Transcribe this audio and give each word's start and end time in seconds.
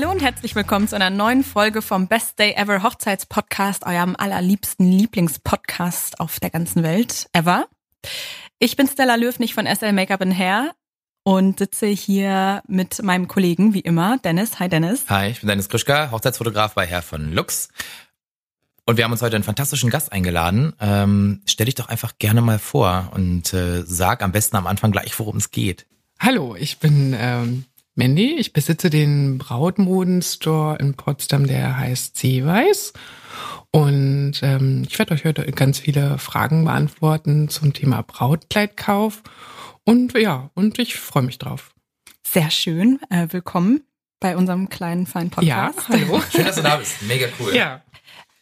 Hallo 0.00 0.12
und 0.12 0.22
herzlich 0.22 0.54
willkommen 0.54 0.86
zu 0.86 0.94
einer 0.94 1.10
neuen 1.10 1.42
Folge 1.42 1.82
vom 1.82 2.06
Best 2.06 2.38
Day 2.38 2.52
Ever 2.52 2.84
Hochzeitspodcast, 2.84 3.84
eurem 3.84 4.14
allerliebsten 4.16 4.92
Lieblingspodcast 4.92 6.20
auf 6.20 6.38
der 6.38 6.50
ganzen 6.50 6.84
Welt 6.84 7.28
ever. 7.32 7.66
Ich 8.60 8.76
bin 8.76 8.86
Stella 8.86 9.16
Löwnig 9.16 9.54
von 9.54 9.66
SL 9.66 9.92
Make-up 9.92 10.24
Hair 10.24 10.70
und 11.24 11.58
sitze 11.58 11.86
hier 11.86 12.62
mit 12.68 13.02
meinem 13.02 13.26
Kollegen, 13.26 13.74
wie 13.74 13.80
immer, 13.80 14.18
Dennis. 14.18 14.60
Hi 14.60 14.68
Dennis. 14.68 15.04
Hi, 15.08 15.30
ich 15.30 15.40
bin 15.40 15.48
Dennis 15.48 15.68
Krischka, 15.68 16.12
Hochzeitsfotograf 16.12 16.74
bei 16.74 16.86
Herr 16.86 17.02
von 17.02 17.32
Lux. 17.32 17.68
Und 18.84 18.98
wir 18.98 19.04
haben 19.04 19.10
uns 19.10 19.22
heute 19.22 19.34
einen 19.34 19.42
fantastischen 19.42 19.90
Gast 19.90 20.12
eingeladen. 20.12 20.74
Ähm, 20.78 21.42
stell 21.44 21.66
dich 21.66 21.74
doch 21.74 21.88
einfach 21.88 22.18
gerne 22.20 22.40
mal 22.40 22.60
vor 22.60 23.10
und 23.14 23.52
äh, 23.52 23.82
sag 23.84 24.22
am 24.22 24.30
besten 24.30 24.54
am 24.54 24.68
Anfang 24.68 24.92
gleich, 24.92 25.18
worum 25.18 25.38
es 25.38 25.50
geht. 25.50 25.86
Hallo, 26.20 26.54
ich 26.54 26.78
bin 26.78 27.16
ähm, 27.18 27.64
Mandy. 27.98 28.36
Ich 28.38 28.52
besitze 28.52 28.90
den 28.90 29.38
Brautmodenstore 29.38 30.78
in 30.78 30.94
Potsdam, 30.94 31.48
der 31.48 31.76
heißt 31.78 32.16
Seeweiß. 32.16 32.92
Und 33.72 34.34
ähm, 34.42 34.84
ich 34.88 34.96
werde 35.00 35.14
euch 35.14 35.24
heute 35.24 35.44
ganz 35.50 35.80
viele 35.80 36.16
Fragen 36.18 36.64
beantworten 36.64 37.48
zum 37.48 37.72
Thema 37.72 38.02
Brautkleidkauf. 38.02 39.24
Und 39.82 40.16
ja, 40.16 40.48
und 40.54 40.78
ich 40.78 40.94
freue 40.94 41.24
mich 41.24 41.38
drauf. 41.38 41.74
Sehr 42.24 42.52
schön. 42.52 43.00
Äh, 43.10 43.26
willkommen 43.32 43.82
bei 44.20 44.36
unserem 44.36 44.68
kleinen 44.68 45.06
feinen 45.06 45.30
Podcast. 45.30 45.78
Ja, 45.88 45.88
hallo. 45.88 46.22
Schön, 46.32 46.44
dass 46.44 46.54
du 46.54 46.62
da 46.62 46.76
bist. 46.76 47.02
Mega 47.02 47.26
cool. 47.40 47.52
Ja. 47.52 47.82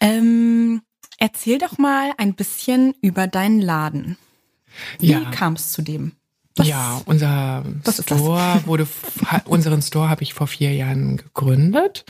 Ähm, 0.01 0.83
erzähl 1.17 1.59
doch 1.59 1.79
mal 1.79 2.13
ein 2.19 2.35
bisschen 2.35 2.95
über 3.01 3.27
deinen 3.27 3.63
Laden. 3.63 4.19
Wie 4.99 5.13
Ja. 5.13 5.31
kam 5.31 5.55
es 5.55 5.73
zu 5.73 5.81
dem? 5.81 6.13
Was- 6.57 6.67
ja, 6.69 7.01
unser? 7.07 7.65
Store 7.91 8.63
wurde, 8.67 8.89
unseren 9.45 9.83
Store 9.83 10.09
habe 10.09 10.23
ich 10.23 10.35
vor 10.35 10.47
vier 10.47 10.75
Jahren 10.75 11.19
gegründet 11.19 12.05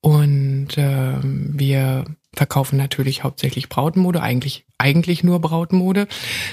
und 0.00 0.68
ähm, 0.76 1.50
wir 1.54 2.04
verkaufen 2.34 2.76
natürlich 2.76 3.24
hauptsächlich 3.24 3.68
Brautmode, 3.68 4.22
eigentlich 4.22 4.66
eigentlich 4.78 5.24
nur 5.24 5.40
Brautmode. 5.40 6.06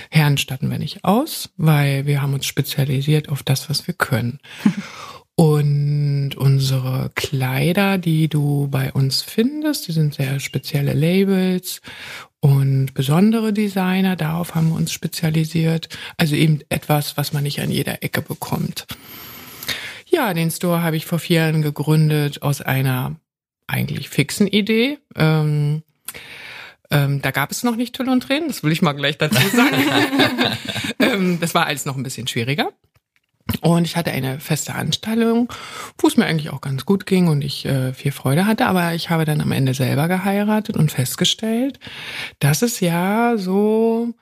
Herren 0.09 0.38
statten 0.38 0.72
wir 0.72 0.80
nicht 0.80 1.03
aus, 1.03 1.50
weil 1.58 2.05
wir 2.05 2.22
haben 2.22 2.33
uns 2.33 2.45
spezialisiert 2.45 3.30
auf 3.30 3.44
das, 3.44 3.70
was 3.70 3.86
wir 3.86 3.94
können. 3.94 4.39
Und 5.36 6.36
unsere 6.38 7.09
Kleider, 7.16 7.98
die 7.98 8.28
du 8.28 8.67
bei 8.70 8.92
uns 8.92 9.23
findest, 9.23 9.88
die 9.88 9.92
sind 9.92 10.14
sehr 10.14 10.39
spezielle 10.39 10.94
Labels 10.94 11.81
und 12.39 12.94
besondere 12.94 13.52
Designer. 13.52 14.16
Darauf 14.16 14.54
haben 14.54 14.70
wir 14.70 14.76
uns 14.76 14.92
spezialisiert. 14.92 15.89
Also 16.17 16.36
eben 16.36 16.59
etwas, 16.70 17.17
was 17.17 17.34
man 17.34 17.44
nicht 17.44 17.61
an 17.61 17.72
jeder 17.72 18.04
Ecke 18.04 18.22
bekommt. 18.22 18.86
Ja, 20.06 20.36
den 20.36 20.52
Store 20.52 20.84
habe 20.84 20.98
ich 20.98 21.08
vor 21.08 21.17
vier 21.17 21.39
Jahren 21.39 21.64
gegründet 21.64 22.44
aus 22.44 22.61
einer 22.61 23.16
eigentlich 23.66 24.09
fixen 24.09 24.45
Idee. 24.45 25.00
Ähm, 25.16 25.81
ähm, 26.92 27.22
da 27.23 27.31
gab 27.31 27.50
es 27.50 27.64
noch 27.64 27.76
nicht 27.76 27.95
Tüll 27.95 28.09
und 28.09 28.22
Tränen, 28.22 28.50
das 28.50 28.64
will 28.64 28.72
ich 28.72 28.84
mal 28.84 28.94
gleich 28.94 29.17
dazu 29.17 29.42
sagen. 29.48 29.78
ähm, 31.00 31.39
das 31.39 31.56
war 31.56 31.66
alles 31.66 31.86
noch 31.86 31.98
ein 31.98 32.04
bisschen 32.04 32.28
schwieriger. 32.28 32.72
Und 33.61 33.85
ich 33.85 33.95
hatte 33.95 34.11
eine 34.11 34.39
feste 34.39 34.75
Anstellung, 34.75 35.52
wo 35.97 36.08
es 36.08 36.17
mir 36.17 36.25
eigentlich 36.25 36.52
auch 36.52 36.61
ganz 36.61 36.86
gut 36.86 37.05
ging 37.05 37.27
und 37.27 37.41
ich 37.41 37.65
äh, 37.65 37.93
viel 37.93 38.11
Freude 38.11 38.45
hatte. 38.45 38.65
Aber 38.65 38.93
ich 38.93 39.09
habe 39.09 39.25
dann 39.25 39.41
am 39.41 39.52
Ende 39.52 39.73
selber 39.73 40.08
geheiratet 40.08 40.77
und 40.77 40.91
festgestellt, 40.91 41.80
dass 42.39 42.61
es 42.61 42.80
ja 42.80 43.37
so 43.37 44.13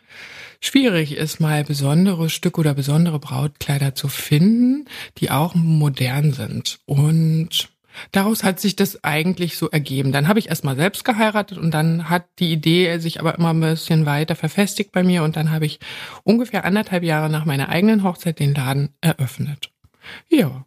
schwierig 0.62 1.18
ist, 1.18 1.40
mal 1.40 1.64
besondere 1.64 2.30
Stücke 2.30 2.62
oder 2.62 2.74
besondere 2.74 3.20
Brautkleider 3.20 3.96
zu 3.96 4.08
finden, 4.08 4.86
die 5.18 5.32
auch 5.32 5.56
modern 5.56 6.34
sind. 6.34 6.80
Und 6.86 7.71
daraus 8.12 8.44
hat 8.44 8.60
sich 8.60 8.76
das 8.76 9.04
eigentlich 9.04 9.58
so 9.58 9.70
ergeben. 9.70 10.12
Dann 10.12 10.28
habe 10.28 10.40
ich 10.40 10.50
erst 10.50 10.64
mal 10.64 10.76
selbst 10.76 11.06
geheiratet 11.06 11.58
und 11.58 11.72
dann 11.72 12.10
hat 12.10 12.26
die 12.40 12.52
Idee 12.52 12.98
sich 13.00 13.20
aber 13.20 13.36
immer 13.36 13.54
ein 13.54 13.60
bisschen 13.60 14.06
weiter 14.06 14.36
verfestigt 14.36 14.92
bei 14.92 15.04
mir 15.04 15.24
und 15.24 15.36
dann 15.36 15.52
habe 15.52 15.66
ich 15.66 15.80
ungefähr 16.24 16.66
anderthalb 16.66 17.04
Jahre 17.04 17.30
nach 17.30 17.46
meiner 17.46 17.70
eigenen 17.70 18.04
Hochzeit 18.04 18.40
den 18.40 18.54
Laden 18.54 18.90
eröffnet. 19.02 19.72
Ja. 20.30 20.66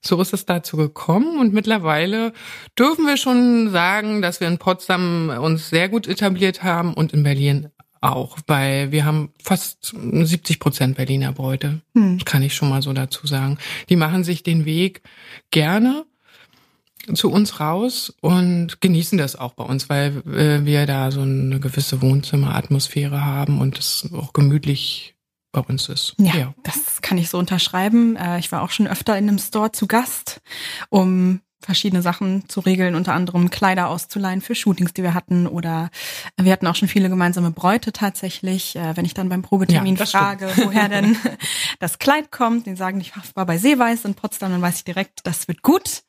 So 0.00 0.20
ist 0.20 0.34
es 0.34 0.44
dazu 0.44 0.76
gekommen 0.76 1.38
und 1.38 1.54
mittlerweile 1.54 2.34
dürfen 2.78 3.06
wir 3.06 3.16
schon 3.16 3.70
sagen, 3.70 4.20
dass 4.20 4.38
wir 4.38 4.48
in 4.48 4.58
Potsdam 4.58 5.30
uns 5.30 5.70
sehr 5.70 5.88
gut 5.88 6.06
etabliert 6.06 6.62
haben 6.62 6.92
und 6.92 7.14
in 7.14 7.22
Berlin 7.22 7.70
auch, 8.04 8.36
weil 8.46 8.92
wir 8.92 9.06
haben 9.06 9.32
fast 9.42 9.94
70 9.96 10.60
Prozent 10.60 10.96
Berliner 10.96 11.32
Bräute. 11.32 11.80
Hm. 11.94 12.18
Kann 12.24 12.42
ich 12.42 12.54
schon 12.54 12.68
mal 12.68 12.82
so 12.82 12.92
dazu 12.92 13.26
sagen. 13.26 13.58
Die 13.88 13.96
machen 13.96 14.24
sich 14.24 14.42
den 14.42 14.66
Weg 14.66 15.02
gerne 15.50 16.04
zu 17.14 17.30
uns 17.30 17.60
raus 17.60 18.12
und 18.20 18.80
genießen 18.80 19.18
das 19.18 19.36
auch 19.36 19.54
bei 19.54 19.64
uns, 19.64 19.88
weil 19.88 20.22
äh, 20.26 20.64
wir 20.64 20.86
da 20.86 21.10
so 21.10 21.20
eine 21.20 21.60
gewisse 21.60 22.00
Wohnzimmeratmosphäre 22.00 23.24
haben 23.24 23.60
und 23.60 23.78
es 23.78 24.08
auch 24.14 24.32
gemütlich 24.32 25.16
bei 25.52 25.60
uns 25.60 25.88
ist. 25.88 26.14
Ja, 26.18 26.54
das 26.64 27.00
kann 27.00 27.16
ich 27.18 27.30
so 27.30 27.38
unterschreiben. 27.38 28.16
Äh, 28.16 28.38
Ich 28.38 28.50
war 28.52 28.62
auch 28.62 28.70
schon 28.70 28.86
öfter 28.88 29.16
in 29.16 29.28
einem 29.28 29.38
Store 29.38 29.72
zu 29.72 29.86
Gast, 29.86 30.40
um 30.90 31.40
verschiedene 31.64 32.02
Sachen 32.02 32.48
zu 32.48 32.60
regeln, 32.60 32.94
unter 32.94 33.14
anderem 33.14 33.50
Kleider 33.50 33.88
auszuleihen 33.88 34.40
für 34.40 34.54
Shootings, 34.54 34.92
die 34.92 35.02
wir 35.02 35.14
hatten. 35.14 35.46
Oder 35.46 35.90
wir 36.40 36.52
hatten 36.52 36.66
auch 36.66 36.74
schon 36.74 36.88
viele 36.88 37.08
gemeinsame 37.08 37.50
Bräute 37.50 37.92
tatsächlich. 37.92 38.76
Äh, 38.76 38.96
Wenn 38.96 39.04
ich 39.04 39.14
dann 39.14 39.28
beim 39.28 39.42
Probetermin 39.42 39.96
Ja, 39.96 40.06
frage, 40.06 40.50
woher 40.56 40.88
denn 40.88 41.16
das 41.80 41.98
Kleid 41.98 42.30
kommt, 42.30 42.66
die 42.66 42.76
sagen, 42.76 43.00
ich 43.00 43.12
war 43.34 43.46
bei 43.46 43.58
Seeweiß 43.58 44.04
in 44.04 44.14
Potsdam, 44.14 44.52
dann 44.52 44.62
weiß 44.62 44.78
ich 44.78 44.84
direkt, 44.84 45.20
das 45.24 45.48
wird 45.48 45.62
gut. 45.62 46.02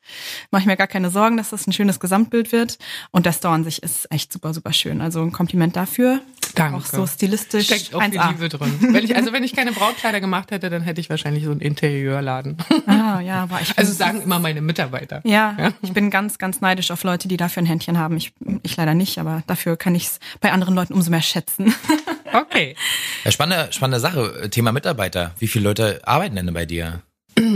Mache 0.50 0.62
ich 0.62 0.66
mir 0.66 0.76
gar 0.76 0.86
keine 0.86 1.10
Sorgen, 1.10 1.36
dass 1.36 1.50
das 1.50 1.66
ein 1.66 1.72
schönes 1.72 2.00
Gesamtbild 2.00 2.52
wird. 2.52 2.78
Und 3.10 3.26
der 3.26 3.32
Store 3.32 3.54
an 3.54 3.64
sich 3.64 3.82
ist 3.82 4.10
echt 4.10 4.32
super, 4.32 4.54
super 4.54 4.72
schön. 4.72 5.00
Also 5.00 5.22
ein 5.22 5.32
Kompliment 5.32 5.76
dafür. 5.76 6.20
Danke. 6.56 6.78
Auch 6.78 6.84
so 6.84 7.06
stilistisch. 7.06 7.66
Steckt 7.66 7.94
auch 7.94 8.02
viel 8.02 8.18
1A. 8.18 8.32
Liebe 8.32 8.48
drin. 8.48 8.74
Wenn 8.80 9.04
ich, 9.04 9.14
also 9.14 9.32
wenn 9.32 9.44
ich 9.44 9.54
keine 9.54 9.72
Brautkleider 9.72 10.20
gemacht 10.20 10.50
hätte, 10.50 10.68
dann 10.70 10.82
hätte 10.82 11.00
ich 11.00 11.08
wahrscheinlich 11.10 11.44
so 11.44 11.50
einen 11.52 11.60
Interieurladen. 11.60 12.56
Ah, 12.86 13.20
ja, 13.20 13.42
aber 13.44 13.60
ich 13.60 13.72
Also 13.78 13.92
sagen 13.92 14.22
immer 14.22 14.38
meine 14.38 14.60
Mitarbeiter. 14.60 15.20
ja, 15.24 15.54
Ja. 15.58 15.72
ich 15.82 15.92
bin 15.92 16.10
ganz, 16.10 16.38
ganz 16.38 16.60
neidisch 16.60 16.90
auf 16.90 17.04
Leute, 17.04 17.28
die 17.28 17.36
dafür 17.36 17.62
ein 17.62 17.66
Händchen 17.66 17.98
haben. 17.98 18.16
Ich, 18.16 18.32
ich 18.62 18.76
leider 18.76 18.94
nicht, 18.94 19.18
aber 19.18 19.42
dafür 19.46 19.76
kann 19.76 19.94
ich 19.94 20.06
es 20.06 20.20
bei 20.40 20.50
anderen 20.50 20.74
Leuten 20.74 20.94
umso 20.94 21.10
mehr 21.10 21.22
schätzen. 21.22 21.72
Okay. 22.32 22.76
Ja, 23.24 23.30
spannende, 23.30 23.72
spannende 23.72 24.00
Sache. 24.00 24.50
Thema 24.50 24.70
Mitarbeiter. 24.72 25.32
Wie 25.38 25.46
viele 25.46 25.64
Leute 25.68 26.00
arbeiten 26.06 26.36
denn 26.36 26.52
bei 26.52 26.66
dir? 26.66 27.00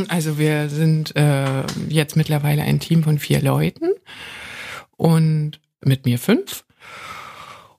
Also 0.09 0.39
wir 0.39 0.71
sind 0.71 1.15
äh, 1.17 1.65
jetzt 1.89 2.17
mittlerweile 2.17 2.63
ein 2.63 2.81
Team 2.81 3.03
von 3.03 3.19
vier 3.19 3.43
Leuten 3.43 3.89
und 4.97 5.61
mit 5.85 6.05
mir 6.07 6.19
fünf. 6.19 6.65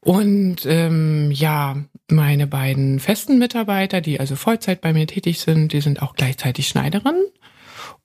Und 0.03 0.66
ähm, 0.66 1.31
ja, 1.31 1.78
meine 2.09 2.47
beiden 2.47 3.00
festen 3.00 3.38
Mitarbeiter, 3.38 4.01
die 4.01 4.19
also 4.19 4.35
Vollzeit 4.35 4.81
bei 4.81 4.94
mir 4.94 5.07
tätig 5.07 5.39
sind, 5.39 5.73
die 5.73 5.81
sind 5.81 6.01
auch 6.01 6.16
gleichzeitig 6.16 6.67
Schneiderinnen 6.67 7.25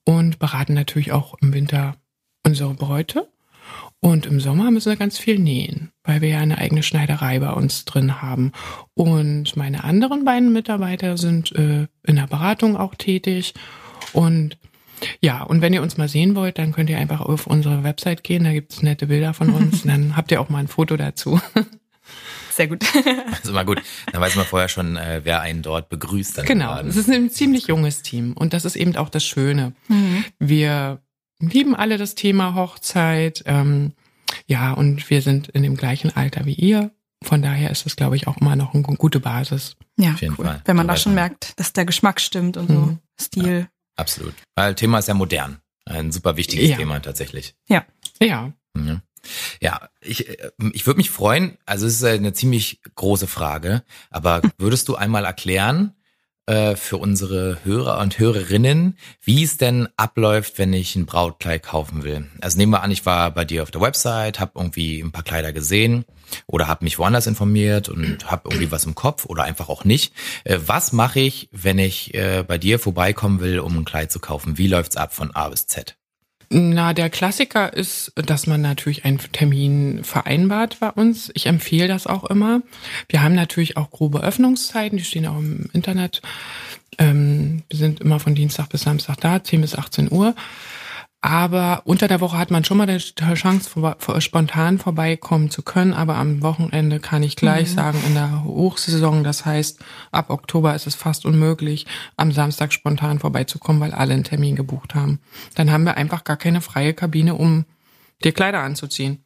und 0.05 0.39
beraten 0.39 0.73
natürlich 0.73 1.11
auch 1.11 1.35
im 1.41 1.53
Winter 1.53 1.95
unsere 2.45 2.73
Bräute. 2.75 3.27
Und 3.99 4.27
im 4.27 4.39
Sommer 4.39 4.69
müssen 4.69 4.91
wir 4.91 4.95
ganz 4.95 5.17
viel 5.17 5.39
nähen, 5.39 5.91
weil 6.03 6.21
wir 6.21 6.29
ja 6.29 6.39
eine 6.39 6.59
eigene 6.59 6.83
Schneiderei 6.83 7.39
bei 7.39 7.51
uns 7.51 7.83
drin 7.85 8.21
haben. 8.21 8.51
Und 8.93 9.57
meine 9.57 9.83
anderen 9.83 10.23
beiden 10.23 10.53
Mitarbeiter 10.53 11.17
sind 11.17 11.51
äh, 11.55 11.87
in 12.05 12.15
der 12.15 12.27
Beratung 12.27 12.77
auch 12.77 12.93
tätig. 12.93 13.55
Und 14.13 14.57
ja, 15.19 15.41
und 15.43 15.61
wenn 15.61 15.73
ihr 15.73 15.81
uns 15.81 15.97
mal 15.97 16.07
sehen 16.07 16.35
wollt, 16.35 16.59
dann 16.59 16.73
könnt 16.73 16.89
ihr 16.89 16.97
einfach 16.97 17.21
auf 17.21 17.47
unsere 17.47 17.83
Website 17.83 18.23
gehen, 18.23 18.43
da 18.43 18.53
gibt's 18.53 18.81
nette 18.81 19.07
Bilder 19.07 19.33
von 19.33 19.49
uns. 19.49 19.83
Dann 19.85 20.15
habt 20.15 20.31
ihr 20.31 20.41
auch 20.41 20.49
mal 20.49 20.59
ein 20.59 20.67
Foto 20.67 20.95
dazu. 20.95 21.39
Sehr 22.57 22.67
gut. 22.67 22.83
Das 22.83 23.39
ist 23.43 23.49
immer 23.49 23.63
gut. 23.65 23.81
Dann 24.11 24.19
weiß 24.21 24.35
man 24.35 24.45
vorher 24.45 24.67
schon, 24.67 24.97
äh, 24.97 25.21
wer 25.23 25.41
einen 25.41 25.61
dort 25.61 25.89
begrüßt. 25.89 26.43
Genau, 26.45 26.77
es 26.81 26.95
ist 26.95 27.09
ein 27.09 27.29
ziemlich 27.29 27.67
junges 27.67 28.01
Team 28.01 28.33
und 28.33 28.53
das 28.53 28.65
ist 28.65 28.75
eben 28.75 28.95
auch 28.97 29.09
das 29.09 29.23
Schöne. 29.23 29.73
Mhm. 29.87 30.25
Wir 30.39 31.01
lieben 31.39 31.75
alle 31.75 31.97
das 31.97 32.15
Thema 32.15 32.55
Hochzeit, 32.55 33.43
ähm, 33.45 33.93
ja, 34.47 34.73
und 34.73 35.09
wir 35.09 35.21
sind 35.21 35.47
in 35.49 35.63
dem 35.63 35.77
gleichen 35.77 36.15
Alter 36.15 36.45
wie 36.45 36.53
ihr. 36.55 36.91
Von 37.23 37.41
daher 37.41 37.71
ist 37.71 37.85
es, 37.85 37.95
glaube 37.95 38.15
ich, 38.15 38.27
auch 38.27 38.37
immer 38.37 38.55
noch 38.55 38.73
eine 38.73 38.83
gute 38.83 39.19
Basis. 39.19 39.75
Ja, 39.97 40.13
Auf 40.13 40.21
jeden 40.21 40.35
cool. 40.37 40.45
Fall. 40.45 40.61
Wenn 40.65 40.75
man 40.75 40.87
da 40.87 40.95
schon 40.97 41.13
merkt, 41.13 41.59
dass 41.59 41.73
der 41.73 41.85
Geschmack 41.85 42.19
stimmt 42.19 42.57
und 42.57 42.67
so. 42.67 42.73
Mhm. 42.73 42.99
Stil. 43.19 43.67
Absolut. 43.95 44.33
Weil 44.55 44.75
Thema 44.75 44.99
ist 44.99 45.07
ja 45.07 45.13
modern. 45.13 45.59
Ein 45.85 46.11
super 46.11 46.37
wichtiges 46.37 46.69
Ja. 46.69 46.77
Thema 46.77 46.99
tatsächlich. 46.99 47.55
Ja, 47.69 47.85
Ja, 48.21 48.51
ja 49.61 49.89
ich, 50.01 50.29
äh, 50.29 50.49
ich 50.73 50.85
würde 50.85 50.97
mich 50.97 51.09
freuen, 51.09 51.57
also 51.65 51.85
es 51.85 51.95
ist 51.95 52.03
eine 52.03 52.33
ziemlich 52.33 52.81
große 52.95 53.27
Frage, 53.27 53.83
aber 54.09 54.41
würdest 54.57 54.87
du 54.87 54.95
einmal 54.95 55.25
erklären 55.25 55.93
äh, 56.47 56.75
für 56.75 56.97
unsere 56.97 57.59
Hörer 57.65 57.99
und 57.99 58.19
Hörerinnen, 58.19 58.97
wie 59.21 59.43
es 59.43 59.57
denn 59.57 59.89
abläuft, 59.97 60.57
wenn 60.57 60.71
ich 60.73 60.95
ein 60.95 61.05
Brautkleid 61.05 61.63
kaufen 61.63 62.03
will? 62.03 62.25
Also 62.41 62.57
nehmen 62.57 62.71
wir 62.71 62.83
an, 62.83 62.91
ich 62.91 63.05
war 63.05 63.31
bei 63.31 63.43
dir 63.43 63.63
auf 63.63 63.71
der 63.71 63.81
Website, 63.81 64.39
habe 64.39 64.53
irgendwie 64.55 65.01
ein 65.01 65.11
paar 65.11 65.23
Kleider 65.23 65.51
gesehen 65.51 66.05
oder 66.45 66.67
habe 66.67 66.85
mich 66.85 66.99
woanders 66.99 67.27
informiert 67.27 67.89
und 67.89 68.31
habe 68.31 68.49
irgendwie 68.49 68.71
was 68.71 68.85
im 68.85 68.95
Kopf 68.95 69.25
oder 69.25 69.43
einfach 69.43 69.67
auch 69.69 69.83
nicht. 69.83 70.13
Äh, 70.45 70.59
was 70.65 70.93
mache 70.93 71.19
ich, 71.19 71.49
wenn 71.51 71.79
ich 71.79 72.13
äh, 72.13 72.43
bei 72.47 72.57
dir 72.57 72.79
vorbeikommen 72.79 73.41
will, 73.41 73.59
um 73.59 73.77
ein 73.77 73.85
Kleid 73.85 74.11
zu 74.11 74.19
kaufen? 74.19 74.57
Wie 74.57 74.67
läuft's 74.67 74.97
ab 74.97 75.13
von 75.13 75.35
A 75.35 75.49
bis 75.49 75.67
Z? 75.67 75.96
Na, 76.49 76.93
der 76.93 77.09
Klassiker 77.09 77.73
ist, 77.73 78.13
dass 78.15 78.47
man 78.47 78.61
natürlich 78.61 79.03
einen 79.03 79.17
Termin 79.17 80.03
vereinbart 80.03 80.79
bei 80.79 80.89
uns. 80.89 81.29
Ich 81.33 81.45
empfehle 81.45 81.89
das 81.89 82.07
auch 82.07 82.23
immer. 82.23 82.61
Wir 83.09 83.21
haben 83.21 83.35
natürlich 83.35 83.75
auch 83.75 83.91
grobe 83.91 84.23
Öffnungszeiten, 84.23 84.97
die 84.97 85.03
stehen 85.03 85.27
auch 85.27 85.37
im 85.37 85.69
Internet. 85.73 86.21
Ähm, 86.99 87.63
wir 87.69 87.77
sind 87.77 87.99
immer 87.99 88.19
von 88.19 88.33
Dienstag 88.33 88.69
bis 88.69 88.83
Samstag 88.83 89.17
da, 89.19 89.43
10 89.43 89.59
bis 89.59 89.75
18 89.75 90.09
Uhr. 90.11 90.35
Aber 91.27 91.81
unter 91.83 92.07
der 92.07 92.21
Woche 92.21 92.37
hat 92.37 92.51
man 92.51 92.63
schon 92.63 92.77
mal 92.77 92.85
die 92.85 93.33
Chance, 93.33 93.69
spontan 94.19 94.77
vorbeikommen 94.77 95.51
zu 95.51 95.61
können. 95.61 95.91
Aber 95.91 96.15
am 96.15 96.41
Wochenende 96.41 97.01
kann 97.01 97.21
ich 97.21 97.35
gleich 97.35 97.71
mhm. 97.71 97.75
sagen, 97.75 98.03
in 98.07 98.13
der 98.13 98.45
Hochsaison, 98.45 99.25
das 99.25 99.45
heißt, 99.45 99.83
ab 100.13 100.29
Oktober 100.29 100.73
ist 100.73 100.87
es 100.87 100.95
fast 100.95 101.25
unmöglich, 101.25 101.85
am 102.15 102.31
Samstag 102.31 102.71
spontan 102.71 103.19
vorbeizukommen, 103.19 103.81
weil 103.81 103.91
alle 103.91 104.13
einen 104.13 104.23
Termin 104.23 104.55
gebucht 104.55 104.95
haben. 104.95 105.19
Dann 105.55 105.69
haben 105.69 105.83
wir 105.83 105.97
einfach 105.97 106.23
gar 106.23 106.37
keine 106.37 106.61
freie 106.61 106.93
Kabine, 106.93 107.35
um 107.35 107.65
dir 108.23 108.31
Kleider 108.31 108.61
anzuziehen. 108.61 109.21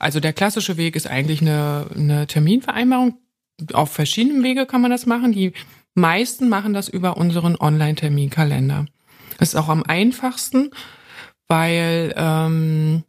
Also 0.00 0.18
der 0.18 0.32
klassische 0.32 0.76
Weg 0.76 0.96
ist 0.96 1.06
eigentlich 1.06 1.40
eine, 1.40 1.86
eine 1.94 2.26
Terminvereinbarung. 2.26 3.16
Auf 3.74 3.92
verschiedenen 3.92 4.42
Wege 4.42 4.66
kann 4.66 4.80
man 4.80 4.90
das 4.90 5.06
machen. 5.06 5.30
Die 5.30 5.52
meisten 5.94 6.48
machen 6.48 6.74
das 6.74 6.88
über 6.88 7.16
unseren 7.16 7.54
Online-Terminkalender. 7.54 8.86
Das 9.38 9.50
ist 9.50 9.54
auch 9.54 9.68
am 9.68 9.84
einfachsten 9.84 10.70
weil 11.52 12.14
ähm, 12.16 13.04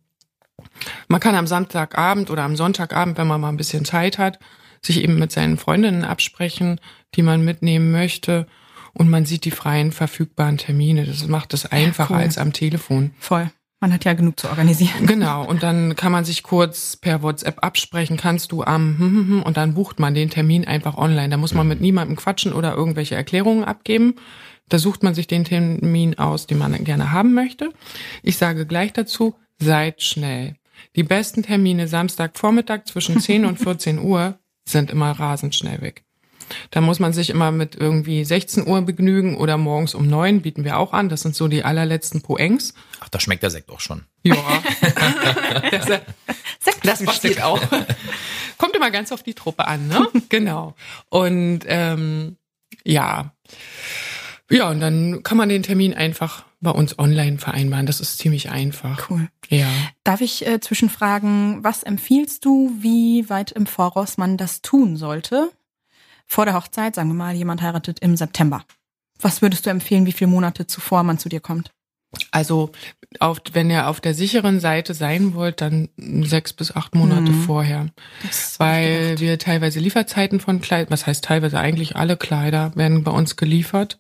man 1.08 1.22
kann 1.22 1.34
am 1.34 1.48
Samstagabend 1.48 2.30
oder 2.30 2.44
am 2.44 2.58
Sonntagabend, 2.58 3.18
wenn 3.18 3.26
man 3.26 3.40
mal 3.40 3.48
ein 3.48 3.56
bisschen 3.56 3.86
Zeit 3.86 4.18
hat, 4.18 4.38
sich 4.82 5.02
eben 5.02 5.18
mit 5.18 5.32
seinen 5.32 5.58
Freundinnen 5.58 6.04
absprechen, 6.04 6.82
die 7.16 7.22
man 7.22 7.46
mitnehmen 7.46 7.94
möchte. 7.94 8.46
Und 8.92 9.10
man 9.10 9.26
sieht 9.26 9.46
die 9.46 9.52
freien 9.52 9.94
verfügbaren 9.94 10.58
Termine. 10.58 11.06
Das 11.06 11.26
macht 11.26 11.54
es 11.54 11.66
einfacher 11.66 12.16
cool. 12.16 12.20
als 12.20 12.38
am 12.38 12.52
Telefon. 12.52 13.12
Voll. 13.18 13.50
Man 13.80 13.94
hat 13.94 14.04
ja 14.04 14.12
genug 14.12 14.38
zu 14.38 14.50
organisieren. 14.50 15.08
Genau. 15.08 15.46
Und 15.46 15.64
dann 15.64 15.96
kann 15.96 16.12
man 16.12 16.26
sich 16.26 16.44
kurz 16.44 16.98
per 16.98 17.22
WhatsApp 17.22 17.64
absprechen. 17.64 18.18
Kannst 18.18 18.52
du 18.52 18.62
am 18.62 19.00
hm, 19.00 19.00
hm, 19.00 19.28
hm, 19.30 19.44
und 19.44 19.56
dann 19.56 19.74
bucht 19.74 20.02
man 20.02 20.14
den 20.14 20.30
Termin 20.30 20.68
einfach 20.68 20.98
online. 20.98 21.30
Da 21.30 21.38
muss 21.38 21.54
man 21.54 21.66
mit 21.66 21.80
niemandem 21.80 22.18
quatschen 22.18 22.52
oder 22.52 22.76
irgendwelche 22.76 23.16
Erklärungen 23.16 23.64
abgeben. 23.64 24.16
Da 24.70 24.80
sucht 24.80 25.04
man 25.04 25.14
sich 25.14 25.28
den 25.28 25.44
Termin 25.44 26.18
aus, 26.18 26.48
den 26.48 26.58
man 26.58 26.84
gerne 26.84 27.12
haben 27.12 27.34
möchte. 27.34 27.72
Ich 28.22 28.38
sage 28.38 28.66
gleich 28.66 28.94
dazu, 28.94 29.36
seid 29.60 30.02
schnell. 30.02 30.56
Die 30.96 31.04
besten 31.04 31.44
Termine 31.44 31.88
Samstagvormittag 31.88 32.86
zwischen 32.86 33.20
10 33.20 33.46
und 33.46 33.60
14 33.60 34.00
Uhr 34.00 34.40
sind 34.66 34.92
immer 34.92 35.12
rasend 35.12 35.56
schnell 35.56 35.82
weg. 35.82 36.04
Da 36.72 36.82
muss 36.82 37.00
man 37.00 37.14
sich 37.14 37.30
immer 37.30 37.52
mit 37.52 37.76
irgendwie 37.76 38.24
16 38.24 38.68
Uhr 38.68 38.82
begnügen 38.82 39.38
oder 39.38 39.58
morgens 39.58 39.96
um 39.96 40.08
9 40.08 40.42
bieten 40.42 40.64
wir 40.64 40.78
auch 40.78 40.94
an. 40.94 41.10
Das 41.10 41.22
sind 41.22 41.36
so 41.36 41.48
die 41.48 41.64
allerletzten 41.64 42.22
Poengs. 42.22 42.74
Ach, 43.00 43.10
da 43.10 43.20
schmeckt 43.20 43.44
der 43.44 43.50
Sekt 43.50 43.70
auch 43.70 43.80
schon. 43.80 44.04
Ja. 44.24 44.36
das, 45.72 45.86
Sekt 46.60 46.86
das 46.86 47.04
passiert 47.04 47.42
auch. 47.42 47.62
Kommt 48.58 48.76
immer 48.76 48.92
ganz 48.92 49.12
auf 49.12 49.24
die 49.24 49.34
Truppe 49.34 49.68
an, 49.68 49.88
ne? 49.88 50.08
genau. 50.30 50.76
Und 51.10 51.62
ähm, 51.66 52.38
ja. 52.84 53.34
Ja, 54.54 54.70
und 54.70 54.82
dann 54.82 55.24
kann 55.24 55.36
man 55.36 55.50
den 55.50 55.64
Termin 55.64 55.96
einfach 55.96 56.46
bei 56.62 56.70
uns 56.70 57.00
online 57.00 57.40
vereinbaren. 57.40 57.88
Das 57.88 58.00
ist 58.00 58.20
ziemlich 58.20 58.52
einfach. 58.52 59.10
Cool. 59.10 59.28
Ja. 59.50 59.68
Darf 60.04 60.22
ich 60.22 60.46
äh, 60.46 60.60
zwischenfragen, 60.60 61.64
was 61.64 61.82
empfiehlst 61.82 62.46
du, 62.46 62.72
wie 62.80 63.28
weit 63.32 63.52
im 63.52 63.66
Voraus 63.66 64.18
man 64.18 64.38
das 64.38 64.62
tun 64.62 64.96
sollte? 64.96 65.50
Vor 66.28 66.46
der 66.46 66.54
Hochzeit, 66.54 66.94
sagen 66.94 67.10
wir 67.10 67.16
mal, 67.16 67.34
jemand 67.34 67.64
heiratet 67.64 68.00
im 68.00 68.16
September. 68.16 68.64
Was 69.20 69.42
würdest 69.42 69.66
du 69.66 69.72
empfehlen, 69.72 70.06
wie 70.06 70.12
viele 70.12 70.30
Monate 70.30 70.68
zuvor 70.68 71.02
man 71.02 71.18
zu 71.18 71.30
dir 71.30 71.40
kommt? 71.40 71.72
Also, 72.32 72.72
auf, 73.20 73.40
wenn 73.54 73.70
ihr 73.70 73.88
auf 73.88 74.02
der 74.02 74.14
sicheren 74.14 74.60
Seite 74.60 74.94
sein 74.94 75.34
wollt, 75.34 75.62
dann 75.62 75.90
sechs 75.98 76.54
bis 76.54 76.76
acht 76.76 76.96
Monate 76.96 77.32
mhm. 77.32 77.44
vorher. 77.44 77.88
Weil 78.58 79.20
wir 79.20 79.38
teilweise 79.40 79.80
Lieferzeiten 79.80 80.40
von 80.40 80.62
Kleidern, 80.62 80.92
was 80.92 81.06
heißt 81.06 81.24
teilweise 81.24 81.60
eigentlich 81.60 81.96
alle 81.96 82.18
Kleider 82.18 82.72
werden 82.76 83.04
bei 83.04 83.12
uns 83.12 83.36
geliefert. 83.36 84.00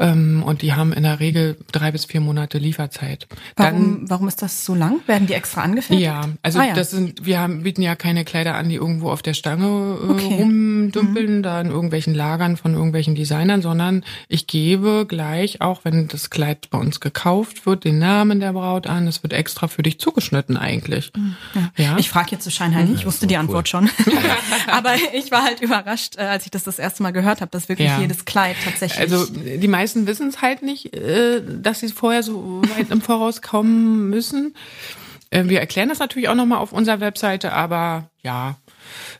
Ähm, 0.00 0.42
und 0.42 0.62
die 0.62 0.72
haben 0.72 0.94
in 0.94 1.02
der 1.02 1.20
Regel 1.20 1.56
drei 1.72 1.92
bis 1.92 2.06
vier 2.06 2.20
Monate 2.20 2.56
Lieferzeit. 2.56 3.26
Warum, 3.56 4.00
Dann, 4.00 4.10
warum 4.10 4.28
ist 4.28 4.40
das 4.40 4.64
so 4.64 4.74
lang? 4.74 5.00
Werden 5.06 5.26
die 5.26 5.34
extra 5.34 5.60
angefertigt? 5.60 6.02
Ja, 6.02 6.22
also 6.42 6.58
ah, 6.58 6.68
ja. 6.68 6.74
das 6.74 6.90
sind, 6.90 7.26
wir 7.26 7.38
haben, 7.38 7.62
bieten 7.62 7.82
ja 7.82 7.94
keine 7.96 8.24
Kleider 8.24 8.54
an, 8.54 8.70
die 8.70 8.76
irgendwo 8.76 9.10
auf 9.10 9.20
der 9.20 9.34
Stange 9.34 9.66
äh, 9.66 10.10
okay. 10.10 10.36
rumdümpeln, 10.38 11.38
mhm. 11.38 11.42
da 11.42 11.60
in 11.60 11.68
irgendwelchen 11.68 12.14
Lagern 12.14 12.56
von 12.56 12.72
irgendwelchen 12.72 13.14
Designern, 13.14 13.60
sondern 13.60 14.04
ich 14.28 14.46
gebe 14.46 15.04
gleich, 15.06 15.60
auch 15.60 15.84
wenn 15.84 16.08
das 16.08 16.30
Kleid 16.30 16.70
bei 16.70 16.78
uns 16.78 17.00
gekauft 17.00 17.66
wird, 17.66 17.84
den 17.84 17.98
Namen 17.98 18.40
der 18.40 18.54
Braut 18.54 18.86
an. 18.86 19.06
Es 19.06 19.22
wird 19.22 19.34
extra 19.34 19.68
für 19.68 19.82
dich 19.82 20.00
zugeschnitten 20.00 20.56
eigentlich. 20.56 21.12
Mhm. 21.14 21.36
Ja. 21.54 21.84
ja. 21.84 21.98
Ich 21.98 22.08
frage 22.08 22.28
jetzt 22.32 22.44
zu 22.44 22.50
Scheinheilig, 22.50 22.94
ich 22.94 23.06
wusste 23.06 23.26
die 23.26 23.34
cool. 23.34 23.40
Antwort 23.40 23.68
schon. 23.68 23.90
Aber 24.66 24.94
ich 25.12 25.30
war 25.30 25.44
halt 25.44 25.60
überrascht, 25.60 26.16
äh, 26.16 26.22
als 26.22 26.46
ich 26.46 26.50
das 26.50 26.64
das 26.64 26.78
erste 26.78 27.02
Mal 27.02 27.10
gehört 27.10 27.42
habe, 27.42 27.50
dass 27.50 27.68
wirklich 27.68 27.88
ja. 27.88 28.00
jedes 28.00 28.24
Kleid 28.24 28.56
tatsächlich. 28.64 28.98
Also 28.98 29.26
die 29.26 29.68
meisten 29.68 29.89
meisten 29.90 30.06
wissen 30.06 30.28
es 30.28 30.42
halt 30.42 30.62
nicht, 30.62 30.94
äh, 30.94 31.42
dass 31.44 31.80
sie 31.80 31.88
vorher 31.88 32.22
so 32.22 32.62
weit 32.76 32.90
im 32.90 33.00
Voraus 33.00 33.42
kommen 33.42 34.08
müssen. 34.08 34.54
Äh, 35.30 35.44
wir 35.46 35.60
erklären 35.60 35.88
das 35.88 35.98
natürlich 35.98 36.28
auch 36.28 36.34
nochmal 36.34 36.58
auf 36.58 36.72
unserer 36.72 37.00
Webseite, 37.00 37.52
aber 37.52 38.10
ja. 38.22 38.56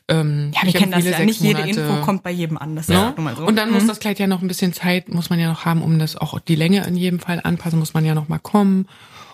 Ähm, 0.07 0.51
ja, 0.53 0.61
wir 0.63 0.73
kennen 0.73 0.91
das 0.91 1.05
ja. 1.05 1.19
Nicht 1.19 1.41
jede 1.41 1.61
Info 1.61 2.01
kommt 2.01 2.23
bei 2.23 2.31
jedem 2.31 2.57
an. 2.57 2.75
Das 2.75 2.87
ja. 2.87 3.13
mal 3.17 3.35
so. 3.35 3.45
Und 3.45 3.55
dann 3.55 3.69
mhm. 3.69 3.75
muss 3.75 3.87
das 3.87 3.99
Kleid 3.99 4.19
ja 4.19 4.27
noch 4.27 4.41
ein 4.41 4.47
bisschen 4.47 4.73
Zeit, 4.73 5.09
muss 5.09 5.29
man 5.29 5.39
ja 5.39 5.49
noch 5.49 5.65
haben, 5.65 5.81
um 5.81 5.99
das 5.99 6.15
auch 6.15 6.39
die 6.39 6.55
Länge 6.55 6.85
in 6.85 6.95
jedem 6.95 7.19
Fall 7.19 7.41
anpassen, 7.43 7.79
muss 7.79 7.93
man 7.93 8.05
ja 8.05 8.15
noch 8.15 8.29
mal 8.29 8.39
kommen. 8.39 8.87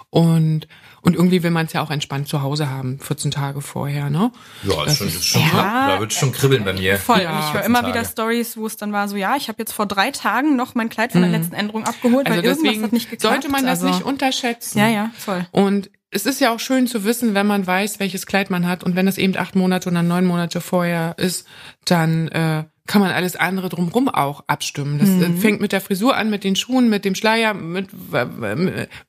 Und 0.09 0.67
und 1.07 1.15
irgendwie 1.15 1.41
will 1.41 1.51
man 1.51 1.67
es 1.67 1.73
ja 1.73 1.81
auch 1.81 1.89
entspannt 1.89 2.27
zu 2.27 2.41
Hause 2.41 2.69
haben, 2.69 2.99
14 2.99 3.31
Tage 3.31 3.61
vorher, 3.61 4.09
ne? 4.09 4.29
Ja, 4.63 4.83
ist 4.83 4.97
schon, 4.97 5.07
ist 5.07 5.25
schon 5.25 5.41
ja, 5.41 5.87
da 5.87 5.99
wird 6.01 6.11
schon 6.11 6.33
kribbeln 6.33 6.65
bei 6.65 6.73
mir. 6.73 6.97
Voll. 6.97 7.21
Ja, 7.21 7.47
ich 7.47 7.53
höre 7.53 7.63
immer 7.63 7.79
Tage. 7.79 7.93
wieder 7.93 8.03
Stories, 8.03 8.57
wo 8.57 8.67
es 8.67 8.75
dann 8.75 8.91
war 8.91 9.07
so, 9.07 9.15
ja, 9.15 9.37
ich 9.37 9.47
habe 9.47 9.57
jetzt 9.59 9.71
vor 9.71 9.85
drei 9.85 10.11
Tagen 10.11 10.57
noch 10.57 10.75
mein 10.75 10.89
Kleid 10.89 11.13
von 11.13 11.21
der 11.21 11.29
mhm. 11.29 11.37
letzten 11.37 11.55
Änderung 11.55 11.85
abgeholt, 11.85 12.27
also 12.27 12.37
weil 12.37 12.45
irgendwas 12.45 12.83
hat 12.83 12.91
nicht 12.91 13.09
geklappt. 13.09 13.33
Sollte 13.33 13.49
man 13.49 13.65
das 13.65 13.81
also, 13.81 13.87
nicht 13.87 14.05
unterschätzen. 14.05 14.79
Ja, 14.79 14.89
ja, 14.89 15.11
voll. 15.17 15.47
Und 15.51 15.89
es 16.11 16.25
ist 16.25 16.41
ja 16.41 16.53
auch 16.53 16.59
schön 16.59 16.87
zu 16.87 17.05
wissen, 17.05 17.33
wenn 17.33 17.47
man 17.47 17.65
weiß, 17.65 18.01
welches 18.01 18.25
Kleid 18.25 18.49
man 18.49 18.67
hat. 18.67 18.83
Und 18.83 18.97
wenn 18.97 19.05
das 19.05 19.17
eben 19.17 19.37
acht 19.37 19.55
Monate 19.55 19.89
oder 19.89 20.03
neun 20.03 20.25
Monate 20.25 20.59
vorher 20.59 21.15
ist, 21.17 21.47
dann 21.85 22.27
äh, 22.27 22.65
kann 22.87 23.01
man 23.01 23.11
alles 23.11 23.35
andere 23.35 23.69
drumrum 23.69 24.09
auch 24.09 24.43
abstimmen. 24.47 24.99
Das 24.99 25.09
äh, 25.09 25.29
mhm. 25.29 25.37
fängt 25.37 25.61
mit 25.61 25.71
der 25.71 25.81
Frisur 25.81 26.15
an, 26.15 26.29
mit 26.29 26.43
den 26.43 26.55
Schuhen, 26.55 26.89
mit 26.89 27.05
dem 27.05 27.15
Schleier, 27.15 27.53
mit 27.53 27.89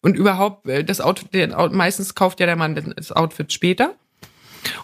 und 0.02 0.16
überhaupt 0.16 0.68
äh, 0.68 0.84
das 0.84 1.00
Outfit. 1.00 1.54
Meistens 1.72 2.14
kauft 2.14 2.40
ja 2.40 2.46
der 2.46 2.56
Mann 2.56 2.94
das 2.96 3.12
Outfit 3.12 3.52
später 3.52 3.94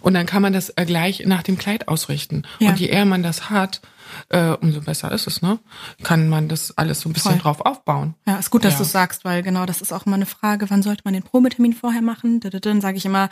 und 0.01 0.15
dann 0.15 0.27
kann 0.27 0.43
man 0.43 0.53
das 0.53 0.71
äh, 0.71 0.85
gleich 0.85 1.25
nach 1.27 1.43
dem 1.43 1.59
Kleid 1.59 1.89
ausrichten. 1.89 2.45
Ja. 2.59 2.71
Und 2.71 2.81
je 2.81 2.87
eher 2.87 3.05
man 3.05 3.23
das 3.23 3.51
hat, 3.51 3.81
äh, 4.29 4.51
umso 4.51 4.81
besser 4.81 5.11
ist 5.13 5.27
es, 5.27 5.43
ne? 5.43 5.59
Kann 6.03 6.29
man 6.29 6.49
das 6.49 6.77
alles 6.77 7.01
so 7.01 7.09
ein 7.09 7.13
bisschen 7.13 7.33
Voll. 7.33 7.41
drauf 7.41 7.61
aufbauen. 7.61 8.15
Ja, 8.27 8.37
ist 8.37 8.51
gut, 8.51 8.65
dass 8.65 8.75
ja. 8.75 8.79
du 8.79 8.85
sagst, 8.85 9.25
weil 9.25 9.43
genau 9.43 9.67
das 9.67 9.81
ist 9.81 9.93
auch 9.93 10.07
immer 10.07 10.17
eine 10.17 10.27
Frage, 10.27 10.71
wann 10.71 10.83
sollte 10.83 11.03
man 11.05 11.15
den 11.15 11.23
Probetermin 11.23 11.73
vorher 11.73 12.03
machen? 12.03 12.41
Dann 12.41 12.81
sage 12.81 12.97
ich 12.97 13.05
immer, 13.05 13.29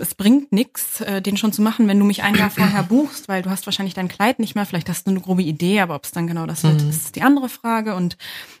es 0.00 0.14
bringt 0.14 0.52
nichts, 0.52 1.00
äh, 1.00 1.22
den 1.22 1.36
schon 1.36 1.52
zu 1.52 1.62
machen, 1.62 1.86
wenn 1.86 1.98
du 1.98 2.04
mich 2.04 2.22
ein 2.22 2.34
Jahr 2.34 2.50
vorher 2.50 2.82
buchst, 2.82 3.28
weil 3.28 3.42
du 3.42 3.50
hast 3.50 3.66
wahrscheinlich 3.66 3.94
dein 3.94 4.08
Kleid 4.08 4.38
nicht 4.38 4.54
mehr. 4.54 4.66
Vielleicht 4.66 4.88
hast 4.88 5.06
du 5.06 5.10
eine 5.10 5.20
grobe 5.20 5.42
Idee, 5.42 5.80
aber 5.80 5.94
ob 5.94 6.04
es 6.04 6.10
dann 6.10 6.26
genau 6.26 6.46
das 6.46 6.64
wird, 6.64 6.82
mhm. 6.82 6.90
ist 6.90 7.16
die 7.16 7.22
andere 7.22 7.48
Frage. 7.48 7.94
Und 7.94 8.16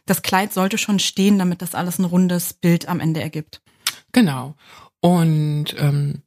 das 0.06 0.22
Kleid 0.22 0.52
sollte 0.52 0.78
schon 0.78 0.98
stehen, 0.98 1.38
damit 1.38 1.62
das 1.62 1.74
alles 1.74 1.98
ein 1.98 2.04
rundes 2.04 2.52
Bild 2.52 2.88
am 2.88 3.00
Ende 3.00 3.20
ergibt. 3.20 3.60
Genau. 4.12 4.54
Und 5.00 5.74
ähm, 5.78 6.22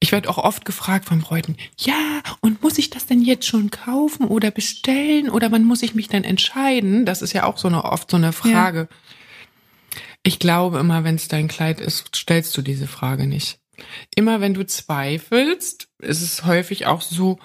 ich 0.00 0.12
werde 0.12 0.28
auch 0.28 0.38
oft 0.38 0.64
gefragt 0.64 1.04
von 1.04 1.20
Bräuten, 1.20 1.56
ja, 1.78 2.22
und 2.40 2.62
muss 2.62 2.78
ich 2.78 2.90
das 2.90 3.06
denn 3.06 3.22
jetzt 3.22 3.46
schon 3.46 3.70
kaufen 3.70 4.26
oder 4.26 4.50
bestellen 4.50 5.30
oder 5.30 5.52
wann 5.52 5.64
muss 5.64 5.82
ich 5.82 5.94
mich 5.94 6.08
denn 6.08 6.24
entscheiden? 6.24 7.04
Das 7.04 7.22
ist 7.22 7.32
ja 7.32 7.44
auch 7.44 7.58
so 7.58 7.68
eine 7.68 7.84
oft 7.84 8.10
so 8.10 8.16
eine 8.16 8.32
Frage. 8.32 8.88
Ja. 8.90 9.98
Ich 10.24 10.38
glaube 10.38 10.78
immer, 10.78 11.04
wenn 11.04 11.16
es 11.16 11.28
dein 11.28 11.48
Kleid 11.48 11.80
ist, 11.80 12.14
stellst 12.14 12.56
du 12.56 12.62
diese 12.62 12.86
Frage 12.86 13.26
nicht 13.26 13.61
immer 14.14 14.40
wenn 14.40 14.54
du 14.54 14.64
zweifelst, 14.64 15.88
ist 15.98 16.22
es 16.22 16.44
häufig 16.44 16.86
auch 16.86 17.02
so, 17.02 17.38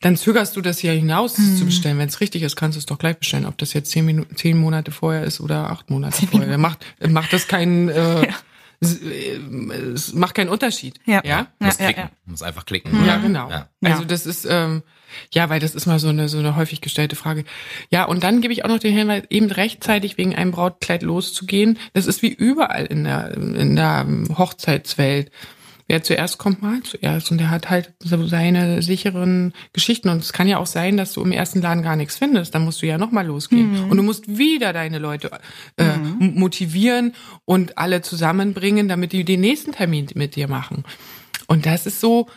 dann 0.00 0.16
zögerst 0.16 0.56
du 0.56 0.60
das 0.60 0.82
ja 0.82 0.92
hinaus 0.92 1.38
mhm. 1.38 1.56
zu 1.56 1.66
bestellen. 1.66 1.98
Wenn 1.98 2.08
es 2.08 2.20
richtig 2.20 2.42
ist, 2.42 2.56
kannst 2.56 2.76
du 2.76 2.78
es 2.78 2.86
doch 2.86 2.98
gleich 2.98 3.18
bestellen, 3.18 3.46
ob 3.46 3.58
das 3.58 3.72
jetzt 3.72 3.90
zehn, 3.90 4.04
Minuten, 4.04 4.36
zehn 4.36 4.56
Monate 4.56 4.90
vorher 4.90 5.24
ist 5.24 5.40
oder 5.40 5.70
acht 5.70 5.90
Monate 5.90 6.16
zehn 6.16 6.28
vorher. 6.28 6.58
Macht, 6.58 6.84
macht 7.06 7.32
das 7.32 7.46
keinen, 7.48 7.88
äh, 7.88 8.26
ja. 8.26 8.34
es 8.80 10.14
macht 10.14 10.34
keinen 10.34 10.48
Unterschied. 10.48 10.98
Ja. 11.04 11.22
ja? 11.24 11.48
Muss, 11.58 11.78
ja, 11.78 11.86
klicken. 11.86 12.02
Ja, 12.04 12.10
muss 12.24 12.42
einfach 12.42 12.64
klicken. 12.64 13.06
Ja, 13.06 13.18
genau. 13.18 13.50
Also 13.82 14.04
das 14.04 14.26
ist, 14.26 14.46
ähm, 14.48 14.82
ja, 15.32 15.48
weil 15.48 15.60
das 15.60 15.74
ist 15.74 15.86
mal 15.86 15.98
so 15.98 16.08
eine, 16.08 16.28
so 16.28 16.38
eine 16.38 16.56
häufig 16.56 16.80
gestellte 16.80 17.16
Frage. 17.16 17.44
Ja, 17.90 18.04
und 18.04 18.22
dann 18.24 18.40
gebe 18.40 18.52
ich 18.52 18.64
auch 18.64 18.68
noch 18.68 18.78
den 18.78 18.94
Hinweis, 18.94 19.24
eben 19.30 19.50
rechtzeitig 19.50 20.18
wegen 20.18 20.34
einem 20.34 20.50
Brautkleid 20.50 21.02
loszugehen. 21.02 21.78
Das 21.92 22.06
ist 22.06 22.22
wie 22.22 22.32
überall 22.32 22.86
in 22.86 23.04
der, 23.04 23.34
in 23.34 23.76
der 23.76 24.06
Hochzeitswelt 24.36 25.30
wer 25.86 26.02
zuerst 26.02 26.38
kommt, 26.38 26.62
mal 26.62 26.82
zuerst. 26.82 27.30
Und 27.30 27.38
der 27.38 27.50
hat 27.50 27.70
halt 27.70 27.92
so 28.00 28.26
seine 28.26 28.82
sicheren 28.82 29.52
Geschichten. 29.72 30.08
Und 30.08 30.18
es 30.18 30.32
kann 30.32 30.48
ja 30.48 30.58
auch 30.58 30.66
sein, 30.66 30.96
dass 30.96 31.12
du 31.12 31.22
im 31.22 31.32
ersten 31.32 31.62
Laden 31.62 31.82
gar 31.82 31.96
nichts 31.96 32.16
findest. 32.16 32.54
Dann 32.54 32.64
musst 32.64 32.82
du 32.82 32.86
ja 32.86 32.98
nochmal 32.98 33.26
losgehen. 33.26 33.84
Mhm. 33.84 33.90
Und 33.90 33.96
du 33.96 34.02
musst 34.02 34.26
wieder 34.28 34.72
deine 34.72 34.98
Leute 34.98 35.30
äh, 35.76 35.96
mhm. 35.96 36.34
motivieren 36.34 37.14
und 37.44 37.78
alle 37.78 38.02
zusammenbringen, 38.02 38.88
damit 38.88 39.12
die 39.12 39.24
den 39.24 39.40
nächsten 39.40 39.72
Termin 39.72 40.08
mit 40.14 40.36
dir 40.36 40.48
machen. 40.48 40.84
Und 41.46 41.66
das 41.66 41.86
ist 41.86 42.00
so, 42.00 42.28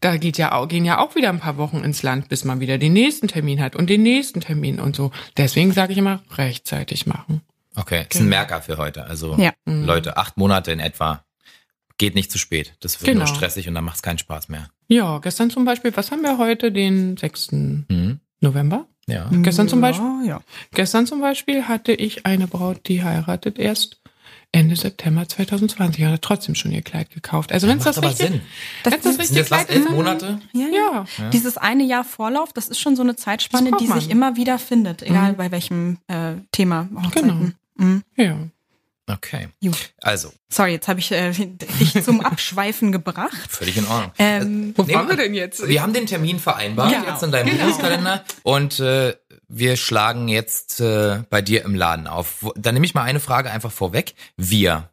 da 0.00 0.16
geht 0.16 0.38
ja 0.38 0.52
auch, 0.52 0.66
gehen 0.66 0.84
ja 0.84 0.98
auch 0.98 1.14
wieder 1.14 1.28
ein 1.28 1.38
paar 1.38 1.56
Wochen 1.56 1.78
ins 1.78 2.02
Land, 2.02 2.28
bis 2.28 2.44
man 2.44 2.60
wieder 2.60 2.78
den 2.78 2.92
nächsten 2.92 3.28
Termin 3.28 3.60
hat 3.60 3.76
und 3.76 3.88
den 3.88 4.02
nächsten 4.02 4.40
Termin 4.40 4.80
und 4.80 4.96
so. 4.96 5.12
Deswegen 5.36 5.72
sage 5.72 5.92
ich 5.92 5.98
immer, 5.98 6.22
rechtzeitig 6.36 7.06
machen. 7.06 7.42
Okay, 7.76 8.06
das 8.08 8.16
ist 8.16 8.22
ein 8.22 8.28
Merker 8.28 8.62
für 8.62 8.78
heute. 8.78 9.04
Also 9.04 9.36
ja. 9.36 9.52
Leute, 9.66 10.16
acht 10.16 10.36
Monate 10.36 10.72
in 10.72 10.80
etwa. 10.80 11.25
Geht 11.98 12.14
nicht 12.14 12.30
zu 12.30 12.38
spät. 12.38 12.74
Das 12.80 13.00
wird 13.00 13.06
genau. 13.06 13.24
nur 13.24 13.34
stressig 13.34 13.68
und 13.68 13.74
dann 13.74 13.84
macht 13.84 13.96
es 13.96 14.02
keinen 14.02 14.18
Spaß 14.18 14.48
mehr. 14.48 14.68
Ja, 14.88 15.18
gestern 15.18 15.50
zum 15.50 15.64
Beispiel, 15.64 15.96
was 15.96 16.10
haben 16.10 16.22
wir 16.22 16.38
heute, 16.38 16.70
den 16.70 17.16
6. 17.16 17.52
Mhm. 17.52 18.20
November? 18.40 18.86
Ja. 19.08 19.30
Gestern 19.30 19.68
zum 19.68 19.80
Beispiel, 19.80 20.26
ja. 20.26 20.40
gestern 20.72 21.06
zum 21.06 21.20
Beispiel 21.20 21.68
hatte 21.68 21.92
ich 21.92 22.26
eine 22.26 22.48
Braut, 22.48 22.88
die 22.88 23.04
heiratet 23.04 23.58
erst 23.58 24.00
Ende 24.52 24.74
September 24.74 25.28
2020 25.28 26.04
hat 26.04 26.12
er 26.12 26.20
trotzdem 26.20 26.54
schon 26.54 26.72
ihr 26.72 26.82
Kleid 26.82 27.10
gekauft. 27.10 27.52
Also 27.52 27.68
wenn 27.68 27.78
es 27.78 27.84
das, 27.84 28.00
richtig, 28.02 28.26
Sinn. 28.26 28.40
Das, 28.84 28.94
das, 28.94 29.02
das 29.02 29.18
richtige 29.18 29.44
Kleid 29.44 29.68
elf 29.70 29.90
Monate. 29.90 30.40
Ja, 30.52 30.66
ja, 30.66 31.06
ja. 31.18 31.30
Dieses 31.30 31.58
eine 31.58 31.84
Jahr 31.84 32.04
Vorlauf, 32.04 32.52
das 32.52 32.68
ist 32.68 32.80
schon 32.80 32.96
so 32.96 33.02
eine 33.02 33.16
Zeitspanne, 33.16 33.72
die 33.78 33.86
sich 33.86 34.08
immer 34.08 34.36
wieder 34.36 34.58
findet, 34.58 35.02
egal 35.02 35.32
mhm. 35.32 35.36
bei 35.36 35.50
welchem 35.50 35.98
äh, 36.08 36.34
Thema. 36.52 36.88
Hochzeiten. 37.04 37.54
Genau. 37.76 37.86
Mhm. 37.88 38.02
Ja. 38.16 38.36
Okay. 39.08 39.48
Gut. 39.62 39.92
Also. 40.02 40.32
Sorry, 40.48 40.72
jetzt 40.72 40.88
habe 40.88 40.98
ich 40.98 41.12
äh, 41.12 41.30
dich 41.30 42.02
zum 42.04 42.20
Abschweifen 42.20 42.90
gebracht. 42.90 43.48
Völlig 43.48 43.76
in 43.76 43.86
Ordnung. 43.86 44.12
Ähm, 44.18 44.74
Wo 44.76 44.88
waren 44.88 45.08
wir 45.08 45.16
denn 45.16 45.34
jetzt? 45.34 45.66
Wir 45.66 45.82
haben 45.82 45.92
den 45.92 46.06
Termin 46.06 46.40
vereinbart 46.40 46.90
ja, 46.90 47.04
jetzt 47.04 47.22
in 47.22 47.30
deinem 47.30 47.50
genau. 47.50 47.64
Buchungskalender 47.64 48.24
und 48.42 48.80
äh, 48.80 49.14
wir 49.48 49.76
schlagen 49.76 50.26
jetzt 50.26 50.80
äh, 50.80 51.22
bei 51.30 51.40
dir 51.40 51.64
im 51.64 51.76
Laden 51.76 52.08
auf. 52.08 52.50
Dann 52.56 52.74
nehme 52.74 52.86
ich 52.86 52.94
mal 52.94 53.02
eine 53.02 53.20
Frage 53.20 53.50
einfach 53.50 53.70
vorweg. 53.70 54.14
Wir. 54.36 54.90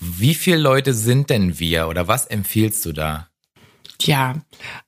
Wie 0.00 0.34
viele 0.34 0.56
Leute 0.56 0.92
sind 0.92 1.30
denn 1.30 1.60
wir 1.60 1.86
oder 1.86 2.08
was 2.08 2.26
empfiehlst 2.26 2.84
du 2.84 2.92
da? 2.92 3.28
Ja, 4.00 4.34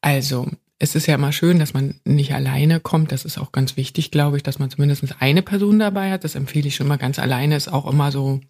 also 0.00 0.50
es 0.78 0.94
ist 0.94 1.06
ja 1.06 1.14
immer 1.14 1.32
schön, 1.32 1.58
dass 1.58 1.74
man 1.74 2.00
nicht 2.04 2.34
alleine 2.34 2.80
kommt. 2.80 3.12
Das 3.12 3.24
ist 3.24 3.38
auch 3.38 3.52
ganz 3.52 3.76
wichtig, 3.76 4.10
glaube 4.10 4.36
ich, 4.36 4.42
dass 4.42 4.58
man 4.58 4.70
zumindest 4.70 5.04
eine 5.20 5.42
Person 5.42 5.78
dabei 5.78 6.10
hat. 6.10 6.24
Das 6.24 6.34
empfehle 6.34 6.68
ich 6.68 6.76
schon 6.76 6.88
mal 6.88 6.98
ganz 6.98 7.18
alleine. 7.18 7.56
Ist 7.56 7.72
auch 7.72 7.90
immer 7.90 8.12
so. 8.12 8.40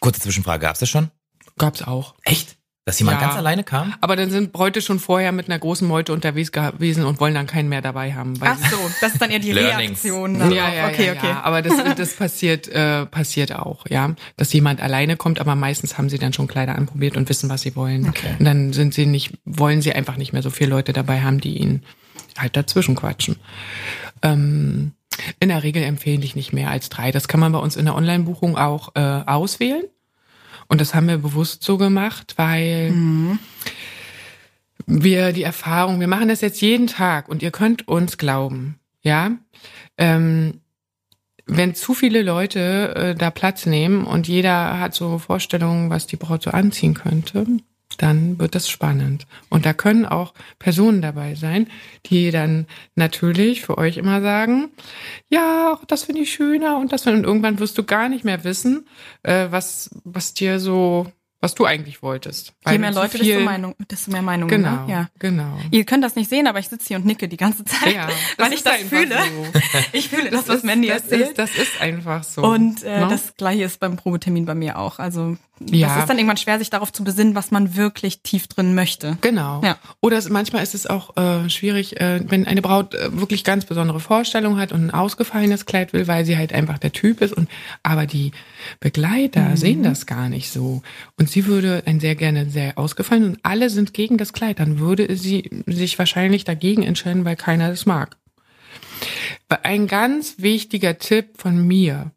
Kurze 0.00 0.20
Zwischenfrage, 0.20 0.62
gab's 0.62 0.80
das 0.80 0.90
schon? 0.90 1.10
Gab's 1.56 1.82
auch. 1.82 2.14
Echt? 2.24 2.56
Dass 2.84 2.98
jemand 2.98 3.20
ja, 3.20 3.28
ganz 3.28 3.38
alleine 3.38 3.62
kam? 3.62 3.94
Aber 4.00 4.16
dann 4.16 4.30
sind 4.30 4.52
Bräute 4.52 4.82
schon 4.82 4.98
vorher 4.98 5.30
mit 5.30 5.48
einer 5.48 5.58
großen 5.58 5.86
Meute 5.86 6.12
unterwegs 6.12 6.50
gewesen 6.50 7.04
und 7.04 7.20
wollen 7.20 7.32
dann 7.32 7.46
keinen 7.46 7.68
mehr 7.68 7.80
dabei 7.80 8.12
haben. 8.12 8.34
Ach 8.40 8.58
so, 8.58 8.76
das 9.00 9.12
ist 9.12 9.22
dann 9.22 9.30
eher 9.30 9.38
die 9.38 9.52
Reaktion. 9.52 10.34
Ja, 10.52 10.72
ja, 10.72 10.88
okay, 10.88 11.06
ja, 11.06 11.12
okay. 11.12 11.28
Ja. 11.28 11.42
Aber 11.44 11.62
das, 11.62 11.74
das 11.96 12.14
passiert, 12.14 12.66
äh, 12.66 13.06
passiert 13.06 13.54
auch, 13.54 13.86
ja. 13.88 14.16
Dass 14.36 14.52
jemand 14.52 14.80
alleine 14.80 15.16
kommt, 15.16 15.40
aber 15.40 15.54
meistens 15.54 15.96
haben 15.96 16.08
sie 16.08 16.18
dann 16.18 16.32
schon 16.32 16.48
Kleider 16.48 16.74
anprobiert 16.74 17.16
und 17.16 17.28
wissen, 17.28 17.48
was 17.48 17.62
sie 17.62 17.76
wollen. 17.76 18.08
Okay. 18.08 18.34
Und 18.40 18.44
dann 18.44 18.72
sind 18.72 18.94
sie 18.94 19.06
nicht, 19.06 19.38
wollen 19.44 19.80
sie 19.80 19.92
einfach 19.92 20.16
nicht 20.16 20.32
mehr 20.32 20.42
so 20.42 20.50
viele 20.50 20.70
Leute 20.70 20.92
dabei 20.92 21.20
haben, 21.20 21.40
die 21.40 21.58
ihnen 21.58 21.84
halt 22.36 22.56
dazwischen 22.56 22.96
quatschen. 22.96 23.36
Ähm, 24.22 24.92
in 25.38 25.50
der 25.50 25.62
Regel 25.62 25.84
empfehle 25.84 26.24
ich 26.24 26.34
nicht 26.34 26.52
mehr 26.52 26.70
als 26.70 26.88
drei. 26.88 27.12
Das 27.12 27.28
kann 27.28 27.38
man 27.38 27.52
bei 27.52 27.58
uns 27.58 27.76
in 27.76 27.84
der 27.84 27.94
Online-Buchung 27.94 28.56
auch 28.56 28.96
äh, 28.96 29.00
auswählen. 29.00 29.84
Und 30.72 30.80
das 30.80 30.94
haben 30.94 31.06
wir 31.06 31.18
bewusst 31.18 31.62
so 31.62 31.76
gemacht, 31.76 32.32
weil 32.38 32.92
mhm. 32.92 33.38
wir 34.86 35.34
die 35.34 35.42
Erfahrung, 35.42 36.00
wir 36.00 36.08
machen 36.08 36.28
das 36.28 36.40
jetzt 36.40 36.62
jeden 36.62 36.86
Tag 36.86 37.28
und 37.28 37.42
ihr 37.42 37.50
könnt 37.50 37.88
uns 37.88 38.16
glauben, 38.16 38.78
ja. 39.02 39.32
Ähm, 39.98 40.62
wenn 41.44 41.74
zu 41.74 41.92
viele 41.92 42.22
Leute 42.22 42.94
äh, 42.94 43.14
da 43.14 43.30
Platz 43.30 43.66
nehmen 43.66 44.06
und 44.06 44.28
jeder 44.28 44.80
hat 44.80 44.94
so 44.94 45.18
Vorstellungen, 45.18 45.90
was 45.90 46.06
die 46.06 46.16
Braut 46.16 46.42
so 46.42 46.50
anziehen 46.52 46.94
könnte, 46.94 47.46
dann 47.96 48.38
wird 48.38 48.54
das 48.54 48.68
spannend. 48.68 49.26
Und 49.48 49.66
da 49.66 49.72
können 49.72 50.06
auch 50.06 50.34
Personen 50.58 51.02
dabei 51.02 51.34
sein, 51.34 51.68
die 52.06 52.30
dann 52.30 52.66
natürlich 52.94 53.62
für 53.62 53.78
euch 53.78 53.96
immer 53.96 54.20
sagen, 54.20 54.70
ja, 55.28 55.78
das 55.88 56.04
finde 56.04 56.22
ich 56.22 56.32
schöner 56.32 56.78
und 56.78 56.92
das 56.92 57.06
und 57.06 57.24
irgendwann 57.24 57.58
wirst 57.58 57.78
du 57.78 57.84
gar 57.84 58.08
nicht 58.08 58.24
mehr 58.24 58.44
wissen, 58.44 58.86
äh, 59.22 59.48
was, 59.50 59.90
was 60.04 60.34
dir 60.34 60.60
so 60.60 61.06
was 61.42 61.56
du 61.56 61.66
eigentlich 61.66 62.02
wolltest. 62.04 62.54
Je 62.70 62.78
mehr 62.78 62.92
Leute, 62.92 63.18
viel... 63.18 63.26
desto, 63.26 63.44
Meinung, 63.44 63.74
desto 63.90 64.12
mehr 64.12 64.22
Meinung. 64.22 64.48
Ne? 64.48 64.56
Genau, 64.56 64.86
ne? 64.86 64.92
ja. 64.92 65.08
genau. 65.18 65.58
Ihr 65.72 65.84
könnt 65.84 66.04
das 66.04 66.14
nicht 66.14 66.30
sehen, 66.30 66.46
aber 66.46 66.60
ich 66.60 66.68
sitze 66.68 66.86
hier 66.86 66.98
und 66.98 67.04
nicke 67.04 67.26
die 67.26 67.36
ganze 67.36 67.64
Zeit, 67.64 67.96
ja, 67.96 68.08
weil 68.38 68.52
ich 68.52 68.62
das 68.62 68.76
fühle. 68.76 69.16
So. 69.16 69.60
Ich 69.92 70.08
fühle 70.08 70.30
das, 70.30 70.44
das 70.44 70.56
was 70.56 70.62
Mandy 70.62 70.88
das 70.88 71.02
erzählt. 71.02 71.30
Ist, 71.30 71.38
das 71.38 71.56
ist 71.56 71.80
einfach 71.80 72.22
so. 72.22 72.42
Und 72.42 72.84
äh, 72.84 73.00
no? 73.00 73.06
Ne? 73.06 73.10
das 73.10 73.36
Gleiche 73.36 73.64
ist 73.64 73.80
beim 73.80 73.96
Probetermin 73.96 74.46
bei 74.46 74.54
mir 74.54 74.78
auch. 74.78 75.00
Also 75.00 75.36
ja. 75.70 75.88
das 75.88 75.98
ist 75.98 76.08
dann 76.08 76.18
irgendwann 76.18 76.36
schwer, 76.36 76.58
sich 76.58 76.70
darauf 76.70 76.92
zu 76.92 77.02
besinnen, 77.04 77.34
was 77.34 77.50
man 77.50 77.76
wirklich 77.76 78.20
tief 78.22 78.46
drin 78.46 78.74
möchte. 78.74 79.18
Genau. 79.20 79.60
Ja. 79.64 79.78
Oder 80.00 80.18
es, 80.18 80.28
manchmal 80.28 80.62
ist 80.62 80.74
es 80.74 80.86
auch 80.86 81.16
äh, 81.16 81.50
schwierig, 81.50 82.00
äh, 82.00 82.20
wenn 82.24 82.46
eine 82.46 82.62
Braut 82.62 82.94
äh, 82.94 83.18
wirklich 83.18 83.44
ganz 83.44 83.64
besondere 83.64 84.00
Vorstellungen 84.00 84.58
hat 84.58 84.72
und 84.72 84.86
ein 84.86 84.90
ausgefallenes 84.90 85.66
Kleid 85.66 85.92
will, 85.92 86.06
weil 86.06 86.24
sie 86.24 86.36
halt 86.36 86.52
einfach 86.52 86.78
der 86.78 86.92
Typ 86.92 87.20
ist. 87.20 87.32
Und 87.32 87.48
aber 87.82 88.06
die 88.06 88.32
Begleiter 88.80 89.50
mhm. 89.50 89.56
sehen 89.56 89.82
das 89.82 90.06
gar 90.06 90.28
nicht 90.28 90.50
so. 90.50 90.82
Und 91.18 91.28
sie 91.28 91.46
würde 91.46 91.82
ein 91.86 92.00
sehr 92.00 92.14
gerne 92.14 92.48
sehr 92.48 92.78
ausgefallen 92.78 93.24
und 93.24 93.38
alle 93.42 93.70
sind 93.70 93.94
gegen 93.94 94.18
das 94.18 94.32
Kleid. 94.32 94.58
Dann 94.58 94.78
würde 94.78 95.16
sie 95.16 95.50
sich 95.66 95.98
wahrscheinlich 95.98 96.44
dagegen 96.44 96.82
entscheiden, 96.82 97.24
weil 97.24 97.36
keiner 97.36 97.68
das 97.68 97.86
mag. 97.86 98.16
Ein 99.48 99.86
ganz 99.86 100.36
wichtiger 100.38 100.98
Tipp 100.98 101.36
von 101.36 101.66
mir 101.66 102.12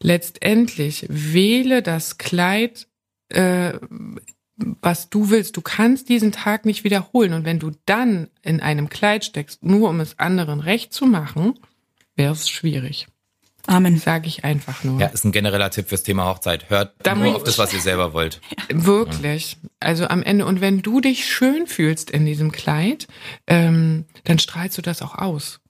letztendlich 0.00 1.06
wähle 1.08 1.82
das 1.82 2.18
Kleid, 2.18 2.88
äh, 3.28 3.74
was 4.56 5.10
du 5.10 5.30
willst. 5.30 5.56
Du 5.56 5.60
kannst 5.60 6.08
diesen 6.08 6.32
Tag 6.32 6.64
nicht 6.64 6.84
wiederholen. 6.84 7.32
Und 7.32 7.44
wenn 7.44 7.58
du 7.58 7.72
dann 7.84 8.28
in 8.42 8.60
einem 8.60 8.88
Kleid 8.88 9.24
steckst, 9.24 9.62
nur 9.62 9.90
um 9.90 10.00
es 10.00 10.18
anderen 10.18 10.60
recht 10.60 10.92
zu 10.92 11.06
machen, 11.06 11.58
wäre 12.14 12.32
es 12.32 12.48
schwierig. 12.48 13.06
Amen. 13.66 13.98
Sage 13.98 14.28
ich 14.28 14.44
einfach 14.44 14.84
nur. 14.84 15.00
Ja, 15.00 15.08
ist 15.08 15.24
ein 15.24 15.32
genereller 15.32 15.70
Tipp 15.70 15.88
fürs 15.88 16.02
Thema 16.02 16.26
Hochzeit. 16.26 16.70
Hört 16.70 16.94
Damit, 17.02 17.24
nur 17.24 17.36
auf 17.36 17.44
das, 17.44 17.58
was 17.58 17.72
ihr 17.72 17.80
selber 17.80 18.12
wollt. 18.12 18.40
Wirklich. 18.68 19.56
Also 19.80 20.06
am 20.06 20.22
Ende. 20.22 20.46
Und 20.46 20.60
wenn 20.60 20.82
du 20.82 21.00
dich 21.00 21.26
schön 21.26 21.66
fühlst 21.66 22.10
in 22.10 22.26
diesem 22.26 22.52
Kleid, 22.52 23.06
ähm, 23.46 24.04
dann 24.24 24.38
strahlst 24.38 24.78
du 24.78 24.82
das 24.82 25.02
auch 25.02 25.16
aus. 25.16 25.60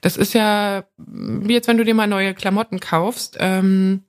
Das 0.00 0.16
ist 0.16 0.34
ja 0.34 0.84
wie 0.96 1.54
jetzt, 1.54 1.68
wenn 1.68 1.78
du 1.78 1.84
dir 1.84 1.94
mal 1.94 2.06
neue 2.06 2.34
Klamotten 2.34 2.80
kaufst, 2.80 3.36
ähm, 3.40 4.04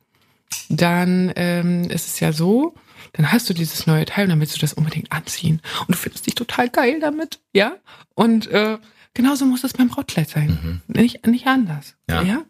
dann 0.69 1.33
ähm, 1.35 1.89
ist 1.89 2.07
es 2.07 2.19
ja 2.19 2.31
so, 2.31 2.75
dann 3.13 3.31
hast 3.31 3.49
du 3.49 3.53
dieses 3.53 3.87
neue 3.87 4.05
Teil 4.05 4.25
und 4.25 4.29
dann 4.31 4.39
willst 4.39 4.55
du 4.55 4.59
das 4.59 4.73
unbedingt 4.73 5.11
anziehen. 5.11 5.61
Und 5.81 5.91
du 5.91 5.97
findest 5.97 6.25
dich 6.27 6.35
total 6.35 6.69
geil 6.69 6.99
damit, 6.99 7.39
ja? 7.53 7.75
Und 8.15 8.47
äh, 8.47 8.77
genauso 9.13 9.46
muss 9.46 9.63
es 9.63 9.74
beim 9.74 9.89
Brautkleid 9.89 10.29
sein. 10.29 10.82
Mhm. 10.88 11.01
Nicht, 11.01 11.25
nicht 11.27 11.48
anders. 11.48 11.96
Ja. 12.10 12.22
ja. 12.22 12.43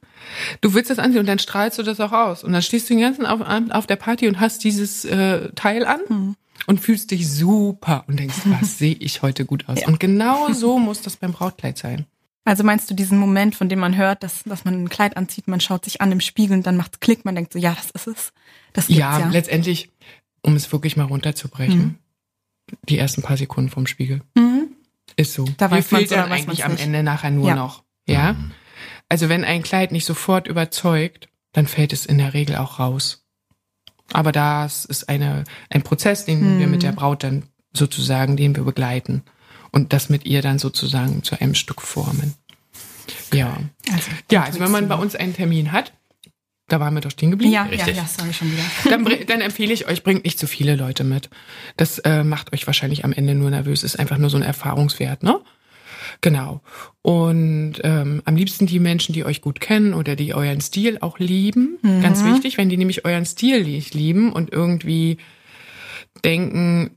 Du 0.61 0.73
willst 0.73 0.89
das 0.89 0.99
anziehen 0.99 1.19
und 1.19 1.27
dann 1.27 1.39
strahlst 1.39 1.77
du 1.79 1.83
das 1.83 1.99
auch 1.99 2.11
aus. 2.11 2.43
Und 2.43 2.53
dann 2.53 2.61
stehst 2.61 2.89
du 2.89 2.93
den 2.93 3.01
ganzen 3.01 3.25
Abend 3.25 3.73
auf 3.73 3.87
der 3.87 3.95
Party 3.95 4.27
und 4.27 4.39
hast 4.39 4.63
dieses 4.63 5.05
äh, 5.05 5.49
Teil 5.55 5.85
an. 5.85 6.01
Mhm 6.09 6.35
und 6.65 6.79
fühlst 6.79 7.11
dich 7.11 7.29
super 7.29 8.05
und 8.07 8.19
denkst, 8.19 8.37
was 8.45 8.77
sehe 8.77 8.95
ich 8.95 9.21
heute 9.21 9.45
gut 9.45 9.67
aus. 9.67 9.81
Ja. 9.81 9.87
Und 9.87 9.99
genau 9.99 10.51
so 10.53 10.79
muss 10.79 11.01
das 11.01 11.17
beim 11.17 11.33
Brautkleid 11.33 11.77
sein. 11.77 12.05
Also 12.45 12.63
meinst 12.63 12.89
du 12.89 12.93
diesen 12.93 13.17
Moment, 13.17 13.55
von 13.55 13.69
dem 13.69 13.79
man 13.79 13.95
hört, 13.95 14.21
dass, 14.23 14.43
dass 14.43 14.65
man 14.65 14.83
ein 14.83 14.89
Kleid 14.89 15.15
anzieht, 15.15 15.47
man 15.47 15.61
schaut 15.61 15.85
sich 15.85 16.01
an 16.01 16.11
im 16.11 16.19
Spiegel 16.19 16.57
und 16.57 16.67
dann 16.67 16.75
macht's 16.75 16.99
Klick, 16.99 17.23
man 17.23 17.35
denkt 17.35 17.53
so, 17.53 17.59
ja, 17.59 17.73
das 17.73 17.91
ist 17.91 18.07
es. 18.07 18.33
Das 18.73 18.89
ja, 18.89 19.19
ja, 19.19 19.29
letztendlich, 19.29 19.91
um 20.41 20.55
es 20.55 20.71
wirklich 20.71 20.97
mal 20.97 21.05
runterzubrechen, 21.05 21.79
mhm. 21.79 21.97
die 22.89 22.97
ersten 22.97 23.21
paar 23.21 23.37
Sekunden 23.37 23.69
vom 23.69 23.87
Spiegel. 23.87 24.21
Mhm. 24.35 24.52
Ist 25.15 25.33
so. 25.33 25.45
Da 25.57 25.69
weiß 25.69 25.91
man 25.91 26.05
so, 26.05 26.15
dann 26.15 26.31
eigentlich 26.31 26.65
am 26.65 26.77
Ende 26.77 27.03
nachher 27.03 27.31
nur 27.31 27.49
ja. 27.49 27.55
noch. 27.55 27.83
Ja. 28.07 28.33
Mhm. 28.33 28.51
Also 29.09 29.29
wenn 29.29 29.43
ein 29.43 29.63
Kleid 29.63 29.91
nicht 29.91 30.05
sofort 30.05 30.47
überzeugt, 30.47 31.29
dann 31.51 31.67
fällt 31.67 31.93
es 31.93 32.05
in 32.05 32.17
der 32.17 32.33
Regel 32.33 32.55
auch 32.55 32.79
raus. 32.79 33.25
Aber 34.11 34.31
das 34.31 34.85
ist 34.85 35.09
eine, 35.09 35.43
ein 35.69 35.83
Prozess, 35.83 36.25
den 36.25 36.59
wir 36.59 36.67
mit 36.67 36.83
der 36.83 36.91
mhm. 36.91 36.95
Braut 36.95 37.23
dann 37.23 37.43
sozusagen, 37.73 38.37
den 38.37 38.55
wir 38.55 38.63
begleiten 38.63 39.23
und 39.71 39.93
das 39.93 40.09
mit 40.09 40.25
ihr 40.25 40.41
dann 40.41 40.59
sozusagen 40.59 41.23
zu 41.23 41.39
einem 41.39 41.55
Stück 41.55 41.81
formen. 41.81 42.35
Ja. 43.33 43.57
Also, 43.91 44.11
ja, 44.31 44.43
also 44.43 44.59
wenn 44.59 44.71
man 44.71 44.87
bei 44.87 44.95
uns 44.95 45.15
einen 45.15 45.33
Termin 45.33 45.71
hat, 45.71 45.93
da 46.67 46.79
waren 46.79 46.93
wir 46.93 47.01
doch 47.01 47.11
stehen 47.11 47.31
geblieben. 47.31 47.53
Ja, 47.53 47.63
Richtig. 47.63 47.95
ja, 47.95 48.03
ja, 48.03 48.07
sorry 48.07 48.33
schon 48.33 48.51
wieder. 48.51 48.63
Dann, 48.89 49.05
dann, 49.27 49.41
empfehle 49.41 49.73
ich 49.73 49.87
euch, 49.87 50.03
bringt 50.03 50.23
nicht 50.23 50.39
zu 50.39 50.47
viele 50.47 50.75
Leute 50.75 51.03
mit. 51.03 51.29
Das 51.77 51.99
äh, 51.99 52.23
macht 52.23 52.53
euch 52.53 52.65
wahrscheinlich 52.67 53.03
am 53.03 53.13
Ende 53.13 53.35
nur 53.35 53.49
nervös. 53.49 53.83
Ist 53.83 53.99
einfach 53.99 54.17
nur 54.17 54.29
so 54.29 54.37
ein 54.37 54.43
Erfahrungswert, 54.43 55.23
ne? 55.23 55.39
Genau. 56.21 56.61
Und 57.01 57.75
ähm, 57.83 58.21
am 58.25 58.35
liebsten 58.35 58.65
die 58.65 58.79
Menschen, 58.79 59.13
die 59.13 59.25
euch 59.25 59.41
gut 59.41 59.59
kennen 59.59 59.93
oder 59.93 60.15
die 60.15 60.33
euren 60.33 60.61
Stil 60.61 60.97
auch 61.01 61.19
lieben. 61.19 61.77
Mhm. 61.81 62.01
Ganz 62.01 62.23
wichtig, 62.23 62.57
wenn 62.57 62.69
die 62.69 62.77
nämlich 62.77 63.05
euren 63.05 63.25
Stil 63.25 63.57
lieben 63.57 64.31
und 64.31 64.51
irgendwie 64.51 65.17
denken, 66.23 66.91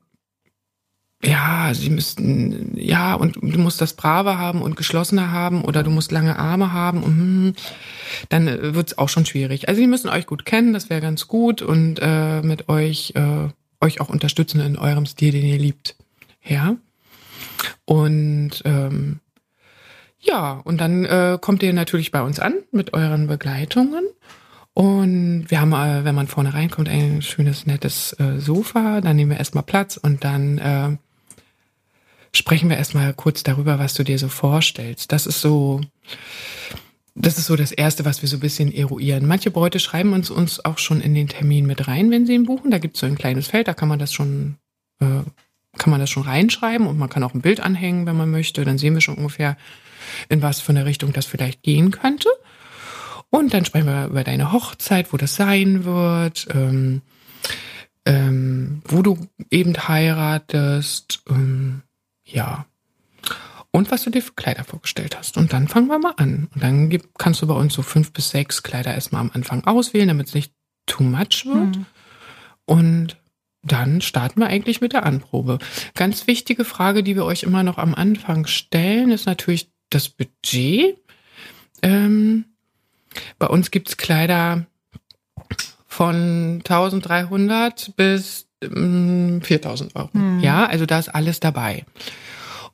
ja, 1.24 1.72
sie 1.72 1.90
müssten, 1.90 2.76
ja, 2.76 3.14
und 3.14 3.36
du 3.36 3.58
musst 3.58 3.80
das 3.80 3.94
Brave 3.94 4.38
haben 4.38 4.62
und 4.62 4.76
geschlossener 4.76 5.32
haben 5.32 5.64
oder 5.64 5.82
du 5.82 5.90
musst 5.90 6.12
lange 6.12 6.38
Arme 6.38 6.72
haben 6.72 7.02
und 7.02 7.16
hm, 7.16 7.54
dann 8.28 8.48
äh, 8.48 8.74
wird's 8.74 8.98
auch 8.98 9.08
schon 9.08 9.26
schwierig. 9.26 9.68
Also 9.68 9.80
sie 9.80 9.86
müssen 9.86 10.10
euch 10.10 10.26
gut 10.26 10.44
kennen, 10.44 10.72
das 10.72 10.90
wäre 10.90 11.00
ganz 11.00 11.26
gut 11.26 11.62
und 11.62 11.98
äh, 12.00 12.42
mit 12.42 12.68
euch 12.68 13.14
äh, 13.16 13.48
euch 13.80 14.00
auch 14.00 14.08
unterstützen 14.08 14.60
in 14.60 14.76
eurem 14.76 15.06
Stil, 15.06 15.32
den 15.32 15.44
ihr 15.44 15.58
liebt. 15.58 15.96
Ja. 16.42 16.76
Und 17.84 18.62
ähm, 18.64 19.20
ja, 20.18 20.60
und 20.64 20.80
dann 20.80 21.04
äh, 21.04 21.38
kommt 21.40 21.62
ihr 21.62 21.72
natürlich 21.72 22.10
bei 22.10 22.22
uns 22.22 22.40
an 22.40 22.54
mit 22.72 22.94
euren 22.94 23.26
Begleitungen. 23.26 24.04
Und 24.74 25.46
wir 25.48 25.60
haben, 25.60 25.72
äh, 25.72 26.04
wenn 26.04 26.14
man 26.14 26.26
vorne 26.26 26.52
reinkommt, 26.52 26.88
ein 26.88 27.22
schönes, 27.22 27.66
nettes 27.66 28.12
äh, 28.18 28.38
Sofa. 28.38 29.00
Dann 29.00 29.16
nehmen 29.16 29.30
wir 29.30 29.38
erstmal 29.38 29.64
Platz 29.64 29.96
und 29.96 30.24
dann 30.24 30.58
äh, 30.58 30.96
sprechen 32.32 32.68
wir 32.68 32.76
erstmal 32.76 33.12
kurz 33.14 33.42
darüber, 33.42 33.78
was 33.78 33.94
du 33.94 34.04
dir 34.04 34.18
so 34.18 34.28
vorstellst. 34.28 35.12
Das 35.12 35.26
ist 35.26 35.40
so, 35.40 35.80
das 37.14 37.38
ist 37.38 37.46
so 37.46 37.56
das 37.56 37.72
Erste, 37.72 38.04
was 38.04 38.22
wir 38.22 38.28
so 38.28 38.36
ein 38.36 38.40
bisschen 38.40 38.72
eruieren. 38.72 39.26
Manche 39.26 39.50
Bräute 39.50 39.80
schreiben 39.80 40.12
uns, 40.12 40.30
uns 40.30 40.64
auch 40.64 40.78
schon 40.78 41.00
in 41.00 41.14
den 41.14 41.28
Termin 41.28 41.66
mit 41.66 41.88
rein, 41.88 42.10
wenn 42.10 42.26
sie 42.26 42.34
ihn 42.34 42.44
buchen. 42.44 42.70
Da 42.70 42.78
gibt 42.78 42.96
es 42.96 43.00
so 43.00 43.06
ein 43.06 43.16
kleines 43.16 43.48
Feld, 43.48 43.68
da 43.68 43.74
kann 43.74 43.88
man 43.88 43.98
das 43.98 44.12
schon, 44.12 44.56
äh, 45.00 45.22
kann 45.78 45.90
man 45.90 46.00
das 46.00 46.10
schon 46.10 46.24
reinschreiben 46.24 46.86
und 46.86 46.98
man 46.98 47.08
kann 47.08 47.22
auch 47.22 47.34
ein 47.34 47.40
Bild 47.40 47.60
anhängen, 47.60 48.06
wenn 48.06 48.16
man 48.16 48.30
möchte. 48.30 48.64
Dann 48.64 48.78
sehen 48.78 48.94
wir 48.94 49.00
schon 49.00 49.16
ungefähr, 49.16 49.56
in 50.28 50.42
was 50.42 50.60
für 50.60 50.72
eine 50.72 50.84
Richtung 50.84 51.12
das 51.12 51.26
vielleicht 51.26 51.62
gehen 51.62 51.90
könnte. 51.90 52.28
Und 53.30 53.54
dann 53.54 53.64
sprechen 53.64 53.86
wir 53.86 54.06
über 54.06 54.24
deine 54.24 54.52
Hochzeit, 54.52 55.12
wo 55.12 55.16
das 55.16 55.36
sein 55.36 55.84
wird, 55.84 56.48
ähm, 56.54 57.02
ähm, 58.04 58.82
wo 58.84 59.02
du 59.02 59.18
eben 59.50 59.74
heiratest, 59.76 61.22
ähm, 61.28 61.82
ja. 62.26 62.66
Und 63.70 63.90
was 63.90 64.04
du 64.04 64.10
dir 64.10 64.22
für 64.22 64.32
Kleider 64.32 64.64
vorgestellt 64.64 65.16
hast. 65.18 65.36
Und 65.36 65.52
dann 65.52 65.68
fangen 65.68 65.88
wir 65.88 65.98
mal 65.98 66.14
an. 66.16 66.48
Und 66.54 66.62
dann 66.62 66.88
gibt, 66.88 67.18
kannst 67.18 67.42
du 67.42 67.46
bei 67.46 67.54
uns 67.54 67.74
so 67.74 67.82
fünf 67.82 68.12
bis 68.12 68.30
sechs 68.30 68.62
Kleider 68.62 68.94
erstmal 68.94 69.20
am 69.20 69.30
Anfang 69.34 69.64
auswählen, 69.64 70.08
damit 70.08 70.28
es 70.28 70.34
nicht 70.34 70.52
too 70.86 71.02
much 71.02 71.44
wird. 71.44 71.76
Mhm. 71.76 71.86
Und 72.64 73.16
dann 73.62 74.00
starten 74.00 74.40
wir 74.40 74.46
eigentlich 74.46 74.80
mit 74.80 74.92
der 74.92 75.04
Anprobe. 75.04 75.58
Ganz 75.94 76.26
wichtige 76.26 76.64
Frage, 76.64 77.02
die 77.02 77.16
wir 77.16 77.24
euch 77.24 77.42
immer 77.42 77.62
noch 77.62 77.78
am 77.78 77.94
Anfang 77.94 78.46
stellen, 78.46 79.10
ist 79.10 79.26
natürlich 79.26 79.70
das 79.90 80.08
Budget. 80.08 80.98
Ähm, 81.82 82.44
bei 83.38 83.46
uns 83.46 83.70
gibt's 83.70 83.96
Kleider 83.96 84.66
von 85.86 86.62
1300 86.64 87.96
bis 87.96 88.45
4000 88.62 89.96
Euro. 89.96 90.10
Mhm. 90.12 90.40
Ja, 90.40 90.66
also 90.66 90.86
da 90.86 90.98
ist 90.98 91.08
alles 91.08 91.40
dabei. 91.40 91.84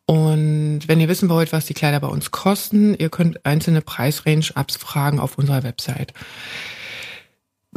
Und 0.06 0.80
wenn 0.86 1.00
ihr 1.00 1.08
wissen 1.08 1.28
wollt, 1.28 1.52
was 1.52 1.66
die 1.66 1.74
Kleider 1.74 2.00
bei 2.00 2.08
uns 2.08 2.30
kosten, 2.30 2.94
ihr 2.94 3.08
könnt 3.08 3.44
einzelne 3.46 3.82
Preisrange 3.82 4.50
abfragen 4.54 5.20
auf 5.20 5.38
unserer 5.38 5.62
Website. 5.62 6.12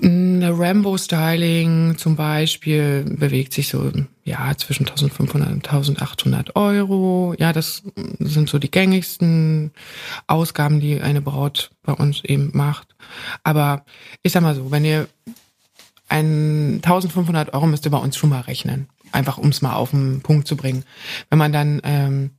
Eine 0.01 0.49
Rambo-Styling 0.49 1.97
zum 1.97 2.17
Beispiel 2.17 3.05
bewegt 3.07 3.53
sich 3.53 3.69
so, 3.69 3.89
ja, 4.25 4.53
zwischen 4.57 4.85
1500 4.85 5.49
und 5.49 5.65
1800 5.65 6.57
Euro. 6.57 7.33
Ja, 7.39 7.53
das 7.53 7.83
sind 8.19 8.49
so 8.49 8.59
die 8.59 8.71
gängigsten 8.71 9.71
Ausgaben, 10.27 10.81
die 10.81 10.99
eine 10.99 11.21
Braut 11.21 11.71
bei 11.83 11.93
uns 11.93 12.25
eben 12.25 12.51
macht. 12.53 12.93
Aber 13.43 13.85
ich 14.21 14.33
sag 14.33 14.41
mal 14.41 14.55
so, 14.55 14.69
wenn 14.69 14.83
ihr 14.83 15.07
ein 16.07 16.81
1500 16.83 17.53
Euro 17.53 17.67
müsst 17.67 17.85
ihr 17.85 17.91
bei 17.91 17.97
uns 17.97 18.17
schon 18.17 18.29
mal 18.29 18.41
rechnen. 18.41 18.87
Einfach 19.11 19.37
um 19.37 19.49
es 19.49 19.61
mal 19.61 19.73
auf 19.73 19.91
den 19.91 20.21
Punkt 20.21 20.47
zu 20.47 20.55
bringen. 20.55 20.83
Wenn 21.29 21.39
man 21.39 21.51
dann 21.51 21.81
ähm, 21.83 22.31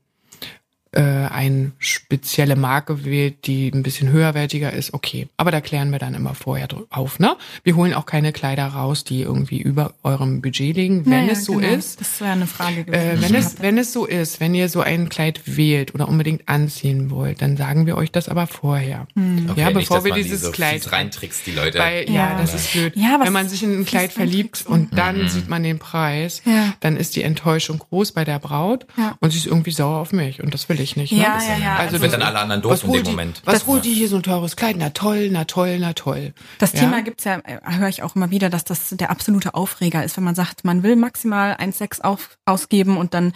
äh, 0.97 1.01
eine 1.01 1.73
spezielle 1.79 2.57
Marke 2.57 3.05
wählt, 3.05 3.47
die 3.47 3.71
ein 3.73 3.83
bisschen 3.83 4.11
höherwertiger 4.11 4.73
ist, 4.73 4.95
okay. 4.95 5.29
Aber 5.37 5.51
da 5.51 5.61
klären 5.61 5.91
wir 5.91 5.99
dann 5.99 6.15
immer 6.15 6.35
vorher 6.35 6.69
auf, 6.91 7.19
ne? 7.19 7.37
Wir 7.65 7.77
holen 7.77 7.93
auch 7.93 8.07
keine 8.07 8.33
Kleider 8.33 8.67
raus, 8.67 9.05
die 9.05 9.21
irgendwie 9.21 9.61
über 9.61 9.93
eurem 10.03 10.41
Budget 10.41 10.75
liegen, 10.75 11.05
wenn 11.05 11.27
naja, 11.27 11.33
es 11.33 11.45
so 11.45 11.55
genau. 11.55 11.69
ist. 11.69 12.01
Das 12.01 12.21
wäre 12.21 12.33
eine 12.33 12.47
Frage 12.47 12.85
gewesen. 12.85 13.19
Äh, 13.19 13.21
wenn 13.21 13.35
es, 13.35 13.61
wenn 13.61 13.79
es 13.79 13.93
so 13.93 14.07
ist, 14.07 14.41
wenn 14.41 14.55
ihr 14.55 14.69
so 14.71 14.81
ein 14.81 15.09
Kleid 15.11 15.43
wählt 15.45 15.95
oder 15.95 16.09
unbedingt 16.09 16.49
anziehen 16.49 17.11
wollt, 17.11 17.43
dann 17.43 17.57
sagen 17.59 17.87
wir 17.87 17.97
euch 17.97 18.11
das 18.11 18.29
aber 18.31 18.47
vorher. 18.47 19.07
Hm. 19.15 19.51
Okay, 19.51 19.61
ja, 19.61 19.71
bevor 19.71 19.99
nicht, 19.99 20.07
wir 20.07 20.15
dieses 20.15 20.43
so 20.43 20.51
Kleid 20.51 20.91
reintrickst, 20.91 21.47
die 21.47 21.53
Leute. 21.53 21.79
Weil, 21.79 22.09
ja, 22.09 22.31
ja 22.31 22.39
das 22.41 22.55
ist 22.55 22.73
blöd. 22.73 22.97
Ja, 22.97 23.21
wenn 23.23 23.33
man 23.33 23.49
sich 23.49 23.63
in 23.63 23.79
ein 23.79 23.85
Kleid 23.85 24.13
verliebt 24.13 24.65
und 24.67 24.97
dann 24.97 25.23
mhm. 25.23 25.29
sieht 25.29 25.49
man 25.49 25.63
den 25.63 25.79
Preis, 25.79 26.41
ja. 26.47 26.73
dann 26.81 26.97
ist 26.97 27.17
die 27.17 27.23
Enttäuschung 27.23 27.79
groß 27.79 28.13
bei 28.13 28.25
der 28.25 28.39
Braut 28.39 28.87
ja. 28.97 29.17
und 29.21 29.33
sie 29.33 29.39
ist 29.39 29.47
irgendwie 29.47 29.73
sauer 29.73 29.99
auf 29.99 30.13
mich 30.13 30.43
und 30.43 30.55
das 30.55 30.69
will 30.69 30.81
ich 30.81 30.86
nicht. 30.95 31.13
Ne? 31.13 31.23
Ja, 31.23 31.39
ja, 31.43 31.59
ja. 31.59 31.77
Also 31.77 31.99
sind 31.99 32.13
dann 32.13 32.23
alle 32.23 32.39
anderen 32.39 32.63
doof 32.63 32.85
in 32.85 32.93
dem 32.93 33.03
die, 33.03 33.11
Moment. 33.11 33.43
Was 33.45 33.67
holt 33.67 33.85
die 33.85 33.93
hier 33.93 34.09
so 34.09 34.17
ein 34.17 34.23
teures 34.23 34.55
Kleid? 34.55 34.77
Na 34.79 34.91
toll, 34.91 35.31
na 35.33 35.45
toll, 35.45 35.79
na 35.81 35.93
toll. 35.95 36.35
Das 36.59 36.73
ja? 36.73 36.81
Thema 36.81 37.03
gibt's 37.03 37.25
ja, 37.25 37.39
äh, 37.39 37.59
höre 37.65 37.89
ich 37.89 38.05
auch 38.05 38.15
immer 38.15 38.31
wieder, 38.31 38.51
dass 38.51 38.63
das 38.63 38.91
der 38.91 39.11
absolute 39.11 39.55
Aufreger 39.55 40.05
ist, 40.05 40.17
wenn 40.17 40.25
man 40.25 40.37
sagt, 40.37 40.65
man 40.65 40.85
will 40.85 40.95
maximal 40.95 41.55
1,6 41.55 42.03
auf, 42.03 42.39
ausgeben 42.45 42.99
und 42.99 43.15
dann 43.15 43.33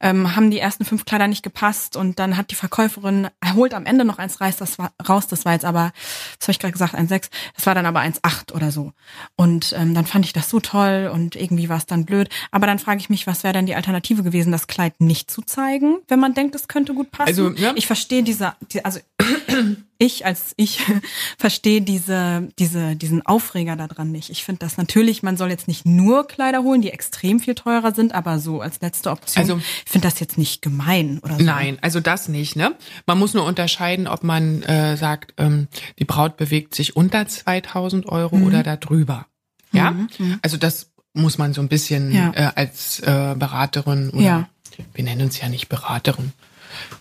ähm, 0.00 0.34
haben 0.34 0.50
die 0.50 0.58
ersten 0.58 0.84
fünf 0.84 1.04
Kleider 1.04 1.28
nicht 1.28 1.42
gepasst 1.42 1.96
und 1.96 2.18
dann 2.18 2.36
hat 2.36 2.50
die 2.50 2.54
Verkäuferin, 2.54 3.28
holt 3.54 3.74
am 3.74 3.84
Ende 3.84 4.04
noch 4.04 4.18
eins 4.18 4.40
raus, 4.40 4.56
das 4.56 4.78
war, 4.78 4.92
raus, 5.06 5.26
das 5.26 5.44
war 5.44 5.52
jetzt 5.52 5.64
aber, 5.64 5.92
was 6.38 6.48
habe 6.48 6.52
ich 6.52 6.58
gerade 6.58 6.72
gesagt, 6.72 6.94
1,6, 6.94 7.30
das 7.56 7.66
war 7.66 7.74
dann 7.74 7.86
aber 7.86 8.00
1,8 8.00 8.52
oder 8.52 8.70
so. 8.70 8.92
Und 9.36 9.74
ähm, 9.76 9.94
dann 9.94 10.06
fand 10.06 10.24
ich 10.24 10.32
das 10.32 10.48
so 10.48 10.60
toll 10.60 11.10
und 11.12 11.36
irgendwie 11.36 11.68
war 11.68 11.78
es 11.78 11.86
dann 11.86 12.04
blöd. 12.04 12.28
Aber 12.50 12.66
dann 12.66 12.78
frage 12.78 13.00
ich 13.00 13.10
mich, 13.10 13.26
was 13.26 13.42
wäre 13.42 13.52
denn 13.52 13.66
die 13.66 13.74
Alternative 13.74 14.22
gewesen, 14.22 14.52
das 14.52 14.66
Kleid 14.66 15.00
nicht 15.00 15.30
zu 15.30 15.42
zeigen, 15.42 15.98
wenn 16.08 16.20
man 16.20 16.34
denkt, 16.34 16.54
es 16.54 16.68
könnte 16.68 16.93
gut 16.94 17.10
passen? 17.10 17.28
Also, 17.28 17.50
ja. 17.50 17.72
Ich 17.74 17.86
verstehe 17.86 18.22
diese, 18.22 18.54
die, 18.72 18.84
also 18.84 19.00
ich 19.98 20.26
als 20.26 20.54
ich 20.56 20.80
verstehe 21.38 21.80
diese, 21.82 22.48
diese, 22.58 22.96
diesen 22.96 23.24
Aufreger 23.24 23.76
daran 23.76 24.12
nicht. 24.12 24.30
Ich 24.30 24.44
finde 24.44 24.60
das 24.60 24.76
natürlich, 24.76 25.22
man 25.22 25.36
soll 25.36 25.50
jetzt 25.50 25.68
nicht 25.68 25.86
nur 25.86 26.26
Kleider 26.26 26.62
holen, 26.62 26.82
die 26.82 26.90
extrem 26.90 27.40
viel 27.40 27.54
teurer 27.54 27.94
sind, 27.94 28.14
aber 28.14 28.38
so 28.38 28.60
als 28.60 28.80
letzte 28.80 29.10
Option. 29.10 29.42
Also, 29.42 29.58
ich 29.84 29.90
finde 29.90 30.08
das 30.08 30.20
jetzt 30.20 30.38
nicht 30.38 30.62
gemein 30.62 31.20
oder 31.22 31.36
so. 31.38 31.44
Nein, 31.44 31.78
also 31.80 32.00
das 32.00 32.28
nicht, 32.28 32.56
ne? 32.56 32.74
Man 33.06 33.18
muss 33.18 33.34
nur 33.34 33.44
unterscheiden, 33.44 34.06
ob 34.06 34.24
man 34.24 34.62
äh, 34.62 34.96
sagt, 34.96 35.34
ähm, 35.38 35.68
die 35.98 36.04
Braut 36.04 36.36
bewegt 36.36 36.74
sich 36.74 36.96
unter 36.96 37.26
2000 37.26 38.06
Euro 38.06 38.36
mhm. 38.36 38.46
oder 38.46 38.62
darüber. 38.62 39.26
Ja, 39.72 39.90
mhm. 39.90 40.08
mhm. 40.18 40.38
also 40.42 40.56
das 40.56 40.90
muss 41.14 41.38
man 41.38 41.54
so 41.54 41.60
ein 41.60 41.68
bisschen 41.68 42.12
ja. 42.12 42.32
äh, 42.34 42.50
als 42.54 43.00
äh, 43.00 43.34
Beraterin 43.36 44.10
oder 44.10 44.22
ja. 44.22 44.48
wir 44.92 45.04
nennen 45.04 45.22
uns 45.22 45.40
ja 45.40 45.48
nicht 45.48 45.68
Beraterin. 45.68 46.32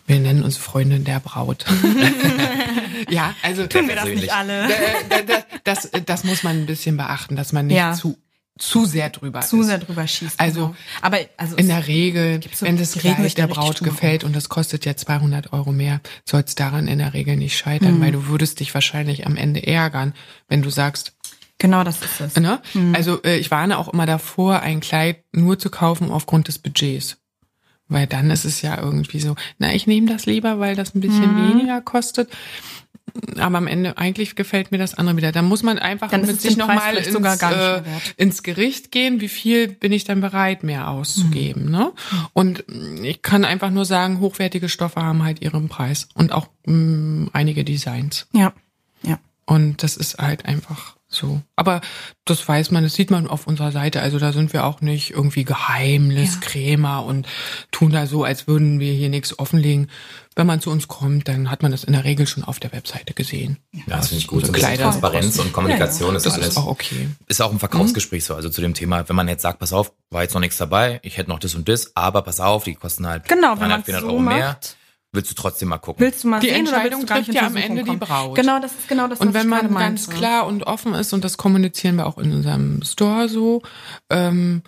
Wir 0.08 0.20
nennen 0.20 0.44
uns 0.44 0.58
Freundin 0.58 1.04
der 1.04 1.20
Braut. 1.20 1.66
ja, 3.10 3.34
also 3.42 3.68
tun 3.68 3.88
wir 3.88 3.96
das 3.96 4.06
nicht 4.06 4.34
alle. 4.34 4.68
Das, 5.26 5.48
das, 5.64 6.06
das 6.06 6.24
muss 6.24 6.44
man 6.44 6.58
ein 6.58 6.66
bisschen 6.66 6.98
beachten, 6.98 7.36
dass 7.36 7.54
man 7.54 7.68
nicht 7.68 7.78
ja. 7.78 7.94
zu 7.94 8.18
zu 8.60 8.86
sehr 8.86 9.10
drüber 9.10 9.42
zu 9.42 9.62
ist. 9.62 9.68
sehr 9.68 9.80
drüber 9.80 10.08
schießt. 10.08 10.40
Also, 10.40 10.68
genau. 10.68 10.76
aber 11.02 11.18
also 11.38 11.56
in 11.56 11.68
der 11.68 11.88
Regel, 11.88 12.40
so 12.54 12.66
wenn 12.66 12.78
das 12.78 12.94
Kleid 12.94 13.38
der 13.38 13.48
Braut 13.48 13.80
gefällt 13.80 14.24
und 14.24 14.36
das 14.36 14.48
kostet 14.48 14.86
ja 14.86 14.96
200 14.96 15.54
Euro 15.54 15.72
mehr, 15.72 16.02
soll 16.24 16.44
es 16.46 16.54
daran 16.54 16.88
in 16.88 17.00
der 17.00 17.14
Regel 17.14 17.36
nicht 17.36 17.58
scheitern, 17.58 17.98
mhm. 17.98 18.02
weil 18.02 18.12
du 18.12 18.28
würdest 18.28 18.60
dich 18.60 18.74
wahrscheinlich 18.74 19.26
am 19.26 19.38
Ende 19.38 19.66
ärgern, 19.66 20.14
wenn 20.48 20.62
du 20.62 20.70
sagst, 20.70 21.14
Genau, 21.60 21.84
das 21.86 22.02
ist 22.02 22.20
es. 22.20 22.36
Ne? 22.36 22.62
Mhm. 22.74 22.94
Also 22.94 23.24
äh, 23.24 23.38
ich 23.38 23.50
warne 23.50 23.78
auch 23.78 23.88
immer 23.88 24.06
davor, 24.06 24.60
ein 24.62 24.82
Kleid 24.82 25.24
nur 25.32 25.58
zu 25.58 25.70
kaufen 25.70 26.12
aufgrund 26.12 26.50
des 26.50 26.60
Budgets. 26.60 27.23
Weil 27.94 28.08
dann 28.08 28.32
ist 28.32 28.44
es 28.44 28.64
ja 28.64 28.82
irgendwie 28.82 29.20
so, 29.20 29.36
na, 29.60 29.74
ich 29.74 29.86
nehme 29.86 30.08
das 30.08 30.26
lieber, 30.26 30.60
weil 30.60 30.76
das 30.76 30.96
ein 30.96 31.00
bisschen 31.00 31.36
mhm. 31.36 31.50
weniger 31.50 31.80
kostet. 31.80 32.30
Aber 33.38 33.60
am 33.60 33.68
Ende 33.68 34.00
eigentlich 34.00 34.36
gefällt 34.36 34.72
mir 34.72 34.80
das 34.80 34.96
andere 34.96 35.18
wieder. 35.18 35.32
Da 35.32 35.44
muss 35.44 35.62
man 35.62 35.78
einfach 35.78 36.10
dann 36.10 36.26
mit 36.26 36.42
sich 36.42 36.58
nochmal 36.58 36.96
ins, 36.96 37.16
äh, 37.44 37.82
ins 38.18 38.42
Gericht 38.42 38.92
gehen. 38.92 39.22
Wie 39.22 39.28
viel 39.28 39.68
bin 39.68 39.92
ich 39.92 40.06
dann 40.06 40.22
bereit, 40.22 40.64
mehr 40.64 40.88
auszugeben? 40.88 41.66
Mhm. 41.66 41.72
Ne? 41.72 41.92
Und 42.34 42.64
ich 43.04 43.22
kann 43.22 43.46
einfach 43.46 43.70
nur 43.70 43.86
sagen, 43.86 44.20
hochwertige 44.20 44.70
Stoffe 44.70 45.02
haben 45.02 45.24
halt 45.24 45.42
ihren 45.44 45.70
Preis 45.70 46.08
und 46.16 46.32
auch 46.32 46.48
mh, 46.66 46.74
mm, 46.76 47.30
einige 47.34 47.64
Designs. 47.64 48.28
Ja, 48.34 48.54
ja. 49.04 49.20
Und 49.46 49.84
das 49.84 49.96
ist 49.96 50.18
halt 50.18 50.46
einfach 50.46 50.96
so. 51.14 51.42
Aber 51.56 51.82
das 52.26 52.48
weiß 52.48 52.72
man, 52.72 52.84
das 52.84 52.94
sieht 52.94 53.12
man 53.12 53.28
auf 53.28 53.48
unserer 53.48 53.72
Seite. 53.72 54.02
Also 54.02 54.20
da 54.20 54.34
sind 54.34 54.54
wir 54.54 54.66
auch 54.66 54.82
nicht 54.82 55.12
irgendwie 55.12 55.44
Geheimniskrämer 55.44 56.90
ja. 56.90 57.00
und 57.00 57.28
tun 57.72 57.92
da 57.92 58.08
so, 58.08 58.24
als 58.24 58.48
würden 58.48 58.80
wir 58.80 58.94
hier 58.94 59.10
nichts 59.10 59.38
offenlegen. 59.40 59.90
Wenn 60.36 60.48
man 60.48 60.62
zu 60.62 60.72
uns 60.72 60.88
kommt, 60.88 61.28
dann 61.28 61.52
hat 61.52 61.62
man 61.62 61.72
das 61.72 61.84
in 61.84 61.94
der 61.94 62.04
Regel 62.04 62.26
schon 62.26 62.44
auf 62.44 62.60
der 62.60 62.72
Webseite 62.72 63.14
gesehen. 63.14 63.60
Ja, 63.72 63.98
das 63.98 64.08
finde 64.08 64.22
ich 64.22 64.28
gut. 64.28 64.46
So 64.46 64.52
Transparenz 64.52 65.38
und 65.38 65.54
Kommunikation 65.54 66.10
ja, 66.10 66.14
ja. 66.14 66.18
ist 66.18 66.26
das 66.26 66.34
alles. 66.34 66.48
Ist 66.50 66.58
auch 66.58 66.68
okay. 66.68 67.10
Ist 67.28 67.42
auch 67.42 67.52
ein 67.52 67.60
Verkaufsgespräch 67.60 68.24
mhm. 68.24 68.28
so. 68.28 68.36
Also 68.36 68.50
zu 68.50 68.62
dem 68.62 68.74
Thema, 68.74 69.08
wenn 69.08 69.16
man 69.16 69.28
jetzt 69.28 69.44
sagt, 69.44 69.60
pass 69.60 69.74
auf, 69.74 69.94
war 70.10 70.24
jetzt 70.24 70.34
noch 70.34 70.42
nichts 70.42 70.58
dabei, 70.58 71.00
ich 71.04 71.18
hätte 71.18 71.30
noch 71.30 71.40
das 71.40 71.54
und 71.54 71.70
das, 71.70 71.96
aber 71.96 72.24
pass 72.24 72.40
auf, 72.40 72.64
die 72.64 72.74
kosten 72.76 73.06
halt 73.06 73.28
genau, 73.28 73.56
300, 73.56 73.86
400 73.86 74.02
so 74.02 74.08
Euro 74.08 74.20
macht, 74.20 74.36
mehr 74.36 74.60
willst 75.14 75.32
du 75.32 75.36
trotzdem 75.36 75.70
mal 75.70 75.78
gucken. 75.78 76.04
Willst 76.04 76.24
du 76.24 76.28
mal 76.28 76.40
die 76.40 76.48
sehen 76.50 76.66
Entscheidung 76.68 77.06
trifft 77.06 77.34
ja 77.34 77.48
am 77.48 77.56
Ende 77.56 77.84
kommen? 77.84 78.00
die 78.00 78.06
Braut. 78.06 78.36
Genau, 78.36 78.60
das 78.60 78.74
ist 78.74 78.88
genau 78.88 79.08
das. 79.08 79.20
Und 79.20 79.34
wenn 79.34 79.48
man 79.48 79.74
ganz 79.74 80.10
klar 80.10 80.46
und 80.48 80.64
offen 80.64 80.94
ist 80.94 81.14
und 81.14 81.24
das 81.24 81.38
kommunizieren 81.38 81.96
wir 81.96 82.08
auch 82.08 82.18
in 82.18 82.32
unserem 82.34 82.82
Store 82.84 83.30
so, 83.30 83.62
ähm, 84.10 84.64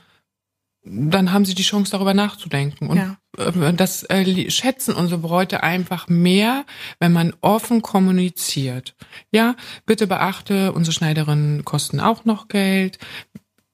dann 0.87 1.33
haben 1.33 1.45
sie 1.45 1.55
die 1.55 1.63
Chance, 1.63 1.91
darüber 1.91 2.13
nachzudenken. 2.13 2.87
Und 2.87 2.97
Ja. 2.97 3.17
äh, 3.39 3.73
das 3.73 4.03
äh, 4.03 4.51
schätzen 4.51 4.93
unsere 4.93 5.19
Bräute 5.19 5.63
einfach 5.63 6.07
mehr, 6.07 6.63
wenn 6.99 7.11
man 7.11 7.33
offen 7.41 7.81
kommuniziert. 7.81 8.95
Ja, 9.31 9.55
bitte 9.87 10.05
beachte, 10.05 10.73
unsere 10.73 10.93
Schneiderinnen 10.93 11.65
kosten 11.65 11.99
auch 11.99 12.25
noch 12.25 12.47
Geld. 12.49 12.99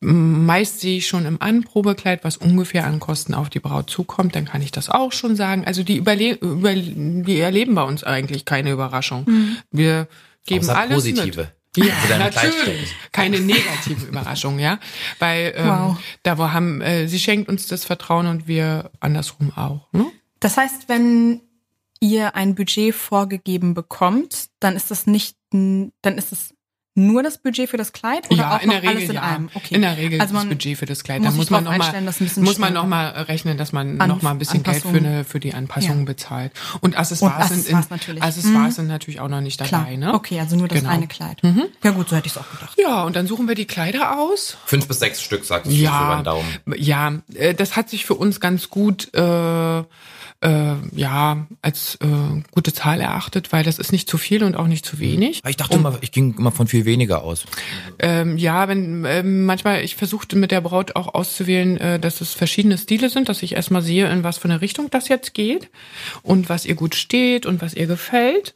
Meist 0.03 0.79
sehe 0.79 0.97
ich 0.97 1.07
schon 1.07 1.25
im 1.25 1.39
Anprobekleid, 1.41 2.23
was 2.23 2.35
ungefähr 2.37 2.85
an 2.87 2.99
Kosten 2.99 3.35
auf 3.35 3.49
die 3.51 3.59
Braut 3.59 3.89
zukommt, 3.89 4.35
dann 4.35 4.45
kann 4.45 4.61
ich 4.63 4.71
das 4.71 4.89
auch 4.89 5.11
schon 5.11 5.35
sagen. 5.35 5.63
Also 5.65 5.83
die, 5.83 5.97
überle 5.97 6.33
über 6.33 6.73
die 6.73 7.39
erleben 7.39 7.75
bei 7.75 7.83
uns 7.83 8.03
eigentlich 8.03 8.45
keine 8.45 8.71
Überraschung. 8.71 9.27
Wir 9.69 10.07
geben 10.45 10.65
Außer 10.65 10.77
alles 10.77 10.95
positive. 10.95 11.41
mit. 11.77 11.85
Ja, 11.85 12.17
natürlich. 12.17 12.93
Keine 13.11 13.39
negative 13.39 14.07
Überraschung, 14.07 14.57
ja. 14.59 14.79
Weil 15.19 15.53
ähm, 15.55 15.67
Wow. 15.67 15.97
da 16.23 16.37
wo 16.37 16.49
haben, 16.51 16.81
äh, 16.81 17.07
sie 17.07 17.19
schenkt 17.19 17.47
uns 17.47 17.67
das 17.67 17.85
Vertrauen 17.85 18.25
und 18.27 18.47
wir 18.47 18.89
andersrum 18.99 19.51
auch. 19.55 19.87
Ne? 19.93 20.07
Das 20.39 20.57
heißt, 20.57 20.89
wenn 20.89 21.41
ihr 22.01 22.35
ein 22.35 22.55
Budget 22.55 22.95
vorgegeben 22.95 23.73
bekommt, 23.75 24.47
dann 24.59 24.75
ist 24.75 24.89
das 24.91 25.05
nicht, 25.05 25.37
dann 25.51 25.91
ist 26.17 26.31
es 26.31 26.53
nur 26.93 27.23
das 27.23 27.37
Budget 27.37 27.69
für 27.69 27.77
das 27.77 27.93
Kleid 27.93 28.29
oder 28.29 28.37
ja, 28.41 28.55
auch 28.57 28.61
in 28.61 28.67
noch 28.67 28.73
der 28.81 28.83
Regel 28.83 28.97
alles 28.97 29.09
in 29.09 29.15
ja. 29.15 29.21
einem? 29.21 29.49
Okay. 29.53 29.75
In 29.75 29.81
der 29.81 29.95
Regel 29.97 30.19
Also 30.19 30.33
das 30.33 30.43
man 30.43 30.49
Budget 30.49 30.77
für 30.77 30.85
das 30.85 31.03
Kleid. 31.03 31.21
muss 31.21 31.31
Da 31.31 31.37
muss 31.37 31.49
man 31.49 31.63
drauf 31.63 31.71
noch 31.73 31.77
mal, 31.77 31.83
einstellen, 31.85 32.05
dass 32.05 32.19
ein 32.19 32.25
bisschen 32.25 32.43
muss 32.43 32.57
man 32.57 32.73
noch 32.73 32.85
mal 32.85 33.07
rechnen, 33.09 33.57
dass 33.57 33.71
man 33.71 34.01
An- 34.01 34.09
noch 34.09 34.21
mal 34.21 34.31
ein 34.31 34.39
bisschen 34.39 34.61
Geld 34.63 34.81
für, 34.83 34.89
eine, 34.97 35.23
für 35.23 35.39
die 35.39 35.53
Anpassungen 35.53 35.99
Ja. 35.99 36.05
bezahlt. 36.05 36.51
Und 36.81 36.97
Accessoires, 36.97 37.49
Und 37.51 37.61
sind, 37.63 37.79
in, 37.79 37.85
natürlich. 37.89 38.21
Accessoires 38.23 38.71
Mhm. 38.71 38.71
sind 38.71 38.87
natürlich 38.87 39.19
auch 39.21 39.29
noch 39.29 39.39
nicht 39.41 39.57
Klar. 39.63 39.83
dabei. 39.83 39.95
Ne? 39.95 40.13
Okay, 40.13 40.39
also 40.39 40.57
nur 40.57 40.67
das 40.67 40.79
Genau. 40.79 40.91
eine 40.91 41.07
Kleid. 41.07 41.41
Mhm. 41.43 41.63
Ja 41.83 41.91
gut, 41.91 42.09
so 42.09 42.15
hätte 42.17 42.27
ich 42.27 42.33
es 42.33 42.37
auch 42.37 42.51
gedacht. 42.51 42.77
Ja, 42.77 43.03
und 43.03 43.15
dann 43.15 43.25
suchen 43.25 43.47
wir 43.47 43.55
die 43.55 43.65
Kleider 43.67 44.19
aus. 44.19 44.57
Fünf 44.65 44.87
bis 44.87 44.99
sechs 44.99 45.21
Stück, 45.21 45.45
sagst 45.45 45.71
du 45.71 45.75
Ja. 45.75 46.05
über 46.07 46.15
den 46.17 46.23
Daumen. 46.25 46.57
Ja, 46.75 47.13
äh, 47.35 47.53
das 47.53 47.77
hat 47.77 47.89
sich 47.89 48.05
für 48.05 48.15
uns 48.15 48.39
ganz 48.41 48.69
gut 48.69 49.13
äh, 49.13 49.83
äh, 50.41 50.73
ja 50.93 51.47
als 51.61 51.95
äh, 52.01 52.07
gute 52.51 52.73
Zahl 52.73 52.99
erachtet, 52.99 53.51
weil 53.51 53.63
das 53.63 53.79
ist 53.79 53.91
nicht 53.91 54.09
zu 54.09 54.17
viel 54.17 54.43
und 54.43 54.55
auch 54.55 54.67
nicht 54.67 54.85
zu 54.85 54.99
wenig. 54.99 55.41
Ich 55.47 55.57
dachte 55.57 55.77
immer, 55.77 55.97
ich 56.01 56.11
ging 56.11 56.35
immer 56.37 56.51
von 56.51 56.67
viel 56.67 56.85
weniger 56.85 57.23
aus. 57.23 57.45
Ähm, 57.99 58.37
ja, 58.37 58.67
wenn 58.67 59.05
ähm, 59.05 59.45
manchmal 59.45 59.83
ich 59.83 59.95
versuchte 59.95 60.35
mit 60.35 60.51
der 60.51 60.61
Braut 60.61 60.95
auch 60.95 61.13
auszuwählen, 61.13 61.77
äh, 61.77 61.99
dass 61.99 62.21
es 62.21 62.33
verschiedene 62.33 62.77
Stile 62.77 63.09
sind, 63.09 63.29
dass 63.29 63.43
ich 63.43 63.53
erstmal 63.53 63.81
sehe, 63.81 64.11
in 64.11 64.23
was 64.23 64.39
für 64.39 64.45
eine 64.45 64.61
Richtung 64.61 64.89
das 64.89 65.07
jetzt 65.07 65.33
geht 65.33 65.69
und 66.23 66.49
was 66.49 66.65
ihr 66.65 66.75
gut 66.75 66.95
steht 66.95 67.45
und 67.45 67.61
was 67.61 67.75
ihr 67.75 67.87
gefällt. 67.87 68.53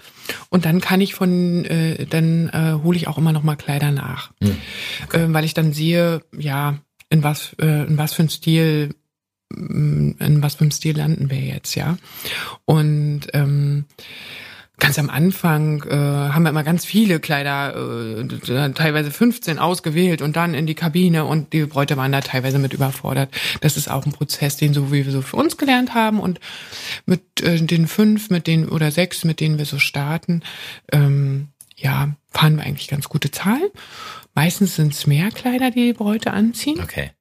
Und 0.49 0.65
dann 0.65 0.81
kann 0.81 1.01
ich 1.01 1.13
von, 1.13 1.65
äh, 1.65 2.05
dann 2.07 2.49
äh, 2.49 2.83
hole 2.83 2.97
ich 2.97 3.07
auch 3.07 3.17
immer 3.17 3.31
noch 3.31 3.43
mal 3.43 3.55
Kleider 3.55 3.91
nach, 3.91 4.31
ähm, 5.13 5.33
weil 5.33 5.45
ich 5.45 5.53
dann 5.53 5.71
sehe, 5.71 6.23
ja, 6.35 6.79
in 7.09 7.23
was, 7.23 7.55
äh, 7.61 7.85
in 7.85 7.97
was 7.97 8.13
für 8.13 8.23
ein 8.23 8.29
Stil 8.29 8.95
in 9.55 10.37
was 10.41 10.55
für 10.55 10.61
einem 10.61 10.71
Stil 10.71 10.97
landen 10.97 11.29
wir 11.29 11.39
jetzt, 11.39 11.75
ja. 11.75 11.97
Und 12.65 13.27
ähm, 13.33 13.85
ganz 14.79 14.99
am 14.99 15.09
Anfang 15.09 15.83
äh, 15.83 15.95
haben 15.95 16.43
wir 16.43 16.49
immer 16.49 16.63
ganz 16.63 16.85
viele 16.85 17.19
Kleider, 17.19 17.75
äh, 17.75 18.71
teilweise 18.73 19.11
15 19.11 19.59
ausgewählt 19.59 20.21
und 20.21 20.35
dann 20.35 20.53
in 20.53 20.65
die 20.65 20.75
Kabine 20.75 21.25
und 21.25 21.53
die 21.53 21.65
Bräute 21.65 21.97
waren 21.97 22.11
da 22.11 22.21
teilweise 22.21 22.59
mit 22.59 22.73
überfordert. 22.73 23.29
Das 23.61 23.77
ist 23.77 23.89
auch 23.89 24.05
ein 24.05 24.11
Prozess, 24.11 24.57
den 24.57 24.73
so 24.73 24.91
wie 24.91 25.05
wir 25.05 25.11
so 25.11 25.21
für 25.21 25.37
uns 25.37 25.57
gelernt 25.57 25.93
haben 25.93 26.19
und 26.19 26.39
mit 27.05 27.41
äh, 27.41 27.61
den 27.61 27.87
fünf, 27.87 28.29
mit 28.29 28.47
denen 28.47 28.67
oder 28.67 28.91
sechs, 28.91 29.23
mit 29.23 29.39
denen 29.39 29.57
wir 29.57 29.65
so 29.65 29.79
starten, 29.79 30.41
ähm, 30.91 31.49
ja, 31.77 32.15
fahren 32.31 32.57
wir 32.57 32.63
eigentlich 32.63 32.87
ganz 32.87 33.09
gute 33.09 33.31
Zahlen. 33.31 33.69
Meistens 34.33 34.75
sind 34.75 34.93
es 34.93 35.07
mehr 35.07 35.29
Kleider, 35.31 35.71
die 35.71 35.87
die 35.87 35.93
Bräute 35.93 36.31
anziehen. 36.31 36.79
Okay. 36.81 37.11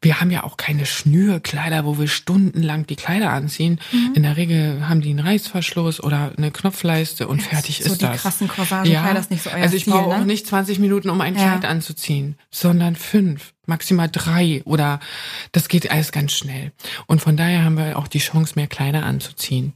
Wir 0.00 0.20
haben 0.20 0.30
ja 0.30 0.44
auch 0.44 0.56
keine 0.56 0.86
Schnürkleider, 0.86 1.84
wo 1.84 1.98
wir 1.98 2.08
stundenlang 2.08 2.86
die 2.86 2.96
Kleider 2.96 3.30
anziehen. 3.30 3.80
In 4.14 4.22
der 4.22 4.36
Regel 4.36 4.88
haben 4.88 5.00
die 5.00 5.10
einen 5.10 5.20
Reißverschluss 5.20 6.02
oder 6.02 6.32
eine 6.36 6.50
Knopfleiste 6.50 7.28
und 7.28 7.42
fertig 7.42 7.82
so 7.84 7.92
ist 7.92 8.00
die 8.00 8.06
das. 8.06 8.22
krassen 8.22 8.48
Corsagenkleider 8.48 9.20
ist 9.20 9.30
nicht 9.30 9.42
so 9.42 9.50
euer 9.50 9.62
Also 9.62 9.76
ich 9.76 9.82
Stil, 9.82 9.94
brauche 9.94 10.10
ne? 10.10 10.16
auch 10.16 10.24
nicht 10.24 10.46
20 10.46 10.78
Minuten, 10.78 11.10
um 11.10 11.20
ein 11.20 11.34
Ja. 11.36 11.56
Kleid 11.58 11.64
anzuziehen, 11.64 12.36
sondern 12.50 12.96
fünf, 12.96 13.52
maximal 13.66 14.08
drei 14.10 14.62
oder 14.64 15.00
das 15.52 15.68
geht 15.68 15.90
alles 15.90 16.12
ganz 16.12 16.32
schnell. 16.32 16.72
Und 17.06 17.20
von 17.20 17.36
daher 17.36 17.64
haben 17.64 17.76
wir 17.76 17.98
auch 17.98 18.08
die 18.08 18.18
Chance, 18.18 18.52
mehr 18.56 18.66
Kleider 18.68 19.04
anzuziehen. 19.04 19.72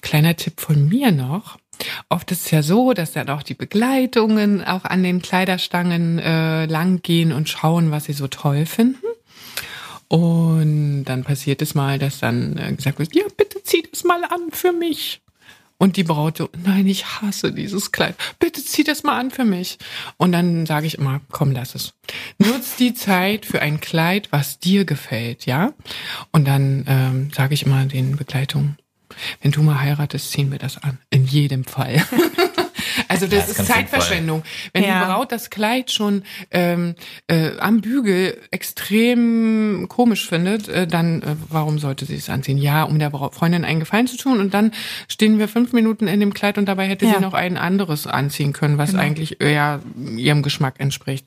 Kleiner 0.00 0.36
Tipp 0.36 0.60
von 0.60 0.88
mir 0.88 1.10
noch. 1.12 1.58
Oft 2.08 2.30
ist 2.30 2.46
es 2.46 2.50
ja 2.50 2.62
so, 2.62 2.92
dass 2.92 3.12
dann 3.12 3.28
auch 3.28 3.42
die 3.42 3.54
Begleitungen 3.54 4.64
auch 4.64 4.84
an 4.84 5.02
den 5.02 5.22
Kleiderstangen 5.22 6.18
äh, 6.18 6.66
lang 6.66 7.02
gehen 7.02 7.32
und 7.32 7.48
schauen, 7.48 7.90
was 7.90 8.04
sie 8.04 8.12
so 8.12 8.28
toll 8.28 8.66
finden. 8.66 9.06
Und 10.08 11.04
dann 11.04 11.22
passiert 11.22 11.60
es 11.60 11.74
mal, 11.74 11.98
dass 11.98 12.18
dann 12.18 12.56
äh, 12.56 12.72
gesagt 12.72 12.98
wird, 12.98 13.14
ja, 13.14 13.24
bitte 13.36 13.62
zieh 13.62 13.86
das 13.90 14.04
mal 14.04 14.24
an 14.24 14.50
für 14.50 14.72
mich. 14.72 15.20
Und 15.80 15.96
die 15.96 16.02
Braut 16.02 16.38
so, 16.38 16.48
nein, 16.64 16.88
ich 16.88 17.06
hasse 17.06 17.52
dieses 17.52 17.92
Kleid. 17.92 18.16
Bitte 18.40 18.64
zieh 18.64 18.82
das 18.82 19.04
mal 19.04 19.16
an 19.16 19.30
für 19.30 19.44
mich. 19.44 19.78
Und 20.16 20.32
dann 20.32 20.66
sage 20.66 20.88
ich 20.88 20.98
immer, 20.98 21.20
komm, 21.30 21.52
lass 21.52 21.76
es. 21.76 21.94
Nutz 22.38 22.74
die 22.76 22.94
Zeit 22.94 23.46
für 23.46 23.62
ein 23.62 23.80
Kleid, 23.80 24.32
was 24.32 24.58
dir 24.58 24.84
gefällt, 24.84 25.46
ja? 25.46 25.72
Und 26.32 26.48
dann 26.48 26.84
ähm, 26.88 27.30
sage 27.32 27.54
ich 27.54 27.64
immer 27.64 27.84
den 27.84 28.16
Begleitungen, 28.16 28.76
wenn 29.42 29.52
du 29.52 29.62
mal 29.62 29.80
heiratest, 29.80 30.30
ziehen 30.30 30.50
wir 30.50 30.58
das 30.58 30.82
an. 30.82 30.98
In 31.10 31.26
jedem 31.26 31.64
Fall. 31.64 32.02
Also 33.06 33.26
das, 33.26 33.46
das 33.48 33.58
ist. 33.60 33.66
Zeitverschwendung. 33.66 34.42
Wenn 34.72 34.82
Ja. 34.84 35.00
die 35.00 35.06
Braut 35.06 35.30
das 35.32 35.50
Kleid 35.50 35.90
schon 35.92 36.22
ähm, 36.50 36.94
äh, 37.28 37.56
am 37.58 37.80
Bügel 37.80 38.36
extrem 38.50 39.86
komisch 39.88 40.26
findet, 40.28 40.68
äh, 40.68 40.86
dann 40.86 41.22
äh, 41.22 41.36
warum 41.48 41.78
sollte 41.78 42.04
sie 42.04 42.16
es 42.16 42.28
anziehen? 42.28 42.58
Ja, 42.58 42.82
um 42.84 42.98
der 42.98 43.10
Freundin 43.10 43.64
einen 43.64 43.80
Gefallen 43.80 44.06
zu 44.06 44.16
tun 44.16 44.40
und 44.40 44.54
dann 44.54 44.72
stehen 45.08 45.38
wir 45.38 45.48
fünf 45.48 45.72
Minuten 45.72 46.06
in 46.08 46.20
dem 46.20 46.34
Kleid 46.34 46.58
und 46.58 46.66
dabei 46.66 46.86
hätte 46.88 47.06
Ja. 47.06 47.14
sie 47.14 47.20
noch 47.20 47.34
ein 47.34 47.56
anderes 47.56 48.06
anziehen 48.06 48.52
können, 48.52 48.78
was 48.78 48.90
Genau. 48.90 49.02
eigentlich 49.02 49.40
eher 49.40 49.80
ihrem 50.16 50.42
Geschmack 50.42 50.76
entspricht. 50.78 51.26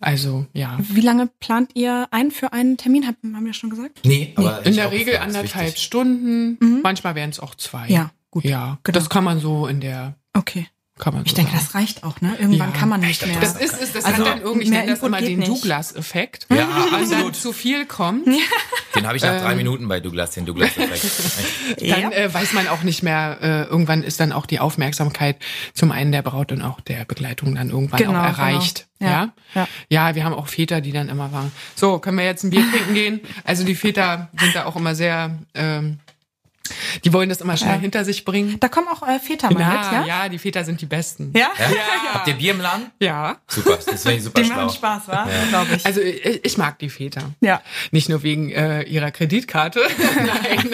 Also 0.00 0.46
ja. 0.52 0.78
Wie 0.80 1.00
lange 1.00 1.28
plant 1.40 1.70
ihr 1.74 2.08
ein 2.10 2.30
für 2.30 2.52
einen 2.52 2.76
Termin? 2.76 3.06
Hab- 3.06 3.14
Haben 3.22 3.44
wir 3.46 3.52
schon 3.54 3.70
gesagt? 3.70 4.00
Nee, 4.04 4.32
aber 4.36 4.60
In 4.64 4.70
ich 4.70 4.76
der 4.76 4.90
Regel 4.90 5.14
ist 5.14 5.20
anderthalb 5.20 5.66
wichtig. 5.66 5.82
Stunden, 5.82 6.80
manchmal 6.82 7.14
wären 7.14 7.30
es 7.30 7.40
auch 7.40 7.54
zwei. 7.54 7.88
Ja, 7.88 8.10
gut. 8.30 8.44
Ja, 8.44 8.78
Genau. 8.82 8.98
das 8.98 9.08
kann 9.10 9.24
man 9.24 9.40
so 9.40 9.66
in 9.66 9.80
der, 9.80 10.14
Okay. 10.32 10.66
Kann 10.98 11.12
man 11.12 11.22
so 11.24 11.26
Ich 11.26 11.34
denke, 11.34 11.50
sagen. 11.52 11.64
das 11.66 11.74
reicht 11.74 12.04
auch, 12.04 12.20
ne? 12.20 12.36
Irgendwann 12.38 12.72
Ja. 12.72 12.78
kann 12.78 12.88
man 12.88 13.00
nicht 13.00 13.26
mehr. 13.26 13.40
Das 13.40 13.56
ist, 13.56 13.76
ist 13.80 13.96
das 13.96 14.04
Also, 14.04 14.18
hat 14.24 14.26
dann 14.34 14.40
irgendwie, 14.42 14.64
ich 14.64 14.70
nenne 14.70 14.92
das 14.92 15.02
immer 15.02 15.20
den. 15.20 15.40
Douglas-Effekt. 15.42 16.46
Ja, 16.50 16.68
Wenn 16.92 17.10
dann 17.10 17.34
zu 17.34 17.52
viel 17.52 17.84
kommt, 17.84 18.26
Den 18.26 19.04
habe 19.06 19.16
ich 19.16 19.22
nach 19.24 19.32
Ähm. 19.34 19.40
drei 19.42 19.54
Minuten 19.56 19.88
bei 19.88 19.98
Douglas, 19.98 20.30
den 20.32 20.46
Douglas-Effekt. 20.46 21.80
Dann 21.90 22.12
äh, 22.12 22.32
weiß 22.32 22.52
man 22.52 22.68
auch 22.68 22.82
nicht 22.84 23.02
mehr, 23.02 23.38
äh, 23.42 23.62
irgendwann 23.64 24.04
ist 24.04 24.20
dann 24.20 24.30
auch 24.32 24.46
die 24.46 24.60
Aufmerksamkeit 24.60 25.36
zum 25.72 25.90
einen 25.90 26.12
der 26.12 26.22
Braut 26.22 26.52
und 26.52 26.62
auch 26.62 26.80
der 26.80 27.04
Begleitung 27.04 27.56
dann 27.56 27.70
irgendwann 27.70 27.98
Genau, 27.98 28.12
auch 28.20 28.24
erreicht. 28.24 28.86
genau. 29.00 29.10
Ja? 29.10 29.32
Ja, 29.54 29.62
ja. 29.62 29.68
ja. 30.08 30.14
wir 30.14 30.24
haben 30.24 30.34
auch 30.34 30.46
Väter, 30.46 30.80
die 30.80 30.92
dann 30.92 31.08
immer 31.08 31.28
sagen, 31.30 31.50
so, 31.74 31.98
können 31.98 32.18
wir 32.18 32.24
jetzt 32.24 32.44
ein 32.44 32.50
Bier 32.50 32.64
trinken 32.70 32.94
gehen? 32.94 33.20
Also 33.42 33.64
die 33.64 33.74
Väter 33.74 34.28
sind 34.38 34.54
da 34.54 34.64
auch 34.66 34.76
immer 34.76 34.94
sehr, 34.94 35.38
ähm, 35.54 35.98
die 37.04 37.12
wollen 37.12 37.28
das 37.28 37.40
immer 37.40 37.56
schnell 37.56 37.74
Ja. 37.74 37.80
hinter 37.80 38.04
sich 38.04 38.24
bringen. 38.24 38.58
Da 38.60 38.68
kommen 38.68 38.88
auch 38.88 39.06
äh, 39.06 39.18
Väter 39.18 39.52
mal 39.52 39.58
Na, 39.60 39.70
mit, 40.00 40.08
ja? 40.08 40.22
ja, 40.22 40.28
die 40.28 40.38
Väter 40.38 40.64
sind 40.64 40.80
die 40.80 40.86
Besten. 40.86 41.32
Ja? 41.34 41.48
Ja? 41.58 41.66
Habt 42.14 42.28
ihr 42.28 42.34
Bier 42.34 42.52
im 42.52 42.60
Laden? 42.60 42.90
Ja. 43.00 43.36
Super, 43.48 43.78
das 43.84 44.02
finde 44.02 44.18
ich 44.18 44.24
super 44.24 44.40
Die 44.40 44.46
schlau. 44.46 44.56
machen 44.56 44.70
Spaß, 44.74 45.08
wa? 45.08 45.28
Glaube 45.50 45.74
ich. 45.76 45.84
Also 45.86 46.00
ich, 46.00 46.44
ich 46.44 46.58
mag 46.58 46.78
die 46.78 46.88
Väter. 46.88 47.22
ja. 47.40 47.60
Nicht 47.90 48.08
nur 48.08 48.22
wegen 48.22 48.50
äh, 48.50 48.82
ihrer 48.82 49.10
Kreditkarte. 49.10 49.80
Nein. 50.16 50.70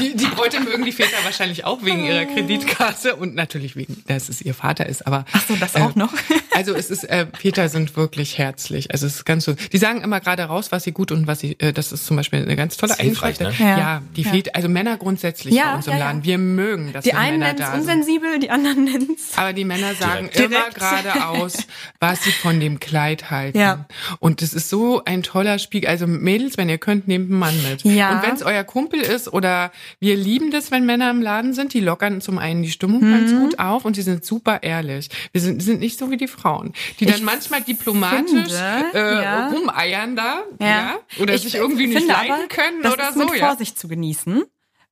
Die, 0.00 0.16
die 0.16 0.26
Bräute 0.26 0.60
mögen 0.60 0.84
die 0.84 0.92
Väter 0.92 1.16
wahrscheinlich 1.24 1.64
auch 1.64 1.82
wegen 1.84 2.04
ihrer 2.04 2.24
Kreditkarte 2.26 3.16
und 3.16 3.34
natürlich 3.34 3.76
wegen, 3.76 4.02
dass 4.06 4.28
es 4.28 4.40
ihr 4.40 4.54
Vater 4.54 4.86
ist. 4.86 5.06
Aber 5.06 5.24
Ach 5.32 5.42
so, 5.46 5.56
das 5.56 5.74
auch 5.76 5.94
noch. 5.94 6.12
also 6.54 6.74
es 6.74 6.90
ist, 6.90 7.04
äh, 7.04 7.26
Väter 7.38 7.68
sind 7.68 7.96
wirklich 7.96 8.38
herzlich. 8.38 8.90
Also 8.92 9.06
es 9.06 9.16
ist 9.16 9.24
ganz 9.24 9.44
so. 9.44 9.54
Die 9.54 9.78
sagen 9.78 10.02
immer 10.02 10.20
gerade 10.20 10.44
raus, 10.44 10.70
was 10.72 10.84
sie 10.84 10.92
gut 10.92 11.10
und 11.12 11.26
was 11.26 11.40
sie. 11.40 11.56
Äh, 11.58 11.72
das 11.72 11.92
ist 11.92 12.06
zum 12.06 12.16
Beispiel 12.16 12.42
eine 12.42 12.56
ganz 12.56 12.76
tolle 12.76 12.98
Eigenschaft. 12.98 13.40
ne? 13.40 13.52
Ja, 13.58 13.78
Ja. 13.78 14.02
die 14.16 14.22
Ja. 14.22 14.30
Väter, 14.30 14.50
also 14.54 14.68
Männer 14.68 14.96
grundsätzlich 14.96 15.15
Ja, 15.54 15.70
bei 15.70 15.76
uns 15.76 15.86
im 15.86 15.92
ja, 15.94 15.98
ja. 15.98 16.04
Laden. 16.06 16.24
Wir 16.24 16.38
mögen, 16.38 16.92
dass 16.92 17.04
Die 17.04 17.12
wir 17.12 17.18
einen 17.18 17.38
Männer 17.38 17.52
nennen 17.52 17.58
es 17.60 17.66
da 17.66 17.72
sind. 17.72 17.80
unsensibel, 17.80 18.38
die 18.38 18.50
anderen 18.50 18.84
nennen 18.84 19.08
es. 19.16 19.36
Aber 19.38 19.52
die 19.52 19.64
Männer 19.64 19.94
sagen 19.94 20.30
Direkt. 20.34 20.52
immer 20.52 20.70
geradeaus, 20.70 21.58
was 22.00 22.22
sie 22.24 22.32
von 22.32 22.60
dem 22.60 22.80
Kleid 22.80 23.30
halten. 23.30 23.58
Ja. 23.58 23.86
Und 24.20 24.42
es 24.42 24.54
ist 24.54 24.68
so 24.68 25.02
ein 25.04 25.22
toller 25.22 25.58
Spiegel. 25.58 25.88
Also 25.88 26.06
Mädels, 26.06 26.56
wenn 26.58 26.68
ihr 26.68 26.78
könnt, 26.78 27.08
nehmt 27.08 27.30
einen 27.30 27.38
Mann 27.38 27.54
mit. 27.62 27.82
Ja. 27.84 28.12
Und 28.16 28.22
wenn 28.26 28.34
es 28.34 28.42
euer 28.42 28.64
Kumpel 28.64 29.00
ist 29.00 29.32
oder 29.32 29.70
wir 30.00 30.16
lieben 30.16 30.50
das, 30.50 30.70
wenn 30.70 30.86
Männer 30.86 31.10
im 31.10 31.22
Laden 31.22 31.54
sind, 31.54 31.74
die 31.74 31.80
lockern 31.80 32.20
zum 32.20 32.38
einen 32.38 32.62
die 32.62 32.70
Stimmung 32.70 33.00
ganz 33.00 33.32
Mhm. 33.32 33.38
gut 33.40 33.58
auf 33.58 33.84
und 33.84 33.96
die 33.96 34.02
sind 34.02 34.24
super 34.24 34.62
ehrlich. 34.62 35.08
Wir 35.32 35.40
sind, 35.40 35.62
sind 35.62 35.80
nicht 35.80 35.98
so 35.98 36.10
wie 36.10 36.16
die 36.16 36.28
Frauen, 36.28 36.72
die 37.00 37.06
dann 37.06 37.16
Ich 37.16 37.22
manchmal 37.22 37.62
diplomatisch 37.62 38.30
finde, 38.52 38.84
äh, 38.94 39.22
ja. 39.22 39.48
rumeiern 39.48 40.16
da, 40.16 40.40
ja. 40.60 40.96
Oder 41.20 41.34
Ich 41.34 41.42
sich 41.42 41.54
irgendwie 41.56 41.86
nicht 41.86 42.06
leiden 42.06 42.32
aber, 42.32 42.46
können 42.48 42.82
das 42.82 42.92
oder 42.92 43.08
ist 43.08 43.14
so, 43.14 43.24
mit 43.24 43.36
ja. 43.38 43.46
Vorsicht 43.46 43.78
zu 43.78 43.88
genießen. 43.88 44.44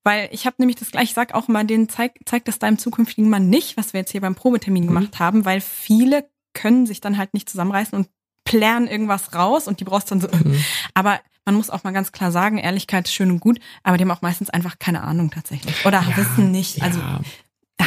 Weil 0.05 0.29
ich 0.33 0.47
habe 0.47 0.57
nämlich 0.59 0.77
das 0.77 0.91
gleich, 0.91 1.05
ich 1.11 1.15
sag 1.15 1.35
auch 1.35 1.49
mal, 1.49 1.65
den 1.65 1.89
zeig, 1.89 2.13
zeig 2.27 2.45
das 2.45 2.59
deinem 2.59 2.79
zukünftigen 2.79 3.31
Mann 3.31 3.49
nicht, 3.49 3.77
was 3.77 3.93
wir 3.95 4.01
jetzt 4.01 4.13
hier 4.13 4.21
beim 4.21 4.35
Probetermin 4.35 4.85
Mhm. 4.85 4.89
gemacht 4.89 5.19
haben, 5.19 5.45
weil 5.45 5.61
viele 5.61 6.29
können 6.53 6.87
sich 6.87 7.01
dann 7.01 7.19
halt 7.19 7.35
nicht 7.35 7.49
zusammenreißen 7.49 7.97
und 7.99 8.09
plären 8.45 8.87
irgendwas 8.87 9.35
raus 9.35 9.67
und 9.67 9.81
die 9.81 9.85
brauchst 9.85 10.11
dann 10.11 10.21
so. 10.21 10.29
Mhm. 10.29 10.63
Aber 10.93 11.21
man 11.47 11.55
muss 11.57 11.71
auch 11.71 11.85
mal 11.85 11.93
ganz 11.93 12.13
klar 12.13 12.31
sagen, 12.31 12.59
Ehrlichkeit 12.59 13.07
ist 13.07 13.15
schön 13.15 13.31
und 13.31 13.41
gut, 13.41 13.59
aber 13.83 13.97
die 13.97 14.05
haben 14.05 14.11
auch 14.11 14.23
meistens 14.23 14.51
einfach 14.51 14.79
keine 14.79 15.03
Ahnung 15.03 15.31
tatsächlich. 15.31 15.85
Oder 15.87 16.03
ja, 16.03 16.17
wissen 16.17 16.51
nicht. 16.51 16.83
Also 16.83 17.01
ja 17.01 17.21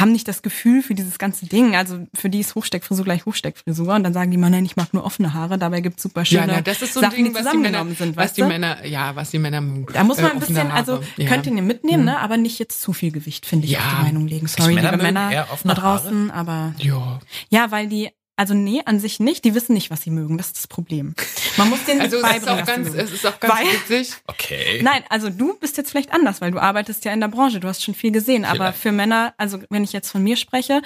haben 0.00 0.12
nicht 0.12 0.28
das 0.28 0.42
Gefühl 0.42 0.82
für 0.82 0.94
dieses 0.94 1.18
ganze 1.18 1.46
Ding. 1.46 1.76
Also 1.76 2.06
für 2.14 2.30
die 2.30 2.40
ist 2.40 2.54
Hochsteckfrisur 2.54 3.04
gleich 3.04 3.26
Hochsteckfrisur 3.26 3.94
und 3.94 4.04
dann 4.04 4.12
sagen 4.12 4.30
die 4.30 4.36
mal, 4.36 4.50
nein, 4.50 4.64
ich 4.64 4.76
mag 4.76 4.92
nur 4.94 5.04
offene 5.04 5.34
Haare. 5.34 5.58
Dabei 5.58 5.80
gibt's 5.80 6.02
super 6.02 6.24
schöne 6.24 6.46
ja, 6.46 6.52
na, 6.56 6.60
das 6.60 6.82
ist 6.82 6.94
so 6.94 7.00
Sachen, 7.00 7.16
Ding, 7.16 7.26
die 7.26 7.32
zusammengenommen 7.32 7.94
sind. 7.94 8.16
Was 8.16 8.32
die 8.32 8.42
Männer, 8.42 8.84
ja, 8.86 9.16
was 9.16 9.30
die 9.30 9.38
Männer 9.38 9.60
mögen. 9.60 9.92
Da 9.92 10.04
muss 10.04 10.18
man 10.18 10.30
äh, 10.30 10.34
ein 10.34 10.40
bisschen, 10.40 10.70
also 10.70 11.00
ja. 11.16 11.28
könnt 11.28 11.46
ihr 11.46 11.52
mitnehmen, 11.52 12.00
mhm. 12.00 12.10
ne? 12.10 12.18
aber 12.20 12.36
nicht 12.36 12.58
jetzt 12.58 12.80
zu 12.80 12.92
viel 12.92 13.10
Gewicht, 13.10 13.46
finde 13.46 13.66
ich, 13.66 13.72
ja. 13.72 13.80
auf 13.80 13.96
die 13.98 14.04
Meinung 14.04 14.26
legen. 14.26 14.46
Sorry, 14.46 14.74
liebe 14.74 14.96
Männer 14.96 15.46
da 15.64 15.74
draußen, 15.74 16.32
Haare? 16.32 16.38
aber 16.38 16.74
ja. 16.78 17.20
ja, 17.50 17.70
weil 17.70 17.88
die 17.88 18.10
also 18.38 18.54
nee, 18.54 18.82
an 18.84 19.00
sich 19.00 19.18
nicht. 19.18 19.44
Die 19.44 19.54
wissen 19.54 19.72
nicht, 19.74 19.90
was 19.90 20.02
sie 20.02 20.10
mögen. 20.10 20.38
Das 20.38 20.46
ist 20.46 20.56
das 20.56 20.66
Problem. 20.68 21.14
Man 21.56 21.68
muss 21.68 21.84
denen 21.84 22.00
also 22.00 22.22
beibringen, 22.22 22.38
es 22.38 22.42
ist 22.42 22.48
auch 22.48 22.66
ganz, 22.66 22.88
es 22.94 23.12
ist 23.12 23.26
auch 23.26 23.40
ganz 23.40 23.54
weil, 23.54 23.66
witzig. 23.66 24.14
Okay. 24.28 24.80
Nein, 24.82 25.02
also 25.08 25.28
du 25.28 25.54
bist 25.54 25.76
jetzt 25.76 25.90
vielleicht 25.90 26.12
anders, 26.12 26.40
weil 26.40 26.52
du 26.52 26.60
arbeitest 26.60 27.04
ja 27.04 27.12
in 27.12 27.20
der 27.20 27.26
Branche. 27.26 27.58
Du 27.58 27.66
hast 27.66 27.82
schon 27.82 27.94
viel 27.94 28.12
gesehen. 28.12 28.44
Vielleicht. 28.44 28.60
Aber 28.60 28.72
für 28.72 28.92
Männer, 28.92 29.34
also 29.38 29.58
wenn 29.70 29.82
ich 29.82 29.92
jetzt 29.92 30.10
von 30.10 30.22
mir 30.22 30.36
spreche, 30.36 30.82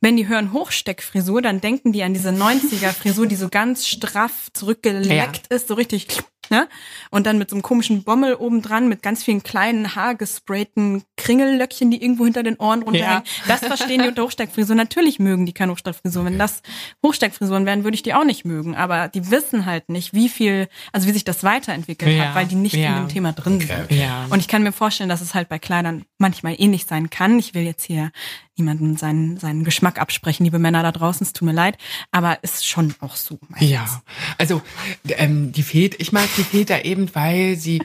wenn 0.00 0.16
die 0.16 0.28
hören 0.28 0.52
Hochsteckfrisur, 0.52 1.42
dann 1.42 1.60
denken 1.60 1.92
die 1.92 2.04
an 2.04 2.14
diese 2.14 2.30
90er 2.30 2.92
Frisur, 2.92 3.26
die 3.26 3.36
so 3.36 3.48
ganz 3.48 3.88
straff 3.88 4.52
zurückgeleckt 4.52 5.48
ja. 5.50 5.56
ist, 5.56 5.66
so 5.66 5.74
richtig 5.74 6.06
ne? 6.50 6.68
Und 7.10 7.26
dann 7.26 7.38
mit 7.38 7.50
so 7.50 7.56
einem 7.56 7.62
komischen 7.62 8.04
Bommel 8.04 8.34
oben 8.34 8.62
dran, 8.62 8.88
mit 8.88 9.02
ganz 9.02 9.24
vielen 9.24 9.42
kleinen 9.42 9.94
haargesprayten 9.94 11.04
Kringellöckchen, 11.16 11.90
die 11.90 12.02
irgendwo 12.02 12.24
hinter 12.24 12.42
den 12.42 12.56
Ohren 12.56 12.82
runterhängen. 12.82 13.22
Ja. 13.24 13.44
Das 13.48 13.60
verstehen 13.60 14.02
die 14.02 14.08
unter 14.08 14.24
Hochsteckfrisur. 14.24 14.74
Natürlich 14.76 15.18
mögen 15.18 15.46
die 15.46 15.52
keine 15.52 15.72
Hochsteckfrisur. 15.72 16.24
Wenn 16.24 16.38
das 16.38 16.62
Hochsteckfrisuren 17.04 17.66
wären, 17.66 17.84
würde 17.84 17.94
ich 17.94 18.02
die 18.02 18.14
auch 18.14 18.24
nicht 18.24 18.44
mögen. 18.44 18.74
Aber 18.74 19.08
die 19.08 19.30
wissen 19.30 19.66
halt 19.66 19.88
nicht, 19.88 20.14
wie 20.14 20.28
viel, 20.28 20.68
also 20.92 21.06
wie 21.06 21.12
sich 21.12 21.24
das 21.24 21.44
weiterentwickelt 21.44 22.16
ja. 22.16 22.26
hat, 22.26 22.34
weil 22.34 22.46
die 22.46 22.54
nicht 22.54 22.74
ja. 22.74 22.88
in 22.88 23.04
dem 23.04 23.08
Thema 23.08 23.32
drin 23.32 23.56
okay. 23.56 23.66
sind. 23.66 23.98
Ja. 23.98 24.26
Und 24.30 24.40
ich 24.40 24.48
kann 24.48 24.62
mir 24.62 24.72
vorstellen, 24.72 25.08
dass 25.08 25.20
es 25.20 25.34
halt 25.34 25.48
bei 25.48 25.58
Kleidern 25.58 26.04
manchmal 26.18 26.54
ähnlich 26.58 26.86
sein 26.86 27.10
kann. 27.10 27.38
Ich 27.38 27.54
will 27.54 27.62
jetzt 27.62 27.84
hier 27.84 28.10
niemanden 28.56 28.96
seinen, 28.96 29.38
seinen 29.38 29.64
Geschmack 29.64 29.98
absprechen, 29.98 30.44
liebe 30.44 30.58
Männer 30.58 30.82
da 30.82 30.92
draußen, 30.92 31.26
es 31.26 31.32
tut 31.32 31.46
mir 31.46 31.54
leid, 31.54 31.78
aber 32.10 32.42
ist 32.42 32.66
schon 32.66 32.94
auch 33.00 33.16
so. 33.16 33.38
Meistens. 33.48 33.70
Ja, 33.70 34.02
also 34.38 34.60
ähm, 35.08 35.52
die 35.52 35.62
Väter, 35.62 35.96
ich 36.00 36.12
mag 36.12 36.28
die 36.36 36.44
Väter 36.44 36.84
eben, 36.84 37.14
weil 37.14 37.56
sie, 37.56 37.82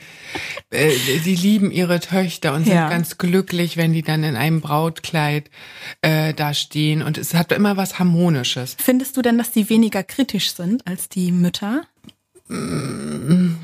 äh, 0.70 0.90
sie 0.90 1.34
lieben 1.34 1.70
ihre 1.70 2.00
Töchter 2.00 2.54
und 2.54 2.64
sind 2.64 2.74
ja. 2.74 2.88
ganz 2.88 3.18
glücklich, 3.18 3.76
wenn 3.76 3.92
die 3.92 4.02
dann 4.02 4.24
in 4.24 4.36
einem 4.36 4.60
Brautkleid 4.60 5.50
äh, 6.02 6.34
da 6.34 6.52
stehen 6.52 7.02
und 7.02 7.16
es 7.16 7.34
hat 7.34 7.52
immer 7.52 7.76
was 7.76 7.98
Harmonisches. 7.98 8.76
Findest 8.78 9.16
du 9.16 9.22
denn, 9.22 9.38
dass 9.38 9.50
die 9.50 9.70
weniger 9.70 10.02
kritisch 10.02 10.52
sind 10.52 10.86
als 10.86 11.08
die 11.08 11.32
Mütter? 11.32 11.82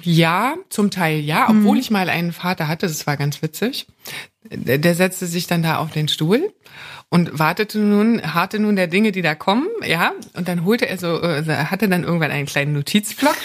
Ja, 0.03 0.57
zum 0.69 0.91
Teil 0.91 1.21
ja, 1.21 1.49
obwohl 1.49 1.77
mhm. 1.77 1.81
ich 1.81 1.91
mal 1.91 2.11
einen 2.11 2.33
Vater 2.33 2.69
hatte, 2.69 2.87
das 2.87 3.07
war 3.07 3.17
ganz 3.17 3.41
witzig. 3.41 3.87
Der, 4.51 4.95
setzte 4.95 5.27
sich 5.27 5.47
dann 5.47 5.63
da 5.63 5.79
auf 5.79 5.91
den 5.91 6.07
Stuhl 6.07 6.53
und 7.09 7.39
wartete 7.39 7.79
nun, 7.79 8.35
harte 8.35 8.59
nun 8.59 8.77
der 8.77 8.89
Dinge, 8.89 9.11
die 9.11 9.23
da 9.23 9.35
kommen, 9.35 9.69
ja, 9.83 10.13
und 10.35 10.49
dann 10.49 10.67
holte 10.67 10.87
er 10.87 10.99
so, 10.99 11.23
äh, 11.23 11.45
hatte 11.47 11.89
dann 11.89 12.05
irgendwann 12.05 12.31
einen 12.31 12.45
kleinen 12.45 12.75
Notizblock 12.75 13.37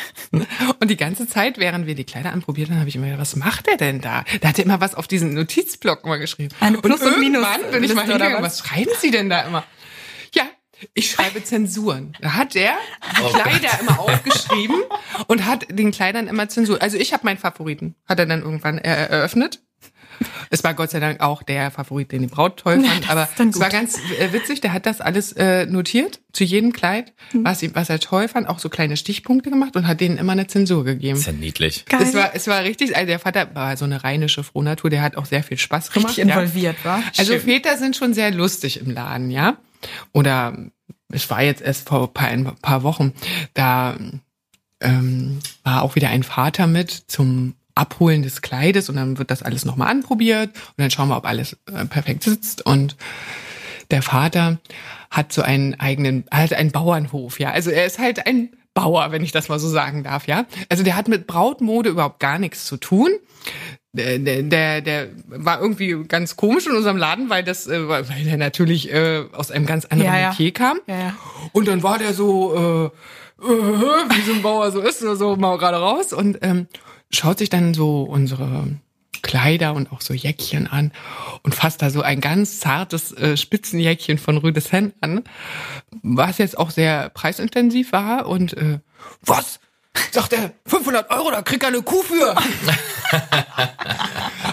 und 0.79 0.89
die 0.89 0.97
ganze 0.97 1.25
Zeit, 1.25 1.57
während 1.57 1.87
wir 1.87 1.95
die 1.95 2.03
Kleider 2.03 2.33
anprobiert 2.33 2.69
haben, 2.69 2.79
habe 2.79 2.89
ich 2.89 2.97
immer 2.97 3.05
gedacht, 3.05 3.21
was 3.21 3.37
macht 3.37 3.69
er 3.69 3.77
denn 3.77 4.01
da? 4.01 4.25
Da 4.41 4.49
hat 4.49 4.59
er 4.59 4.65
immer 4.65 4.81
was 4.81 4.93
auf 4.93 5.07
diesen 5.07 5.33
Notizblock 5.33 6.05
mal 6.05 6.17
geschrieben. 6.17 6.53
Eine 6.59 6.79
Plus- 6.79 7.01
und, 7.01 7.13
und 7.13 7.19
Minus. 7.21 7.47
Bin 7.71 7.83
ich 7.83 7.95
mal 7.95 8.03
hingegangen, 8.03 8.43
was? 8.43 8.59
was 8.59 8.67
schreiben 8.67 8.91
Sie 8.99 9.11
denn 9.11 9.29
da 9.29 9.41
immer? 9.43 9.63
Ich 10.93 11.11
schreibe 11.11 11.43
Zensuren. 11.43 12.13
Da 12.21 12.33
hat 12.33 12.55
er 12.55 12.73
die 13.17 13.23
oh 13.23 13.29
Kleider 13.29 13.69
Gott. 13.69 13.81
immer 13.81 13.99
aufgeschrieben 13.99 14.81
und 15.27 15.45
hat 15.45 15.65
den 15.69 15.91
Kleidern 15.91 16.27
immer 16.27 16.49
Zensur. 16.49 16.81
Also 16.81 16.97
ich 16.97 17.13
habe 17.13 17.25
meinen 17.25 17.37
Favoriten, 17.37 17.95
hat 18.07 18.19
er 18.19 18.25
dann 18.25 18.41
irgendwann 18.41 18.77
eröffnet. 18.77 19.61
Es 20.49 20.63
war 20.63 20.73
Gott 20.73 20.91
sei 20.91 20.99
Dank 20.99 21.21
auch 21.21 21.43
der 21.43 21.71
Favorit, 21.71 22.11
den 22.11 22.21
die 22.21 22.27
Braut 22.27 22.57
toll 22.57 22.83
fand. 22.83 23.05
Ja, 23.05 23.11
aber 23.11 23.29
es 23.37 23.59
war 23.59 23.69
ganz 23.69 23.97
äh, 24.19 24.33
witzig, 24.33 24.61
der 24.61 24.73
hat 24.73 24.85
das 24.85 25.01
alles 25.01 25.31
äh, 25.33 25.65
notiert, 25.65 26.19
zu 26.33 26.43
jedem 26.43 26.73
Kleid, 26.73 27.13
mhm. 27.31 27.45
was, 27.45 27.63
ihm, 27.63 27.71
was 27.73 27.89
er 27.89 27.99
toll 27.99 28.27
fand, 28.27 28.47
auch 28.47 28.59
so 28.59 28.69
kleine 28.69 28.97
Stichpunkte 28.97 29.49
gemacht 29.49 29.75
und 29.75 29.87
hat 29.87 30.01
denen 30.01 30.17
immer 30.17 30.33
eine 30.33 30.47
Zensur 30.47 30.83
gegeben. 30.83 31.17
ist 31.17 31.27
ja 31.27 31.33
niedlich. 31.33 31.85
Geil. 31.85 32.01
Es 32.01 32.13
war, 32.13 32.35
es 32.35 32.47
war 32.47 32.63
richtig, 32.63 32.95
also 32.95 33.07
der 33.07 33.19
Vater 33.19 33.55
war 33.55 33.77
so 33.77 33.85
eine 33.85 34.03
rheinische 34.03 34.43
Frohnatur, 34.43 34.89
der 34.89 35.01
hat 35.01 35.15
auch 35.15 35.25
sehr 35.25 35.43
viel 35.43 35.57
Spaß 35.57 35.91
gemacht. 35.91 36.09
Richtig 36.09 36.25
involviert, 36.25 36.77
ja. 36.83 36.89
war. 36.89 37.03
Also 37.17 37.33
Schön. 37.33 37.41
Väter 37.41 37.77
sind 37.77 37.95
schon 37.95 38.13
sehr 38.13 38.31
lustig 38.31 38.81
im 38.81 38.91
Laden, 38.91 39.31
ja. 39.31 39.57
Oder 40.11 40.57
es 41.11 41.29
war 41.29 41.41
jetzt 41.41 41.61
erst 41.61 41.89
vor 41.89 42.11
ein 42.15 42.55
paar 42.61 42.83
Wochen, 42.83 43.13
da 43.53 43.97
ähm, 44.81 45.39
war 45.63 45.81
auch 45.81 45.95
wieder 45.95 46.09
ein 46.09 46.23
Vater 46.23 46.67
mit 46.67 46.91
zum 46.91 47.55
Abholen 47.75 48.23
des 48.23 48.41
Kleides 48.41 48.89
und 48.89 48.95
dann 48.95 49.17
wird 49.17 49.31
das 49.31 49.43
alles 49.43 49.65
nochmal 49.65 49.89
anprobiert 49.89 50.49
und 50.49 50.77
dann 50.77 50.91
schauen 50.91 51.09
wir, 51.09 51.17
ob 51.17 51.25
alles 51.25 51.57
äh, 51.73 51.85
perfekt 51.85 52.23
sitzt 52.23 52.65
und 52.65 52.95
der 53.91 54.01
Vater 54.01 54.59
hat 55.09 55.33
so 55.33 55.41
einen 55.41 55.79
eigenen, 55.79 56.25
halt 56.31 56.53
einen 56.53 56.71
Bauernhof, 56.71 57.39
ja. 57.39 57.51
Also 57.51 57.71
er 57.71 57.85
ist 57.85 57.97
halt 57.97 58.27
ein 58.27 58.49
Bauer, 58.75 59.11
wenn 59.11 59.23
ich 59.23 59.31
das 59.31 59.49
mal 59.49 59.59
so 59.59 59.67
sagen 59.67 60.03
darf, 60.03 60.27
ja. 60.27 60.45
Also 60.67 60.83
der 60.83 60.95
hat 60.95 61.07
mit 61.07 61.25
Brautmode 61.25 61.89
überhaupt 61.89 62.19
gar 62.19 62.37
nichts 62.37 62.65
zu 62.65 62.77
tun 62.77 63.09
der, 63.93 64.19
der, 64.19 64.81
der 64.81 65.07
war 65.27 65.61
irgendwie 65.61 66.03
ganz 66.07 66.35
komisch 66.35 66.67
in 66.67 66.75
unserem 66.75 66.97
Laden, 66.97 67.29
weil 67.29 67.43
das, 67.43 67.67
äh, 67.67 67.87
weil 67.87 68.05
der 68.23 68.37
natürlich 68.37 68.91
äh, 68.93 69.23
aus 69.33 69.51
einem 69.51 69.65
ganz 69.65 69.85
anderen 69.85 70.13
ja, 70.13 70.29
Metier 70.29 70.51
kam. 70.51 70.79
Ja, 70.85 70.99
ja. 70.99 71.15
Und 71.53 71.67
dann 71.67 71.81
war 71.81 71.97
der 71.97 72.13
so, 72.13 72.91
äh, 73.41 73.45
äh, 73.45 73.47
wie 73.47 74.21
so 74.21 74.33
ein 74.33 74.41
Bauer 74.41 74.71
so 74.71 74.79
ist, 74.79 74.99
so 74.99 75.35
mal 75.35 75.57
gerade 75.57 75.77
raus 75.77 76.13
und 76.13 76.37
ähm, 76.41 76.67
schaut 77.09 77.39
sich 77.39 77.49
dann 77.49 77.73
so 77.73 78.03
unsere 78.03 78.67
Kleider 79.21 79.73
und 79.73 79.91
auch 79.91 80.01
so 80.01 80.13
Jäckchen 80.13 80.67
an 80.67 80.91
und 81.43 81.55
fasst 81.55 81.81
da 81.81 81.89
so 81.89 82.01
ein 82.01 82.21
ganz 82.21 82.59
zartes 82.59 83.11
äh, 83.13 83.37
Spitzenjäckchen 83.37 84.17
von 84.17 84.37
Rue 84.37 84.53
de 84.53 84.61
Seine 84.61 84.93
an, 85.01 85.23
was 86.03 86.37
jetzt 86.37 86.57
auch 86.57 86.69
sehr 86.69 87.09
preisintensiv 87.09 87.91
war 87.91 88.27
und 88.27 88.53
äh, 88.53 88.79
was? 89.25 89.59
Sagt 90.11 90.33
er, 90.33 90.51
500 90.65 91.09
Euro, 91.11 91.31
da 91.31 91.41
kriegt 91.41 91.63
er 91.63 91.69
eine 91.69 91.81
Kuh 91.81 92.01
für. 92.03 92.35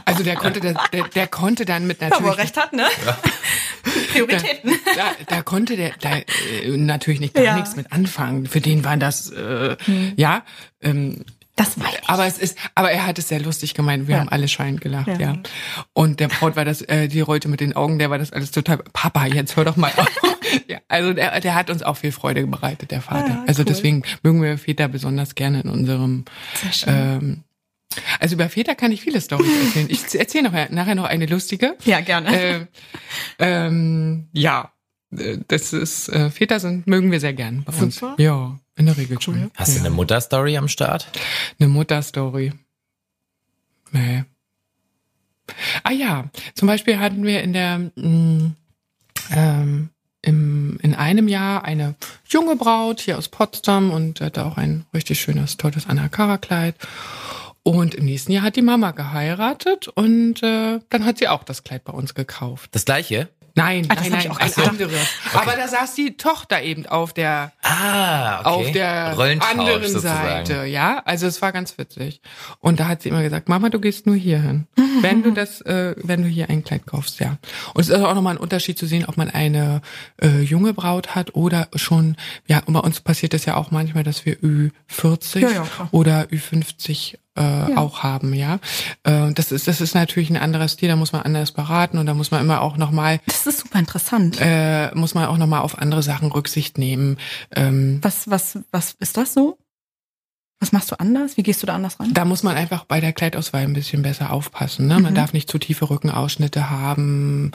also 0.04 0.22
der 0.22 0.36
konnte, 0.36 0.60
der, 0.60 0.74
der, 0.92 1.08
der 1.08 1.26
konnte 1.26 1.64
dann 1.64 1.86
mit 1.86 2.00
natürlich. 2.00 2.26
Aber 2.26 2.38
recht 2.38 2.56
hat, 2.56 2.72
ne? 2.72 2.86
Ja. 3.04 3.18
Prioritäten. 4.12 4.72
Da, 4.84 5.04
da, 5.04 5.36
da, 5.36 5.42
konnte 5.42 5.76
der 5.76 5.92
da, 6.00 6.16
äh, 6.16 6.76
natürlich 6.76 7.20
nicht 7.20 7.34
gar 7.34 7.44
ja. 7.44 7.54
nichts 7.54 7.76
mit 7.76 7.92
anfangen. 7.92 8.46
Für 8.46 8.60
den 8.60 8.84
war 8.84 8.96
das, 8.96 9.30
äh, 9.30 9.76
hm. 9.84 10.12
ja. 10.16 10.42
Ähm, 10.80 11.24
das 11.56 11.80
war 11.80 11.88
ich. 11.88 12.08
Aber 12.08 12.26
es 12.26 12.38
ist, 12.38 12.58
aber 12.74 12.90
er 12.90 13.06
hat 13.06 13.18
es 13.18 13.28
sehr 13.28 13.40
lustig 13.40 13.72
gemeint. 13.74 14.06
Wir 14.06 14.16
ja. 14.16 14.20
haben 14.20 14.28
alle 14.28 14.46
schreiend 14.46 14.82
gelacht, 14.82 15.08
ja. 15.08 15.18
ja. 15.18 15.38
Und 15.94 16.20
der 16.20 16.28
Braut 16.28 16.54
war 16.54 16.66
das, 16.66 16.82
äh, 16.82 17.08
die 17.08 17.20
rollte 17.20 17.48
mit 17.48 17.60
den 17.60 17.74
Augen, 17.74 17.98
der 17.98 18.10
war 18.10 18.18
das 18.18 18.32
alles 18.32 18.50
total. 18.50 18.78
Papa, 18.92 19.26
jetzt 19.26 19.56
hör 19.56 19.64
doch 19.64 19.76
mal 19.76 19.90
auf. 19.96 20.06
ja, 20.68 20.78
also 20.88 21.14
der, 21.14 21.40
der 21.40 21.54
hat 21.54 21.70
uns 21.70 21.82
auch 21.82 21.96
viel 21.96 22.12
Freude 22.12 22.46
bereitet, 22.46 22.90
der 22.90 23.00
Vater. 23.00 23.28
Ja, 23.28 23.44
also 23.46 23.64
deswegen 23.64 24.02
mögen 24.22 24.42
wir 24.42 24.58
Väter 24.58 24.88
besonders 24.88 25.34
gerne 25.34 25.62
in 25.62 25.70
unserem. 25.70 26.26
Ähm, 26.86 27.42
also 28.20 28.34
über 28.34 28.50
Väter 28.50 28.74
kann 28.74 28.92
ich 28.92 29.00
viele 29.00 29.20
Storys 29.22 29.46
erzählen. 29.66 29.86
Ich 29.88 30.14
erzähle 30.14 30.50
noch, 30.50 30.70
nachher 30.70 30.94
noch 30.94 31.04
eine 31.04 31.24
lustige. 31.24 31.76
Ja, 31.84 32.00
gerne. 32.00 32.38
Äh, 32.38 32.66
ähm, 33.38 34.28
ja, 34.32 34.72
äh, 35.16 35.38
das 35.48 35.72
ist 35.72 36.08
äh, 36.10 36.30
Väter 36.30 36.60
sind 36.60 36.86
mögen 36.86 37.10
wir 37.10 37.20
sehr 37.20 37.32
gern 37.32 37.64
bei 37.64 37.72
uns. 37.82 37.96
Super. 37.96 38.14
Ja, 38.18 38.58
in 38.76 38.86
der 38.86 38.96
Regel 38.96 39.20
schon. 39.20 39.50
Hast 39.54 39.74
ja. 39.74 39.80
du 39.80 39.86
eine 39.86 39.94
Mutterstory 39.94 40.56
am 40.56 40.68
Start? 40.68 41.08
Eine 41.58 41.68
Mutterstory. 41.68 42.52
Nee. 43.92 44.24
Ah 45.82 45.92
ja, 45.92 46.28
zum 46.54 46.68
Beispiel 46.68 46.98
hatten 46.98 47.24
wir 47.24 47.42
in 47.42 47.52
der 47.52 47.78
mh, 47.78 47.90
mm, 47.96 48.56
ähm, 49.30 49.90
im, 50.22 50.78
in 50.82 50.94
einem 50.94 51.28
Jahr 51.28 51.64
eine 51.64 51.94
junge 52.28 52.56
Braut 52.56 53.00
hier 53.00 53.16
aus 53.16 53.28
Potsdam 53.28 53.90
und 53.92 54.20
hatte 54.20 54.44
auch 54.44 54.56
ein 54.56 54.84
richtig 54.92 55.20
schönes, 55.20 55.56
tolles 55.56 55.86
Anakara-Kleid. 55.86 56.74
Und 57.62 57.94
im 57.94 58.04
nächsten 58.04 58.32
Jahr 58.32 58.42
hat 58.42 58.56
die 58.56 58.62
Mama 58.62 58.90
geheiratet 58.90 59.88
und 59.88 60.42
äh, 60.42 60.80
dann 60.88 61.04
hat 61.04 61.18
sie 61.18 61.28
auch 61.28 61.44
das 61.44 61.64
Kleid 61.64 61.84
bei 61.84 61.92
uns 61.92 62.14
gekauft. 62.14 62.70
Das 62.72 62.84
gleiche? 62.84 63.28
Nein, 63.54 63.86
ah, 63.88 63.94
nein, 63.94 64.12
nein, 64.12 64.30
auch 64.30 64.38
ein 64.38 64.52
anderes. 64.54 65.06
Okay. 65.26 65.38
Aber 65.38 65.56
da 65.56 65.66
saß 65.66 65.94
die 65.94 66.16
Tochter 66.16 66.62
eben 66.62 66.86
auf 66.86 67.12
der, 67.12 67.52
ah, 67.66 68.40
okay. 68.40 68.48
auf 68.48 68.72
der 68.72 69.18
anderen 69.18 69.82
sozusagen. 69.82 70.46
Seite, 70.46 70.64
ja. 70.66 71.02
Also 71.04 71.26
es 71.26 71.42
war 71.42 71.52
ganz 71.52 71.76
witzig. 71.78 72.20
Und 72.60 72.80
da 72.80 72.88
hat 72.88 73.02
sie 73.02 73.08
immer 73.08 73.22
gesagt, 73.22 73.48
Mama, 73.48 73.68
du 73.68 73.80
gehst 73.80 74.06
nur 74.06 74.16
hier 74.16 74.40
hin, 74.40 74.66
wenn 75.00 75.22
du 75.22 75.32
das, 75.32 75.60
äh, 75.62 75.94
wenn 76.02 76.22
du 76.22 76.28
hier 76.28 76.50
ein 76.50 76.64
Kleid 76.64 76.86
kaufst, 76.86 77.20
ja. 77.20 77.38
Und 77.74 77.82
es 77.82 77.88
ist 77.88 77.94
auch 77.94 78.14
nochmal 78.14 78.34
ein 78.34 78.40
Unterschied 78.40 78.78
zu 78.78 78.86
sehen, 78.86 79.04
ob 79.06 79.16
man 79.16 79.30
eine 79.30 79.82
äh, 80.22 80.40
junge 80.40 80.72
Braut 80.72 81.14
hat 81.14 81.34
oder 81.34 81.68
schon, 81.74 82.16
ja, 82.46 82.62
bei 82.66 82.80
uns 82.80 83.00
passiert 83.00 83.34
es 83.34 83.44
ja 83.44 83.56
auch 83.56 83.70
manchmal, 83.70 84.04
dass 84.04 84.24
wir 84.26 84.36
Ü40 84.36 85.38
ja, 85.38 85.50
ja, 85.50 85.66
oder 85.90 86.24
Ü50 86.24 87.16
äh, 87.36 87.42
ja. 87.42 87.76
auch 87.76 88.02
haben, 88.02 88.34
ja. 88.34 88.58
Äh, 89.04 89.32
das 89.32 89.52
ist 89.52 89.68
das 89.68 89.80
ist 89.80 89.94
natürlich 89.94 90.30
ein 90.30 90.36
anderer 90.36 90.68
Stil, 90.68 90.88
da 90.88 90.96
muss 90.96 91.12
man 91.12 91.22
anders 91.22 91.52
beraten 91.52 91.98
und 91.98 92.06
da 92.06 92.14
muss 92.14 92.30
man 92.30 92.40
immer 92.40 92.62
auch 92.62 92.76
noch 92.76 92.90
mal. 92.90 93.20
Das 93.26 93.46
ist 93.46 93.60
super 93.60 93.78
interessant. 93.78 94.38
Äh, 94.40 94.94
muss 94.94 95.14
man 95.14 95.26
auch 95.26 95.36
noch 95.36 95.46
mal 95.46 95.60
auf 95.60 95.78
andere 95.78 96.02
Sachen 96.02 96.32
Rücksicht 96.32 96.78
nehmen. 96.78 97.18
Ähm, 97.56 97.98
was 98.02 98.28
was 98.30 98.58
was 98.70 98.92
ist 99.00 99.16
das 99.16 99.32
so? 99.34 99.58
Was 100.60 100.72
machst 100.72 100.90
du 100.90 100.98
anders? 100.98 101.36
Wie 101.36 101.42
gehst 101.42 101.62
du 101.62 101.66
da 101.66 101.74
anders 101.74 102.00
ran? 102.00 102.14
Da 102.14 102.24
muss 102.24 102.42
man 102.42 102.56
einfach 102.56 102.84
bei 102.84 102.98
der 103.00 103.12
Kleidauswahl 103.12 103.62
ein 103.62 103.74
bisschen 103.74 104.00
besser 104.02 104.32
aufpassen. 104.32 104.86
Ne? 104.86 104.98
Man 105.00 105.12
Mhm. 105.12 105.16
darf 105.16 105.32
nicht 105.34 105.50
zu 105.50 105.58
tiefe 105.58 105.90
Rückenausschnitte 105.90 106.70
haben, 106.70 107.50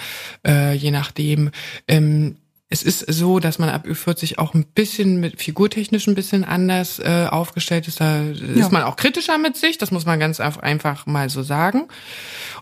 äh, 0.45 0.73
je 0.75 0.91
nachdem. 0.91 1.49
Ähm, 1.87 2.37
es 2.73 2.83
ist 2.83 2.99
so, 3.11 3.39
dass 3.39 3.59
man 3.59 3.67
ab 3.69 3.85
Ü40 3.85 4.37
auch 4.37 4.53
ein 4.53 4.63
bisschen 4.63 5.19
mit 5.19 5.41
figurtechnisch 5.41 6.07
ein 6.07 6.15
bisschen 6.15 6.45
anders 6.45 6.99
äh, 6.99 7.27
aufgestellt 7.29 7.87
ist. 7.89 7.99
Da 7.99 8.21
Ja. 8.23 8.31
ist 8.65 8.71
man 8.71 8.83
auch 8.83 8.95
kritischer 8.95 9.37
mit 9.37 9.57
sich, 9.57 9.77
das 9.77 9.91
muss 9.91 10.05
man 10.05 10.21
ganz 10.21 10.39
einfach 10.39 11.05
mal 11.05 11.29
so 11.29 11.43
sagen. 11.43 11.89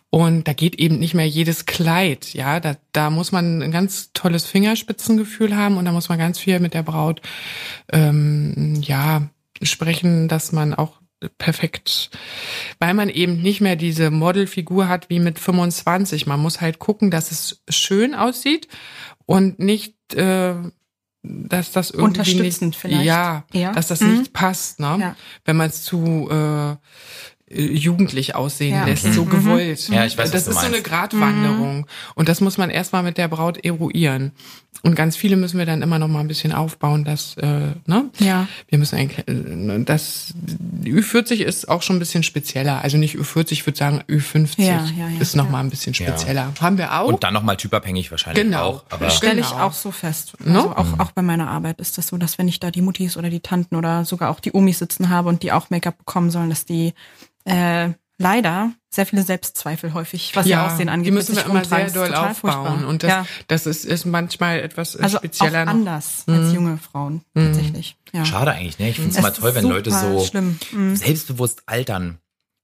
Und 0.09 0.47
da 0.47 0.53
geht 0.53 0.75
eben 0.79 0.97
nicht 0.97 1.13
mehr 1.13 1.27
jedes 1.27 1.67
Kleid, 1.67 2.33
ja, 2.33 2.59
da, 2.59 2.75
da 2.91 3.11
muss 3.11 3.31
man 3.31 3.61
ein 3.61 3.71
ganz 3.71 4.09
tolles 4.13 4.45
Fingerspitzengefühl 4.47 5.55
haben 5.55 5.77
und 5.77 5.85
da 5.85 5.91
muss 5.91 6.09
man 6.09 6.17
ganz 6.17 6.39
viel 6.39 6.59
mit 6.59 6.73
der 6.73 6.81
Braut, 6.83 7.21
ähm, 7.93 8.81
ja, 8.81 9.29
sprechen, 9.61 10.27
dass 10.27 10.51
man 10.51 10.73
auch 10.73 10.99
perfekt, 11.37 12.09
weil 12.79 12.93
man 12.93 13.09
eben 13.09 13.41
nicht 13.41 13.59
mehr 13.61 13.75
diese 13.75 14.09
Modelfigur 14.09 14.87
hat 14.87 15.09
wie 15.09 15.19
mit 15.19 15.37
25. 15.37 16.25
Man 16.27 16.39
muss 16.39 16.61
halt 16.61 16.79
gucken, 16.79 17.11
dass 17.11 17.31
es 17.31 17.61
schön 17.69 18.15
aussieht 18.15 18.69
und 19.29 19.59
nicht, 19.59 19.95
äh, 20.15 20.55
dass 21.21 21.71
das 21.71 21.91
irgendwie 21.91 22.17
nicht, 22.19 22.31
Unterstützend 22.31 22.75
vielleicht 22.75 23.05
ja, 23.05 23.43
eher. 23.53 23.73
dass 23.73 23.87
das 23.87 24.01
Mhm. 24.01 24.17
nicht 24.19 24.33
passt, 24.33 24.79
ne? 24.79 24.97
Ja. 24.99 25.15
Wenn 25.45 25.55
man 25.55 25.69
es 25.69 25.83
zu 25.83 26.27
äh, 26.31 26.75
jugendlich 27.51 28.35
aussehen 28.35 28.73
Ja. 28.75 28.85
lässt, 28.85 29.05
Okay. 29.05 29.13
so 29.13 29.25
Mhm. 29.25 29.29
gewollt. 29.29 29.89
Ja, 29.89 30.05
ich 30.05 30.17
weiß, 30.17 30.25
was 30.25 30.31
das 30.31 30.45
du 30.45 30.51
ist 30.51 30.59
so 30.61 30.65
eine. 30.67 30.81
Gratwanderung 30.81 31.87
und 32.15 32.29
das 32.29 32.41
muss 32.41 32.57
man 32.57 32.69
erstmal 32.69 33.03
mit 33.03 33.17
der 33.17 33.27
Braut 33.27 33.63
eruieren. 33.63 34.31
Und 34.81 34.95
ganz 34.95 35.17
viele 35.17 35.35
müssen 35.35 35.57
wir 35.57 35.65
dann 35.65 35.81
immer 35.81 35.99
noch 35.99 36.07
mal 36.07 36.21
ein 36.21 36.27
bisschen 36.29 36.53
aufbauen, 36.53 37.03
dass 37.03 37.35
äh, 37.37 37.71
ne? 37.85 38.05
Ja. 38.19 38.47
Wir 38.69 38.77
müssen 38.77 38.95
eigentlich, 38.97 39.27
äh, 39.27 39.83
das 39.83 40.33
die 40.35 40.93
Ü40 40.93 41.41
ist 41.43 41.67
auch 41.67 41.81
schon 41.81 41.97
ein 41.97 41.99
bisschen 41.99 42.23
spezieller. 42.23 42.81
Also 42.81 42.97
nicht 42.97 43.15
Ü40, 43.15 43.51
ich 43.51 43.65
würde 43.65 43.77
sagen 43.77 44.03
Ü50 44.07 44.61
Ja, 44.61 44.85
ja, 44.97 45.09
ja, 45.09 45.19
ist 45.19 45.35
noch 45.35 45.45
ja. 45.45 45.51
mal 45.51 45.59
ein 45.59 45.69
bisschen 45.69 45.93
Ja. 45.93 46.07
spezieller. 46.07 46.53
Haben 46.61 46.77
wir 46.77 46.97
auch. 46.97 47.07
Und 47.09 47.23
dann 47.25 47.33
nochmal 47.33 47.57
typabhängig 47.57 48.09
wahrscheinlich 48.11 48.43
Genau. 48.45 48.63
auch. 48.63 48.83
Aber 48.89 49.05
Das 49.05 49.17
stelle 49.17 49.41
ich 49.41 49.49
Genau. 49.49 49.63
auch 49.65 49.73
so 49.73 49.91
fest. 49.91 50.33
Ne? 50.45 50.55
Also 50.59 50.71
auch, 50.75 50.99
auch 50.99 51.11
bei 51.11 51.23
meiner 51.23 51.49
Arbeit 51.49 51.81
ist 51.81 51.97
das 51.97 52.07
so, 52.07 52.17
dass 52.17 52.37
wenn 52.37 52.47
ich 52.47 52.59
da 52.61 52.71
die 52.71 52.81
Muttis 52.81 53.17
oder 53.17 53.29
die 53.29 53.41
Tanten 53.41 53.75
oder 53.75 54.05
sogar 54.05 54.29
auch 54.29 54.39
die 54.39 54.53
Omis 54.53 54.79
sitzen 54.79 55.09
habe 55.09 55.27
und 55.27 55.43
die 55.43 55.51
auch 55.51 55.69
Make-up 55.71 55.97
bekommen 55.97 56.31
sollen, 56.31 56.49
dass 56.49 56.63
die 56.63 56.93
äh, 57.49 57.93
leider 58.17 58.71
sehr 58.89 59.05
viele 59.05 59.23
Selbstzweifel 59.23 59.93
häufig, 59.93 60.35
was 60.35 60.45
ihr 60.45 60.61
Aussehen 60.63 60.89
angeht, 60.89 61.07
die 61.07 61.11
müssen 61.11 61.35
wir 61.35 61.43
sich 61.43 61.45
immer 61.45 61.63
sehr 61.63 61.79
rumtragen. 61.79 61.93
Das 61.93 61.95
ist 61.95 62.11
doll 62.11 62.15
aufbauen. 62.15 62.33
furchtbar. 62.35 62.87
Und 62.87 63.03
das, 63.03 63.09
ja. 63.09 63.25
das 63.47 63.65
ist, 63.65 63.85
ist 63.85 64.05
manchmal 64.05 64.59
etwas 64.59 64.95
äh, 64.95 65.03
also 65.03 65.17
auch 65.17 65.21
spezieller. 65.21 65.65
noch. 65.65 65.71
anders 65.71 66.23
als 66.27 66.53
junge 66.53 66.77
Frauen 66.77 67.21
tatsächlich. 67.35 67.95
Ja. 68.11 68.25
schade 68.25 68.51
eigentlich, 68.51 68.79
ne? 68.79 68.89
Ich 68.89 68.95
finde 68.95 69.11
es 69.11 69.15
Es 69.15 69.19
immer 69.19 69.33
toll, 69.33 69.55
wenn 69.55 69.65
Leute 69.65 69.91
so 69.91 70.25
schlimm. 70.25 70.59
Mhm. 70.71 70.95
selbstbewusst 70.95 71.63
altern. 71.67 72.19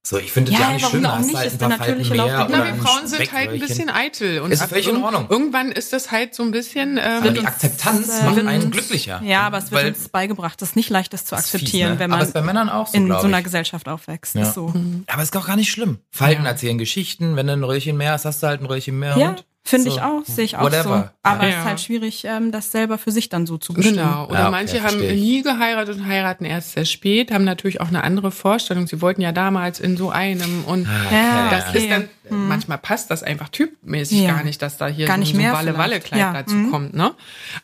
So, 0.08 0.18
ich 0.18 0.30
finde 0.30 0.52
Ja, 0.52 0.58
das 0.58 0.66
ja 0.68 0.72
nicht 0.74 0.86
schlimm, 0.86 1.06
auch 1.06 1.18
nicht? 1.18 1.34
halt 1.36 1.46
Ist 1.48 1.54
ein 1.54 1.58
der 1.58 1.66
paar 1.66 1.78
Falten 1.78 1.98
natürliche 1.98 2.14
Lauf 2.14 2.28
mehr 2.28 2.46
der 2.46 2.46
oder 2.46 2.66
wir 2.66 2.74
Frauen 2.84 3.06
sind 3.08 3.32
halt 3.32 3.50
ein 3.50 3.58
bisschen 3.58 3.90
eitel. 3.90 4.38
Und 4.40 4.52
Ist 4.52 4.62
völlig 4.62 4.86
in 4.86 5.02
Ordnung. 5.02 5.26
Irgendwann 5.28 5.72
ist 5.72 5.92
das 5.92 6.12
halt 6.12 6.32
so 6.32 6.44
ein 6.44 6.52
bisschen. 6.52 6.96
Aber 7.00 7.26
Ähm, 7.26 7.34
die 7.34 7.44
Akzeptanz 7.44 8.08
äh, 8.20 8.24
macht 8.24 8.38
einen 8.38 8.70
glücklicher. 8.70 9.20
Ja, 9.24 9.40
aber 9.40 9.58
es 9.58 9.72
wird 9.72 9.96
uns 9.96 10.08
beigebracht, 10.08 10.62
das 10.62 10.68
ist 10.70 10.76
nicht 10.76 10.90
leicht, 10.90 11.12
das 11.12 11.24
zu 11.24 11.34
das 11.34 11.46
ist 11.46 11.50
fies, 11.50 11.54
akzeptieren, 11.62 11.94
ne? 11.94 11.98
wenn 11.98 12.10
man 12.10 12.20
ist 12.20 12.34
bei 12.34 12.40
Männern 12.40 12.68
auch 12.68 12.86
so, 12.86 12.96
in 12.96 13.08
so 13.08 13.16
einer. 13.18 13.42
Gesellschaft 13.42 13.88
aufwächst. 13.88 14.36
Ja. 14.36 14.42
Ist 14.42 14.54
so. 14.54 14.72
Aber 15.08 15.22
ist 15.24 15.36
auch 15.36 15.46
gar 15.48 15.56
nicht 15.56 15.72
schlimm. 15.72 15.98
Falten 16.12 16.44
Ja. 16.44 16.50
erzählen 16.50 16.78
Geschichten, 16.78 17.34
wenn 17.34 17.48
du 17.48 17.54
ein 17.54 17.64
Röllchen 17.64 17.96
mehr 17.96 18.12
hast, 18.12 18.26
hast 18.26 18.44
du 18.44 18.46
halt 18.46 18.60
ein 18.60 18.66
Röllchen 18.66 18.96
mehr. 19.00 19.18
Ja, 19.18 19.30
und 19.30 19.44
finde 19.68 19.90
so. 19.90 19.96
ich 19.96 20.02
auch, 20.02 20.24
sehe 20.24 20.44
ich 20.44 20.56
auch 20.56 20.60
so. 20.60 20.66
Whatever. 20.66 21.12
Aber 21.22 21.42
Ja. 21.44 21.48
es 21.50 21.56
ist 21.58 21.64
halt 21.64 21.80
schwierig, 21.80 22.24
ähm, 22.24 22.52
das 22.52 22.72
selber 22.72 22.98
für 22.98 23.10
sich 23.10 23.28
dann 23.28 23.46
so 23.46 23.58
zu 23.58 23.72
bestimmen. 23.74 23.96
Genau. 23.98 24.26
Oder 24.26 24.34
Ja, 24.34 24.42
okay, 24.44 24.50
manche 24.50 24.76
haben 24.82 24.88
verstehe 24.98 25.12
ich. 25.12 25.20
nie 25.20 25.42
geheiratet 25.42 25.96
und 25.98 26.06
heiraten 26.06 26.44
erst 26.44 26.72
sehr 26.72 26.84
spät, 26.84 27.30
haben 27.32 27.44
natürlich 27.44 27.80
auch 27.80 27.88
eine 27.88 28.02
andere 28.04 28.30
Vorstellung. 28.30 28.86
Sie 28.86 29.00
wollten 29.02 29.20
ja 29.20 29.32
damals 29.32 29.80
in 29.80 29.96
so 29.96 30.10
einem 30.10 30.64
und 30.66 30.86
Ja, 31.10 31.50
das 31.50 31.68
okay. 31.68 31.78
ist 31.78 31.90
dann, 31.90 32.08
manchmal 32.30 32.78
passt 32.78 33.10
das 33.10 33.22
einfach 33.22 33.48
typmäßig 33.48 34.22
Ja. 34.22 34.34
gar 34.34 34.44
nicht, 34.44 34.60
dass 34.62 34.76
da 34.78 34.86
hier 34.86 35.06
Gar 35.06 35.16
so, 35.16 35.20
nicht 35.20 35.32
so 35.32 35.38
ein 35.38 35.42
mehr 35.42 35.52
Walle-Walle-Kleid. 35.52 36.20
Ja. 36.20 36.32
dazu 36.32 36.54
Mhm. 36.54 36.70
kommt, 36.70 36.94
ne? 36.94 37.12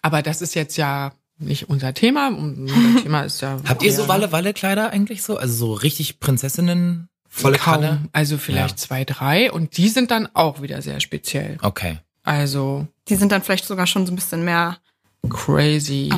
Aber 0.03 0.23
das 0.23 0.43
ist 0.43 0.55
jetzt 0.55 0.77
ja 0.77 1.13
nicht 1.39 1.69
unser 1.69 1.93
Thema. 1.95 2.29
Unser 2.29 2.75
Thema 3.03 3.23
ist 3.23 3.41
ja. 3.41 3.59
Habt 3.69 3.83
ihr 3.83 3.93
so 3.93 4.07
Walle-Walle-Kleider 4.09 4.91
eigentlich 4.91 5.23
so? 5.25 5.37
Also 5.39 5.55
so 5.67 5.73
richtig 5.73 6.21
Prinzessinnen, 6.21 7.09
volle 7.35 7.59
Kaum. 7.59 7.75
Kanne? 7.75 8.09
Also 8.13 8.37
vielleicht 8.39 8.71
Ja. 8.75 8.77
zwei, 8.77 9.05
drei 9.05 9.51
und 9.51 9.77
die 9.79 9.89
sind 9.89 10.11
dann 10.11 10.29
auch 10.35 10.61
wieder 10.63 10.83
sehr 10.83 11.01
speziell. 11.01 11.57
Okay. 11.63 11.99
Also 12.23 12.87
Die 13.09 13.17
sind 13.17 13.33
dann 13.33 13.43
vielleicht 13.43 13.65
sogar 13.65 13.87
schon 13.87 14.07
so 14.07 14.13
ein 14.13 14.17
bisschen 14.17 14.45
mehr 14.45 14.77
crazy. 15.31 16.11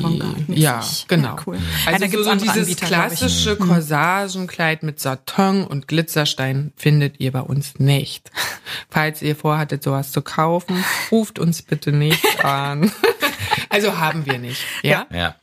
Ja, 0.48 0.82
genau. 1.08 1.36
Ja, 1.36 1.42
cool. 1.46 1.56
Ja, 1.56 1.92
Also 1.92 1.98
da 2.00 2.06
so, 2.06 2.10
gibt's 2.10 2.26
so 2.26 2.34
dieses 2.34 2.58
Anbieter, 2.58 2.86
klassische 2.86 3.56
Corsagenkleid 3.56 4.82
mit 4.82 4.98
Satin 4.98 5.64
und 5.64 5.88
Glitzerstein 5.88 6.72
findet 6.76 7.20
ihr 7.20 7.32
bei 7.32 7.40
uns 7.40 7.78
nicht. 7.78 8.30
Falls 8.90 9.22
ihr 9.22 9.36
vorhattet, 9.36 9.82
sowas 9.82 10.10
zu 10.10 10.22
kaufen, 10.22 10.84
ruft 11.10 11.38
uns 11.38 11.62
bitte 11.62 11.92
nicht 11.92 12.44
an. 12.44 12.90
also 13.68 13.98
haben 13.98 14.26
wir 14.26 14.38
nicht. 14.38 14.62
Ja. 14.82 15.06
Ja. 15.12 15.36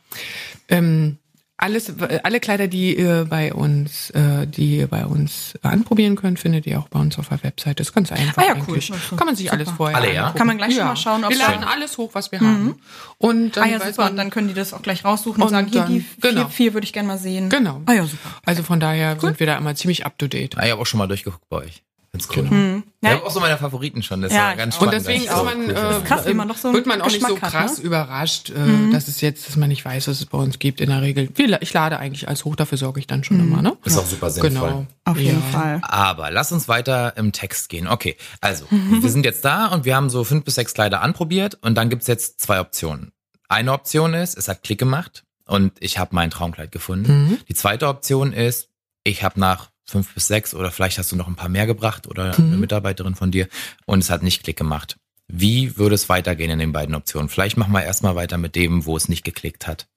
Ähm, 0.68 1.18
alles, 1.62 1.93
alle 2.24 2.39
Kleider, 2.39 2.67
die 2.67 2.97
ihr 2.97 3.26
bei 3.30 3.54
uns, 3.54 4.10
äh, 4.10 4.45
die 4.47 4.78
ihr 4.80 4.88
bei 4.88 5.06
uns 5.06 5.54
anprobieren 5.62 6.15
könnt, 6.15 6.39
findet 6.39 6.65
ihr 6.65 6.80
auch 6.80 6.88
bei 6.89 7.00
uns 7.00 7.17
auf 7.19 7.30
der 7.30 7.41
Webseite. 7.43 7.76
Das 7.76 7.88
ist 7.88 7.93
ganz 7.93 8.12
einfach. 8.12 8.41
Ah 8.41 8.47
ja, 8.47 8.54
cool. 8.56 8.62
eigentlich. 8.76 8.91
Also, 8.91 9.15
Kann 9.15 9.28
man 9.28 9.36
sich 9.36 9.45
super. 9.45 9.58
alles 9.58 9.69
vorher 9.71 9.97
Alle, 9.97 10.13
ja? 10.13 10.21
angucken. 10.24 10.38
Kann 10.39 10.47
man 10.47 10.58
gleich 10.58 10.76
schon 10.76 10.86
mal 10.86 10.95
schauen, 10.97 11.24
ob 11.24 11.30
Wir 11.30 11.38
laden 11.38 11.63
alles 11.63 11.97
hoch, 11.97 12.10
was 12.13 12.32
wir 12.32 12.39
haben. 12.41 12.76
Und 13.17 13.56
dann 13.58 13.63
Ah 13.63 13.67
ja, 13.67 13.80
super. 13.80 14.02
man, 14.04 14.12
Und 14.12 14.17
dann 14.17 14.30
können 14.32 14.47
die 14.50 14.54
das 14.54 14.74
auch 14.74 14.82
gleich 14.82 15.06
raussuchen 15.06 15.41
und, 15.41 15.47
Und 15.47 15.54
sagen, 15.54 15.67
hier, 15.71 15.84
die 15.86 16.02
vier, 16.02 16.32
genau. 16.32 16.47
vier 16.50 16.74
würde 16.74 16.86
ich 16.86 16.93
gerne 16.93 17.08
mal 17.08 17.17
sehen. 17.17 17.50
Genau. 17.50 17.82
Ah 17.86 17.93
ja, 17.93 18.04
super. 18.04 18.30
Also 18.45 18.63
von 18.63 18.80
daher 18.80 19.19
sind 19.19 19.39
wir 19.39 19.47
da 19.47 19.58
immer 19.58 19.76
ziemlich 19.76 20.06
up 20.06 20.17
to 20.17 20.28
date. 20.28 20.58
Ah, 20.58 20.65
Ich 20.65 20.71
habe 20.71 20.82
auch 20.82 20.86
schon 20.86 20.97
mal 20.97 21.08
durchgeguckt 21.08 21.47
bei 21.50 21.58
euch. 21.58 21.84
Find's 22.13 22.28
cool. 22.36 22.43
Genau. 22.43 22.78
Ich 23.02 23.08
Ja, 23.10 23.15
habe 23.15 23.26
auch 23.26 23.32
so 23.32 23.39
meine 23.39 23.58
Favoriten 23.58 24.04
schon. 24.04 24.21
Das 24.21 24.34
Ja, 24.34 24.47
war 24.47 24.56
ganz 24.58 24.76
auch. 24.76 24.82
Und 24.82 24.88
spannend. 24.89 25.08
deswegen 25.08 25.24
ist 25.24 25.43
man, 25.43 25.60
cool 25.62 26.02
äh, 26.02 26.06
krass, 26.06 26.28
wie 26.28 26.34
man 26.34 26.47
doch 26.50 26.58
so 26.58 26.74
wird 26.74 26.86
man 26.86 27.02
auch 27.02 27.06
nicht 27.06 27.21
so 27.21 27.36
Geschmack 27.36 27.41
hat, 27.41 27.52
krass 27.52 27.78
ne? 27.78 27.84
überrascht, 27.86 28.50
äh, 28.50 28.91
dass 28.91 29.08
es 29.08 29.21
jetzt, 29.21 29.47
dass 29.47 29.56
man 29.56 29.69
nicht 29.69 29.86
weiß, 29.86 30.10
was 30.10 30.19
es 30.19 30.26
bei 30.26 30.38
uns 30.38 30.60
gibt 30.60 30.82
in 30.82 30.89
der 30.89 31.02
Regel. 31.02 31.30
Ich 31.62 31.71
lade 31.71 31.97
eigentlich 32.00 32.28
als 32.28 32.43
hoch, 32.43 32.58
dafür 32.58 32.78
sorge 32.78 33.00
ich 33.00 33.08
dann 33.08 33.24
schon 33.24 33.39
immer, 33.39 33.62
ne? 33.62 33.78
Ist 33.86 33.97
auch 33.97 34.06
super 34.06 34.30
sinnvoll. 34.30 34.69
Genau. 34.69 34.86
Auf 35.06 35.17
jeden 35.17 35.41
Ja. 35.41 35.58
Fall. 35.60 35.80
Aber 35.84 36.32
lass 36.32 36.52
uns 36.52 36.67
weiter 36.67 37.15
im 37.15 37.32
Text 37.32 37.69
gehen. 37.69 37.88
Okay, 37.88 38.17
also 38.41 38.65
wir 38.69 39.10
sind 39.10 39.24
jetzt 39.26 39.45
da 39.45 39.67
und 39.67 39.86
wir 39.86 39.95
haben 39.95 40.10
so 40.10 40.26
fünf 40.26 40.43
bis 40.43 40.56
sechs 40.56 40.74
Kleider 40.74 41.02
anprobiert 41.02 41.58
und 41.62 41.76
dann 41.76 41.89
gibt's 41.89 42.08
jetzt 42.08 42.41
zwei 42.41 42.60
Optionen. 42.60 43.13
Eine 43.47 43.71
Option 43.71 44.13
ist, 44.13 44.38
es 44.38 44.50
hat 44.50 44.63
Klick 44.63 44.80
gemacht 44.80 45.24
und 45.47 45.71
ich 45.80 45.97
habe 45.97 46.13
mein 46.13 46.30
Traumkleid 46.30 46.74
gefunden. 46.74 47.30
Mhm. 47.30 47.38
Die 47.47 47.54
zweite 47.54 47.88
Option 47.88 48.34
ist, 48.34 48.67
ich 49.06 49.24
habe 49.24 49.39
nach 49.39 49.71
fünf 49.92 50.14
bis 50.14 50.28
sechs 50.28 50.54
oder 50.56 50.72
vielleicht 50.72 50.98
hast 50.98 51.12
du 51.12 51.16
noch 51.16 51.28
ein 51.28 51.36
paar 51.36 51.50
mehr 51.50 51.68
gebracht 51.68 52.08
oder 52.08 52.30
Mhm. 52.40 52.46
eine 52.48 52.58
Mitarbeiterin 52.58 53.16
von 53.16 53.30
dir 53.32 53.48
und 53.86 54.00
es 54.00 54.10
hat 54.10 54.24
nicht 54.24 54.44
Klick 54.44 54.58
gemacht. 54.58 54.98
Wie 55.28 55.78
würde 55.78 55.96
es 55.96 56.10
weitergehen 56.10 56.50
in 56.52 56.60
den 56.60 56.72
beiden 56.74 56.96
Optionen? 56.96 57.30
Vielleicht 57.30 57.56
machen 57.58 57.72
wir 57.74 57.84
erstmal 57.84 58.16
weiter 58.16 58.38
mit 58.38 58.56
dem, 58.56 58.86
wo 58.86 58.98
es 58.98 59.08
nicht 59.08 59.24
geklickt 59.24 59.68
hat. 59.68 59.88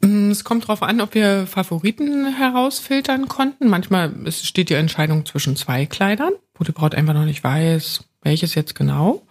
Mm, 0.00 0.30
Es 0.30 0.44
kommt 0.44 0.66
drauf 0.66 0.82
an, 0.82 1.00
ob 1.00 1.14
wir 1.14 1.46
Favoriten 1.46 2.34
herausfiltern 2.34 3.28
konnten. 3.28 3.68
Manchmal 3.68 4.12
steht 4.32 4.70
die 4.70 4.74
Entscheidung 4.74 5.26
zwischen 5.26 5.56
zwei 5.56 5.86
Kleidern, 5.86 6.32
wo 6.54 6.64
die 6.64 6.72
Braut 6.72 6.94
einfach 6.94 7.14
noch 7.14 7.24
nicht 7.26 7.44
weiß, 7.44 8.04
welches 8.22 8.54
jetzt 8.54 8.74
genau. 8.74 9.22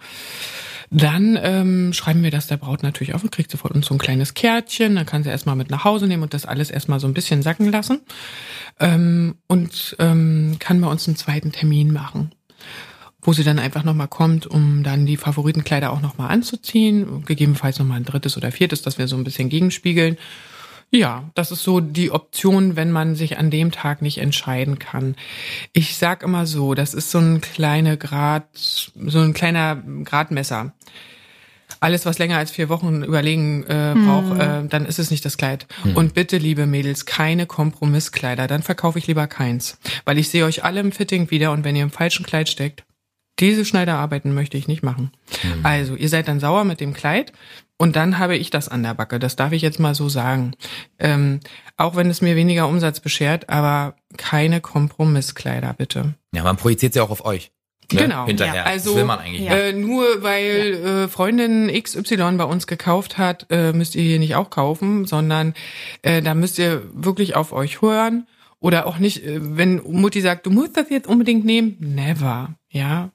Dann 0.91 1.38
ähm, 1.41 1.93
schreiben 1.93 2.23
wir 2.23 2.32
das 2.32 2.47
der 2.47 2.58
Braut 2.58 2.82
natürlich 2.82 3.13
auf 3.13 3.23
und 3.23 3.32
kriegt 3.32 3.52
sofort 3.52 3.75
uns 3.75 3.88
so 3.88 3.95
ein 3.95 3.99
kleines 3.99 4.34
Kärtchen. 4.34 4.95
Dann 4.95 5.06
kann 5.06 5.23
sie 5.23 5.30
erstmal 5.30 5.56
mit 5.56 5.69
nach 5.69 5.84
Hause 5.84 6.08
nehmen 6.08 6.23
und 6.23 6.34
das 6.34 6.45
alles 6.45 6.71
erstmal 6.71 7.00
so 7.00 7.08
ein 7.08 7.13
bisschen 7.13 7.42
sacken 7.42 7.71
lassen. 7.71 8.02
Ähm, 8.79 9.35
und 9.48 9.96
ähm, 10.00 10.58
kann 10.60 10.81
bei 10.81 10.87
uns 10.87 11.08
einen 11.08 11.17
zweiten 11.17 11.52
Termin 11.52 11.94
machen 11.94 12.31
wo 13.21 13.33
sie 13.33 13.44
dann 13.44 13.60
einfach 13.60 13.83
nochmal 13.83 14.08
kommt, 14.08 14.48
um 14.48 14.83
dann 14.83 15.06
die 15.06 15.17
Favoritenkleider 15.17 15.92
auch 15.92 16.02
nochmal 16.02 16.31
anzuziehen, 16.31 17.25
gegebenenfalls 17.25 17.79
nochmal 17.79 17.98
ein 17.98 18.06
drittes 18.06 18.37
oder 18.37 18.52
viertes, 18.52 18.81
dass 18.81 18.98
wir 18.98 19.08
so 19.08 19.17
ein 19.17 19.23
bisschen 19.23 19.50
gegenspiegeln. 19.50 20.17
Ja, 20.92 21.29
das 21.35 21.52
ist 21.52 21.63
so 21.63 21.79
die 21.79 22.12
Option, 22.12 22.75
wenn 22.75 22.92
man 22.92 23.15
sich 23.15 23.37
an 23.37 23.52
dem 23.52 23.71
Tag 23.71 24.02
nicht 24.02 24.17
entscheiden 24.17 24.79
kann. 24.79 25.15
Ich 25.71 25.98
sag 25.98 26.23
immer 26.23 26.48
so, 26.48 26.73
das 26.73 26.94
ist 26.96 27.12
so 27.12 27.19
ein 27.19 27.42
kleiner 27.42 27.96
Grad, 27.96 28.48
so 28.54 29.19
ein 29.19 29.33
kleiner 29.33 29.83
Gradmesser. 30.04 30.73
Alles, 31.79 32.06
was 32.06 32.17
länger 32.17 32.37
als 32.37 32.52
vier 32.52 32.67
Wochen 32.67 33.04
überlegen 33.04 33.63
äh, 33.63 33.96
braucht, 33.96 34.37
äh, 34.40 34.67
dann 34.67 34.85
ist 34.85 35.00
es 35.00 35.12
nicht 35.12 35.23
das 35.23 35.37
Kleid. 35.37 35.65
Und 35.96 36.13
bitte, 36.13 36.37
liebe 36.37 36.65
Mädels, 36.65 37.06
keine 37.06 37.46
Kompromisskleider. 37.46 38.48
Dann 38.48 38.63
verkaufe 38.63 39.00
ich 39.00 39.08
lieber 39.08 39.27
keins. 39.27 39.77
Weil 40.04 40.17
ich 40.17 40.29
sehe 40.29 40.44
euch 40.44 40.65
alle 40.65 40.81
im 40.81 40.92
Fitting 40.92 41.31
wieder 41.31 41.52
und 41.52 41.63
wenn 41.63 41.75
ihr 41.75 41.83
im 41.83 41.92
falschen 41.92 42.25
Kleid 42.25 42.50
steckt, 42.50 42.83
diese 43.40 43.63
Schneiderarbeiten 43.63 44.33
möchte 44.33 44.58
ich 44.58 44.67
nicht 44.67 44.83
machen. 44.83 45.12
Also, 45.63 45.96
ihr 45.96 46.10
seid 46.10 46.27
dann 46.27 46.42
sauer 46.42 46.65
mit 46.65 46.81
dem 46.81 46.94
Kleid 46.94 47.31
und 47.82 47.96
dann 47.96 48.19
habe 48.19 48.36
ich 48.36 48.50
das 48.50 48.67
an 48.67 48.84
der 48.84 48.94
Backe. 48.94 49.19
Das 49.19 49.38
darf 49.38 49.54
ich 49.54 49.62
jetzt 49.62 49.80
mal 49.80 49.96
so 49.96 50.10
sagen. 50.10 50.54
Ähm, 51.00 51.40
auch 51.77 51.96
wenn 51.96 52.10
es 52.10 52.21
mir 52.21 52.36
weniger 52.36 52.67
Umsatz 52.67 53.00
beschert, 53.00 53.50
aber 53.50 53.96
keine 54.17 54.60
Kompromisskleider, 54.60 55.73
bitte. 55.77 56.13
Ja, 56.34 56.44
man 56.44 56.58
projiziert 56.58 56.94
sie 56.94 57.00
auch 57.00 57.10
auf 57.10 57.23
euch. 57.23 57.52
ne? 57.94 58.02
Genau. 58.02 58.25
hinterher. 58.25 58.54
Ja, 58.54 58.63
also, 58.65 58.90
das 58.90 58.98
will 58.98 59.06
man 59.06 59.19
eigentlich. 59.19 59.44
ja. 59.44 59.56
Äh, 59.56 59.73
nur 59.73 60.21
weil 60.21 60.73
äh, 60.73 61.08
Freundin 61.08 61.71
XY 61.71 62.34
bei 62.34 62.44
uns 62.44 62.67
gekauft 62.67 63.17
hat, 63.17 63.46
äh, 63.50 63.71
müsst 63.71 63.96
ihr 63.96 64.04
hier 64.04 64.19
nicht 64.19 64.36
auch 64.36 64.50
kaufen, 64.50 65.06
sondern 65.06 65.54
äh, 66.02 66.21
da 66.21 66.34
müsst 66.34 66.60
ihr 66.60 66.84
wirklich 66.94 67.38
auf 67.38 67.54
euch 67.54 67.82
hören. 67.82 68.27
Oder 68.60 68.88
auch 68.88 68.98
nicht, 68.98 69.25
äh, 69.25 69.40
wenn 69.42 69.82
Mutti 69.84 70.19
sagt, 70.19 70.46
du 70.46 70.52
musst 70.52 70.75
das 70.75 70.90
jetzt 70.90 71.08
unbedingt 71.08 71.46
nehmen, 71.46 71.77
never, 71.80 72.56
ja. 72.69 73.12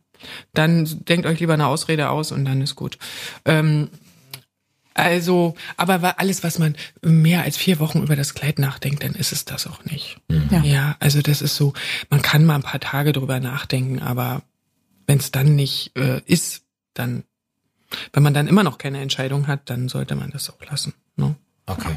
Dann 0.55 1.05
denkt 1.05 1.27
euch 1.27 1.41
lieber 1.41 1.53
eine 1.53 1.67
Ausrede 1.67 2.09
aus 2.09 2.33
und 2.33 2.47
dann 2.47 2.62
ist 2.62 2.77
gut. 2.77 2.97
Ähm, 3.45 3.91
also, 4.95 5.55
aber 5.76 6.18
alles, 6.20 6.42
was 6.45 6.59
man 6.59 6.76
mehr 7.03 7.42
als 7.42 7.57
vier 7.57 7.80
Wochen 7.80 8.03
über 8.03 8.16
das 8.16 8.34
Kleid 8.34 8.59
nachdenkt, 8.59 9.03
dann 9.03 9.14
ist 9.14 9.32
es 9.32 9.45
das 9.45 9.66
auch 9.66 9.84
nicht. 9.84 10.20
Ja. 10.51 10.62
Ja, 10.62 10.97
also 11.01 11.20
das 11.20 11.42
ist 11.42 11.57
so, 11.57 11.72
man 12.11 12.22
kann 12.22 12.45
mal 12.45 12.55
ein 12.55 12.62
paar 12.62 12.80
Tage 12.80 13.12
drüber 13.12 13.40
nachdenken, 13.40 14.01
aber 14.01 14.42
wenn 15.07 15.18
es 15.18 15.32
dann 15.32 15.57
nicht 15.57 15.97
äh, 15.97 16.22
ist, 16.26 16.62
dann, 16.95 17.24
wenn 18.12 18.22
man 18.22 18.34
dann 18.34 18.47
immer 18.47 18.62
noch 18.62 18.78
keine 18.78 19.01
Entscheidung 19.01 19.47
hat, 19.49 19.68
dann 19.68 19.88
sollte 19.88 20.14
man 20.14 20.30
das 20.30 20.49
auch 20.49 20.64
lassen. 20.70 20.95
Ne? 21.16 21.34
Okay. 21.66 21.97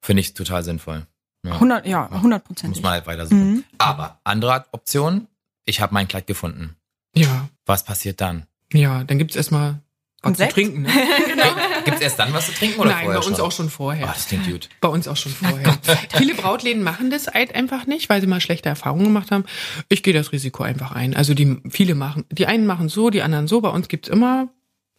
Finde 0.00 0.20
ich 0.20 0.32
total 0.34 0.62
sinnvoll. 0.62 1.06
Ja. 1.44 1.52
100, 1.54 1.86
ja, 1.86 2.06
100 2.10 2.44
Prozent. 2.44 2.74
Muss 2.74 2.82
man 2.82 2.92
halt 2.92 3.06
weiter 3.06 3.26
suchen. 3.26 3.50
Mhm. 3.52 3.64
Aber 3.78 4.20
andere 4.24 4.66
Option, 4.72 5.26
ich 5.64 5.80
habe 5.80 5.92
mein 5.94 6.06
Kleid 6.08 6.26
gefunden. 6.26 6.76
Ja, 7.16 7.48
Was 7.66 7.84
passiert 7.84 8.20
dann? 8.20 8.46
ja, 8.72 9.02
dann 9.02 9.18
gibt's 9.18 9.34
erstmal 9.34 9.80
was 10.22 10.36
zu 10.36 10.48
trinken. 10.48 10.82
Ne? 10.82 10.88
Gibt 11.84 11.96
es 11.96 12.02
erst 12.02 12.18
dann 12.18 12.32
was 12.32 12.46
zu 12.46 12.52
trinken 12.52 12.80
oder 12.80 12.90
Nein, 12.90 12.98
bei 12.98 13.04
vorher 13.14 13.26
uns 13.26 13.36
schon? 13.36 13.46
auch 13.46 13.52
schon 13.52 13.70
vorher. 13.70 14.08
Ah, 14.08 14.12
das 14.14 14.26
klingt 14.26 14.46
gut. 14.46 14.68
Bei 14.80 14.88
uns 14.88 15.08
auch 15.08 15.16
schon 15.16 15.32
vorher. 15.32 15.78
Viele 16.16 16.34
Brautläden 16.34 16.82
machen 16.82 17.10
das 17.10 17.26
halt 17.26 17.54
einfach 17.54 17.86
nicht, 17.86 18.08
weil 18.08 18.20
sie 18.20 18.26
mal 18.26 18.40
schlechte 18.40 18.68
Erfahrungen 18.68 19.04
gemacht 19.04 19.30
haben. 19.30 19.44
Ich 19.88 20.02
gehe 20.02 20.12
das 20.14 20.32
Risiko 20.32 20.62
einfach 20.62 20.92
ein. 20.92 21.14
Also 21.16 21.34
die 21.34 21.58
viele 21.70 21.94
machen, 21.94 22.24
die 22.30 22.46
einen 22.46 22.66
machen 22.66 22.88
so, 22.88 23.10
die 23.10 23.22
anderen 23.22 23.48
so. 23.48 23.60
Bei 23.60 23.70
uns 23.70 23.88
gibt's 23.88 24.08
immer 24.08 24.48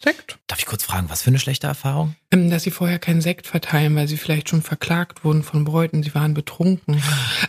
Sekt. 0.03 0.39
Darf 0.47 0.59
ich 0.59 0.65
kurz 0.65 0.83
fragen, 0.83 1.09
was 1.09 1.21
für 1.21 1.29
eine 1.29 1.39
schlechte 1.39 1.67
Erfahrung? 1.67 2.15
Ähm, 2.33 2.49
Dass 2.49 2.63
sie 2.63 2.71
vorher 2.71 2.97
keinen 2.97 3.21
Sekt 3.21 3.45
verteilen, 3.47 3.95
weil 3.95 4.07
sie 4.07 4.17
vielleicht 4.17 4.49
schon 4.49 4.61
verklagt 4.61 5.23
wurden 5.25 5.43
von 5.43 5.65
Bräuten, 5.65 6.01
sie 6.01 6.15
waren 6.15 6.33
betrunken. 6.33 7.01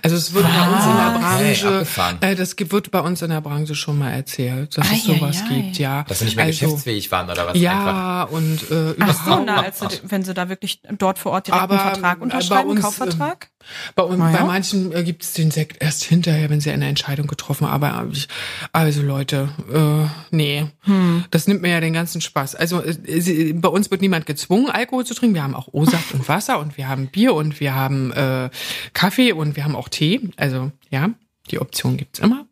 Also 0.03 0.16
es 0.16 0.35
wird 0.35 0.45
bei 0.45 0.68
uns 0.68 0.85
in 0.85 0.97
der 0.97 1.18
Branche, 1.18 1.87
äh, 2.20 2.35
das 2.35 2.57
wird 2.59 2.91
bei 2.91 3.01
uns 3.01 3.22
in 3.22 3.30
der 3.30 3.41
Branche 3.41 3.74
schon 3.74 3.99
mal 3.99 4.11
erzählt, 4.11 4.76
dass 4.76 4.87
es 4.87 4.93
Ei, 5.09 5.14
sowas 5.14 5.43
ei. 5.49 5.55
gibt, 5.55 5.78
ja. 5.78 6.03
Dass 6.09 6.18
sie 6.18 6.24
nicht 6.24 6.37
mehr 6.37 6.47
also, 6.47 6.66
geschäftsfähig 6.66 7.11
waren 7.12 7.26
oder 7.30 7.47
was? 7.47 7.55
Einfach. 7.55 7.61
Ja, 7.62 8.22
und 8.24 8.70
äh, 8.70 8.95
Ach 8.99 9.14
so, 9.14 9.22
überhaupt. 9.26 9.47
na, 9.47 9.62
also, 9.62 9.87
wenn 10.03 10.24
sie 10.24 10.35
da 10.35 10.49
wirklich 10.49 10.80
dort 10.99 11.18
vor 11.18 11.33
Ort 11.33 11.47
direkt 11.47 11.62
Aber, 11.62 11.80
einen 11.80 11.91
Vertrag 11.93 12.18
äh, 12.18 12.22
unterschreiben, 12.22 12.70
uns, 12.70 12.80
Kaufvertrag? 12.80 13.51
Bei, 13.95 14.03
uns, 14.03 14.18
ja. 14.18 14.33
bei 14.33 14.45
manchen 14.45 14.93
äh, 14.93 15.05
gibt 15.05 15.22
es 15.22 15.35
den 15.35 15.53
Sekt 15.53 15.80
erst 15.80 16.03
hinterher, 16.03 16.51
wenn 16.51 16.61
sie 16.61 16.72
eine 16.72 16.89
Entscheidung 16.89 17.28
getroffen 17.28 17.70
haben. 17.70 17.85
Aber 17.85 18.09
ich, 18.11 18.26
also 18.72 19.03
Leute, 19.03 19.49
äh, 19.72 20.09
nee, 20.35 20.66
Hm. 20.85 21.24
das 21.30 21.47
nimmt 21.47 21.62
mir 21.62 21.70
ja 21.70 21.80
den 21.80 21.93
ganzen 21.93 22.20
Spaß. 22.20 22.57
Also 22.57 22.83
äh, 22.83 23.20
sie, 23.20 23.53
bei 23.53 23.68
uns 23.68 23.89
wird 23.93 24.01
niemand 24.01 24.26
gezwungen, 24.26 24.68
Alkohol 24.73 25.05
zu 25.07 25.14
trinken. 25.14 25.35
Wir 25.35 25.43
haben 25.43 25.55
auch 25.55 25.68
O-Saft 25.73 26.14
und 26.14 26.29
Wasser 26.29 26.59
und 26.59 26.77
wir 26.77 26.89
haben 26.89 27.09
Bier 27.09 27.35
und 27.35 27.61
wir 27.61 27.75
haben 27.75 28.12
äh, 28.12 28.51
Kaffee 28.93 29.33
und 29.33 29.57
wir 29.57 29.64
haben 29.64 29.77
auch 29.77 29.89
Tee. 29.89 30.20
Also 30.37 30.73
ja, 30.91 31.11
die 31.51 31.61
Option 31.61 31.97
gibt's 31.97 32.18
immer. 32.18 32.47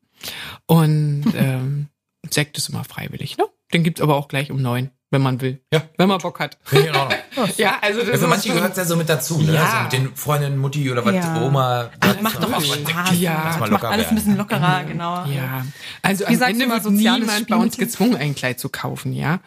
Und 0.67 1.25
ähm, 1.35 1.89
Sekt 2.29 2.59
ist 2.59 2.69
immer 2.69 2.85
freiwillig, 2.85 3.39
ne? 3.39 3.47
Den 3.73 3.85
gibt's 3.85 4.01
aber 4.01 4.17
auch 4.17 4.29
gleich 4.29 4.51
um 4.51 4.61
neun, 4.61 4.91
wenn 5.11 5.23
man 5.23 5.41
will. 5.41 5.61
Ja. 5.73 5.83
Wenn 5.97 6.09
man 6.09 6.19
Bock 6.19 6.39
hat. 6.41 6.59
Ordnung. 6.73 7.09
Ja, 7.57 7.79
also 7.81 8.01
das 8.01 8.21
ist 8.21 8.29
manche 8.29 8.53
gehört 8.53 8.73
es 8.73 8.77
ja 8.79 8.85
so 8.85 8.97
mit 8.97 9.09
dazu, 9.09 9.41
ne? 9.43 9.55
Ja. 9.55 9.65
Also 9.65 9.83
mit 9.83 9.93
den 9.93 10.17
Freundinnen, 10.17 10.59
Mutti 10.59 10.91
oder 10.91 11.05
was, 11.05 11.15
Ja. 11.15 11.43
Oma. 11.43 11.91
Ach, 12.01 12.07
das 12.13 12.23
macht 12.23 12.43
doch 12.43 12.53
auch 12.53 12.61
Spaß. 12.63 13.19
Ja. 13.19 13.57
Mal 13.59 13.71
macht 13.71 13.85
alles 13.85 14.09
ein 14.09 14.15
bisschen 14.15 14.37
lockerer, 14.37 14.85
genau. 14.85 15.25
Ja, 15.27 15.65
also 16.03 16.25
Wie 16.29 16.37
am 16.37 16.43
Ende 16.43 16.69
wird 16.69 16.91
niemand 16.91 17.49
bei 17.49 17.57
uns 17.57 17.77
gezwungen, 17.77 18.17
ein 18.17 18.35
Kleid 18.35 18.61
zu 18.61 18.69
kaufen, 18.69 19.13
ja. 19.13 19.41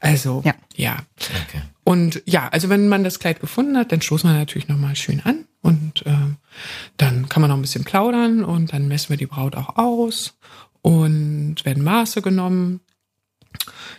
Also, 0.00 0.42
Ja. 0.44 0.54
ja. 0.74 0.96
Okay. 1.48 1.62
Und 1.84 2.22
ja, 2.24 2.48
also 2.48 2.68
wenn 2.68 2.88
man 2.88 3.04
das 3.04 3.18
Kleid 3.18 3.40
gefunden 3.40 3.76
hat, 3.76 3.90
dann 3.92 4.00
stoßen 4.00 4.30
wir 4.30 4.38
natürlich 4.38 4.68
nochmal 4.68 4.94
schön 4.96 5.20
an 5.24 5.46
und 5.60 6.04
ähm, 6.06 6.36
dann 6.98 7.28
kann 7.28 7.40
man 7.40 7.50
noch 7.50 7.56
ein 7.56 7.62
bisschen 7.62 7.84
plaudern 7.84 8.44
und 8.44 8.72
dann 8.72 8.86
messen 8.86 9.10
wir 9.10 9.16
die 9.16 9.26
Braut 9.26 9.56
auch 9.56 9.76
aus 9.76 10.36
und 10.82 11.56
werden 11.64 11.82
Maße 11.82 12.22
genommen. 12.22 12.80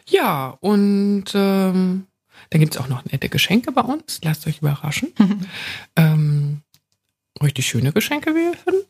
Ja, 0.07 0.57
und 0.61 1.25
ähm, 1.33 2.05
dann 2.49 2.59
gibt's 2.59 2.77
auch 2.77 2.87
noch 2.87 3.05
nette 3.05 3.29
Geschenke 3.29 3.71
bei 3.71 3.81
uns. 3.81 4.19
Lasst 4.23 4.47
euch 4.47 4.59
überraschen. 4.59 5.13
ähm, 5.95 6.61
richtig 7.41 7.67
schöne 7.67 7.91
Geschenke, 7.91 8.31
wie 8.31 8.51
wir 8.51 8.57
finden. 8.57 8.85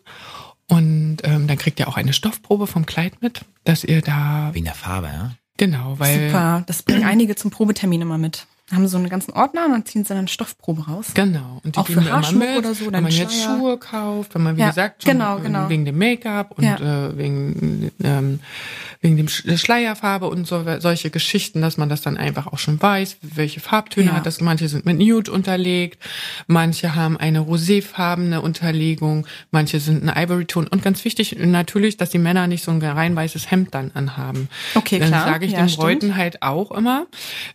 Und 0.68 1.18
ähm, 1.24 1.48
dann 1.48 1.58
kriegt 1.58 1.80
ihr 1.80 1.88
auch 1.88 1.98
eine 1.98 2.14
Stoffprobe 2.14 2.66
vom 2.66 2.86
Kleid 2.86 3.22
mit, 3.22 3.42
dass 3.66 3.84
ihr 3.84 4.02
da 4.02 4.50
Wegen 4.54 4.66
der 4.66 4.74
Farbe, 4.74 5.08
ja? 5.08 5.32
genau, 5.58 6.00
weil 6.00 6.28
Super, 6.30 6.64
das 6.66 6.82
bringen 6.84 7.04
einige 7.04 7.36
zum 7.36 7.52
Probtermin 7.52 8.02
immer 8.02 8.18
mit. 8.18 8.48
Haben 8.72 8.88
so 8.88 8.96
einen 8.98 9.10
ganzen 9.10 9.34
Ordner 9.34 9.66
und 9.66 9.72
dann 9.74 9.86
ziehen 9.86 10.06
sie 10.06 10.10
dann 10.10 10.20
eine 10.20 10.28
Stoffprobe 10.30 10.86
raus. 10.88 11.08
Genau. 11.14 11.60
Und 11.66 11.76
die 11.76 11.80
Auch 11.80 11.88
für 11.88 11.94
geben 11.96 12.06
wir 12.06 12.12
immer 12.12 12.22
Haarschmuck 12.22 12.40
mit, 12.48 12.58
oder 12.58 12.74
so, 12.74 12.86
wenn 12.94 13.04
man 13.04 13.12
jetzt. 13.12 13.44
Schuhe 13.44 13.78
kauft, 13.78 14.34
wenn 14.34 14.44
man, 14.44 14.56
wie 14.56 14.62
Ja, 14.62 14.70
gesagt, 14.70 15.04
schon 15.04 15.12
genau, 15.12 15.40
genau. 15.40 15.68
wegen 15.68 15.84
dem 15.84 15.98
Make-up 15.98 16.58
und 16.58 16.64
Ja. 16.64 16.78
äh, 17.10 17.18
wegen, 17.18 17.92
ähm, 18.02 18.40
wegen 19.02 19.18
dem 19.18 19.28
Schleierfarbe 19.28 20.28
und 20.30 20.46
so, 20.46 20.64
solche 20.80 21.10
Geschichten, 21.10 21.60
dass 21.62 21.78
man 21.78 21.90
das 21.90 22.02
dann 22.02 22.18
einfach 22.18 22.46
auch 22.48 22.60
schon 22.60 22.80
weiß, 22.80 23.18
welche 23.22 23.60
Farbtöne 23.60 24.08
Ja. 24.08 24.14
hat 24.14 24.28
das. 24.28 24.42
Manche 24.42 24.68
sind 24.70 24.86
mit 24.86 25.00
Nude 25.00 25.32
unterlegt, 25.32 25.98
manche 26.46 26.94
haben 26.94 27.18
eine 27.18 27.40
roséfarbene 27.40 28.40
Unterlegung, 28.42 29.26
manche 29.50 29.80
sind 29.80 30.08
ein 30.08 30.24
Ivory-Ton. 30.24 30.68
Und 30.68 30.84
ganz 30.84 31.04
wichtig 31.04 31.36
natürlich, 31.40 31.98
dass 31.98 32.12
die 32.12 32.20
Männer 32.20 32.46
nicht 32.46 32.64
so 32.64 32.70
ein 32.72 32.82
rein 32.82 33.16
weißes 33.16 33.50
Hemd 33.50 33.74
dann 33.74 33.90
anhaben. 33.96 34.50
Okay, 34.76 35.00
dann 35.00 35.08
klar. 35.10 35.26
sage 35.26 35.46
ich 35.48 35.54
Ja, 35.54 35.60
den 35.62 35.70
stimmt. 35.70 35.82
Bräuten 35.84 36.16
halt 36.16 36.44
auch 36.44 36.70
immer, 36.72 37.08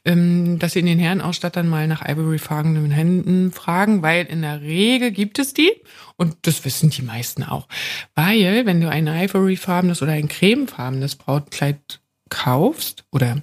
ähm, 0.05 0.59
dass 0.59 0.73
sie 0.73 0.81
in 0.81 0.87
den 0.87 0.99
Herrenausstattern 0.99 1.69
mal 1.69 1.87
nach 1.87 2.03
Ivory-farbenen 2.07 2.91
Händen 2.91 3.53
fragen, 3.53 4.03
weil 4.03 4.27
in 4.27 4.43
der 4.43 4.63
Regel 4.63 5.13
gibt 5.13 5.39
es 5.39 5.55
die 5.55 5.71
und 6.17 6.37
das 6.43 6.65
wissen 6.65 6.91
die 6.91 7.03
meisten 7.03 7.43
auch. 7.43 7.69
Weil, 8.15 8.67
wenn 8.67 8.81
du 8.81 8.89
ein 8.89 9.07
Ivory-farbenes 9.07 10.03
oder 10.03 10.13
ein 10.13 10.29
cremefarbenes 10.29 11.17
Brautkleid 11.17 12.01
kaufst 12.29 13.05
oder 13.13 13.43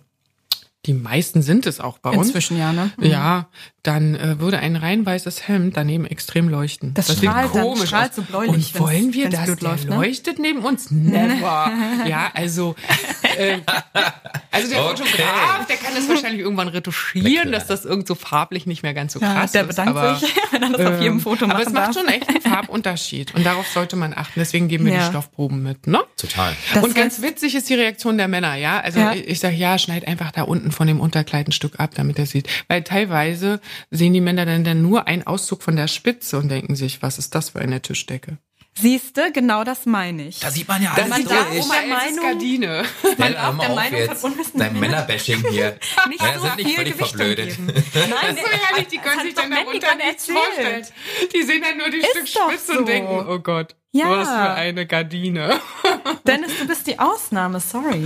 die 0.85 0.93
meisten 0.93 1.41
sind 1.41 1.65
es 1.65 1.79
auch 1.79 1.97
bei 1.99 2.09
uns. 2.11 2.27
Inzwischen 2.27 2.57
ja, 2.57 2.73
ne? 2.73 2.91
Mhm. 2.97 3.05
Ja, 3.05 3.47
dann 3.83 4.15
äh, 4.15 4.39
würde 4.39 4.59
ein 4.59 4.75
rein 4.75 5.05
weißes 5.05 5.47
Hemd 5.47 5.75
daneben 5.77 6.05
extrem 6.05 6.47
leuchten. 6.49 6.93
Das 6.93 7.07
sieht 7.07 7.17
strahlt 7.19 7.53
dann- 7.55 7.61
komisch 7.63 7.87
strahlt 7.89 8.11
aus. 8.11 8.15
so 8.17 8.21
bläulich, 8.21 8.73
Und 8.75 8.79
wollen 8.79 9.13
wir, 9.13 9.29
dass 9.29 9.45
der 9.45 9.57
läuft, 9.59 9.89
ne? 9.89 9.95
leuchtet 9.95 10.39
neben 10.39 10.59
uns? 10.59 10.91
Never. 10.91 11.71
ja, 12.05 12.31
also 12.33 12.75
äh, 13.37 13.59
also 14.51 14.69
der 14.69 14.83
Okay. 14.83 14.97
Fotograf, 15.03 15.67
der 15.67 15.77
kann 15.77 15.95
das 15.95 16.07
wahrscheinlich 16.09 16.41
irgendwann 16.41 16.67
retuschieren, 16.67 17.51
dass 17.51 17.65
das 17.67 17.85
irgend 17.85 18.07
so 18.07 18.15
farblich 18.15 18.65
nicht 18.65 18.83
mehr 18.83 18.93
ganz 18.93 19.13
so 19.13 19.19
Ja, 19.19 19.33
krass 19.33 19.51
der 19.53 19.61
ist. 19.63 19.67
bedankt 19.69 19.97
aber, 19.97 20.15
sich, 20.15 20.33
wenn 20.51 20.63
er 20.63 20.69
das 20.69 20.85
auf 20.85 20.99
jedem 21.01 21.13
ähm, 21.13 21.19
Foto 21.21 21.45
Aber 21.45 21.59
es 21.61 21.69
macht 21.71 21.87
darf. 21.87 21.93
schon 21.95 22.07
echt 22.07 22.27
einen 22.29 22.41
Farbunterschied 22.41 23.33
und 23.35 23.45
darauf 23.45 23.67
sollte 23.67 23.95
man 23.95 24.13
achten. 24.13 24.33
Deswegen 24.39 24.67
geben 24.67 24.85
wir 24.85 24.93
Ja. 24.93 24.99
die 24.99 25.05
Stoffproben 25.05 25.63
mit, 25.63 25.87
ne? 25.87 26.01
Total. 26.17 26.53
Das 26.73 26.83
und 26.83 26.93
ganz 26.95 27.21
witzig 27.21 27.55
ist 27.55 27.69
die 27.69 27.73
Reaktion 27.75 28.17
der 28.17 28.27
Männer, 28.27 28.55
ja. 28.55 28.79
Also 28.81 28.99
Ja. 28.99 29.13
ich 29.13 29.39
sage, 29.39 29.55
ja, 29.55 29.77
schneid 29.77 30.07
einfach 30.07 30.31
da 30.31 30.43
unten 30.43 30.71
von 30.73 30.87
dem 30.87 30.99
Unterkleid 30.99 31.47
ein 31.47 31.51
Stück 31.51 31.79
ab, 31.79 31.91
damit 31.95 32.19
er 32.19 32.25
sieht. 32.25 32.47
Weil 32.67 32.83
teilweise 32.83 33.59
sehen 33.91 34.13
die 34.13 34.21
Männer 34.21 34.45
dann, 34.45 34.63
dann 34.63 34.81
nur 34.81 35.07
einen 35.07 35.25
Auszug 35.25 35.63
von 35.63 35.75
der 35.75 35.87
Spitze 35.87 36.37
und 36.37 36.49
denken 36.49 36.75
sich, 36.75 37.01
was 37.01 37.17
ist 37.19 37.35
das 37.35 37.49
für 37.51 37.59
eine 37.59 37.81
Tischdecke? 37.81 38.37
Siehste, 38.75 39.31
genau 39.31 39.63
das 39.63 39.85
meine 39.85 40.27
ich. 40.27 40.39
Da 40.39 40.49
sieht 40.49 40.67
man 40.67 40.81
ja 40.81 40.93
alles 40.93 41.07
man 41.07 41.23
darf 41.25 41.47
durch. 41.47 41.61
auch 41.61 41.67
mal- 41.67 41.87
Meinung- 41.87 42.23
Gardine. 42.25 42.83
Auf 43.03 43.17
mal 43.19 43.31
der 43.31 43.49
auf 43.49 43.75
Meinung 43.75 43.99
jetzt. 43.99 44.21
von 44.21 44.31
unwissenden. 44.31 44.79
Männerbashing 44.79 45.43
hier. 45.51 45.77
nicht 46.09 46.19
Ja, 46.23 46.33
so 46.33 46.41
sind 46.41 46.55
nicht 46.57 46.65
viel 46.69 46.75
völlig 46.77 46.93
Gewicht 46.93 47.09
verblödet. 47.15 47.49
geben. 47.49 47.67
Nein, 47.67 47.83
Das 47.93 48.29
ist 48.35 48.41
so 48.41 48.49
herrlich, 48.67 48.87
die 48.87 48.97
können 48.97 49.21
sich 49.21 49.35
dann 49.35 49.51
darunter 49.51 49.95
nichts 49.95 50.25
vorstellen. 50.25 50.85
Die 51.35 51.43
sehen 51.43 51.61
dann 51.61 51.77
nur 51.77 51.91
die 51.91 51.97
Ist 51.97 52.07
Stück 52.09 52.27
Spitze 52.27 52.73
so. 52.73 52.79
und 52.79 52.87
denken, 52.87 53.25
oh 53.29 53.37
Gott, 53.37 53.75
Ja. 53.91 54.09
was 54.09 54.27
für 54.27 54.53
eine 54.55 54.87
Gardine. 54.87 55.59
Dennis, 56.25 56.57
du 56.59 56.65
bist 56.65 56.87
die 56.87 56.97
Ausnahme, 56.97 57.59
sorry. 57.59 58.03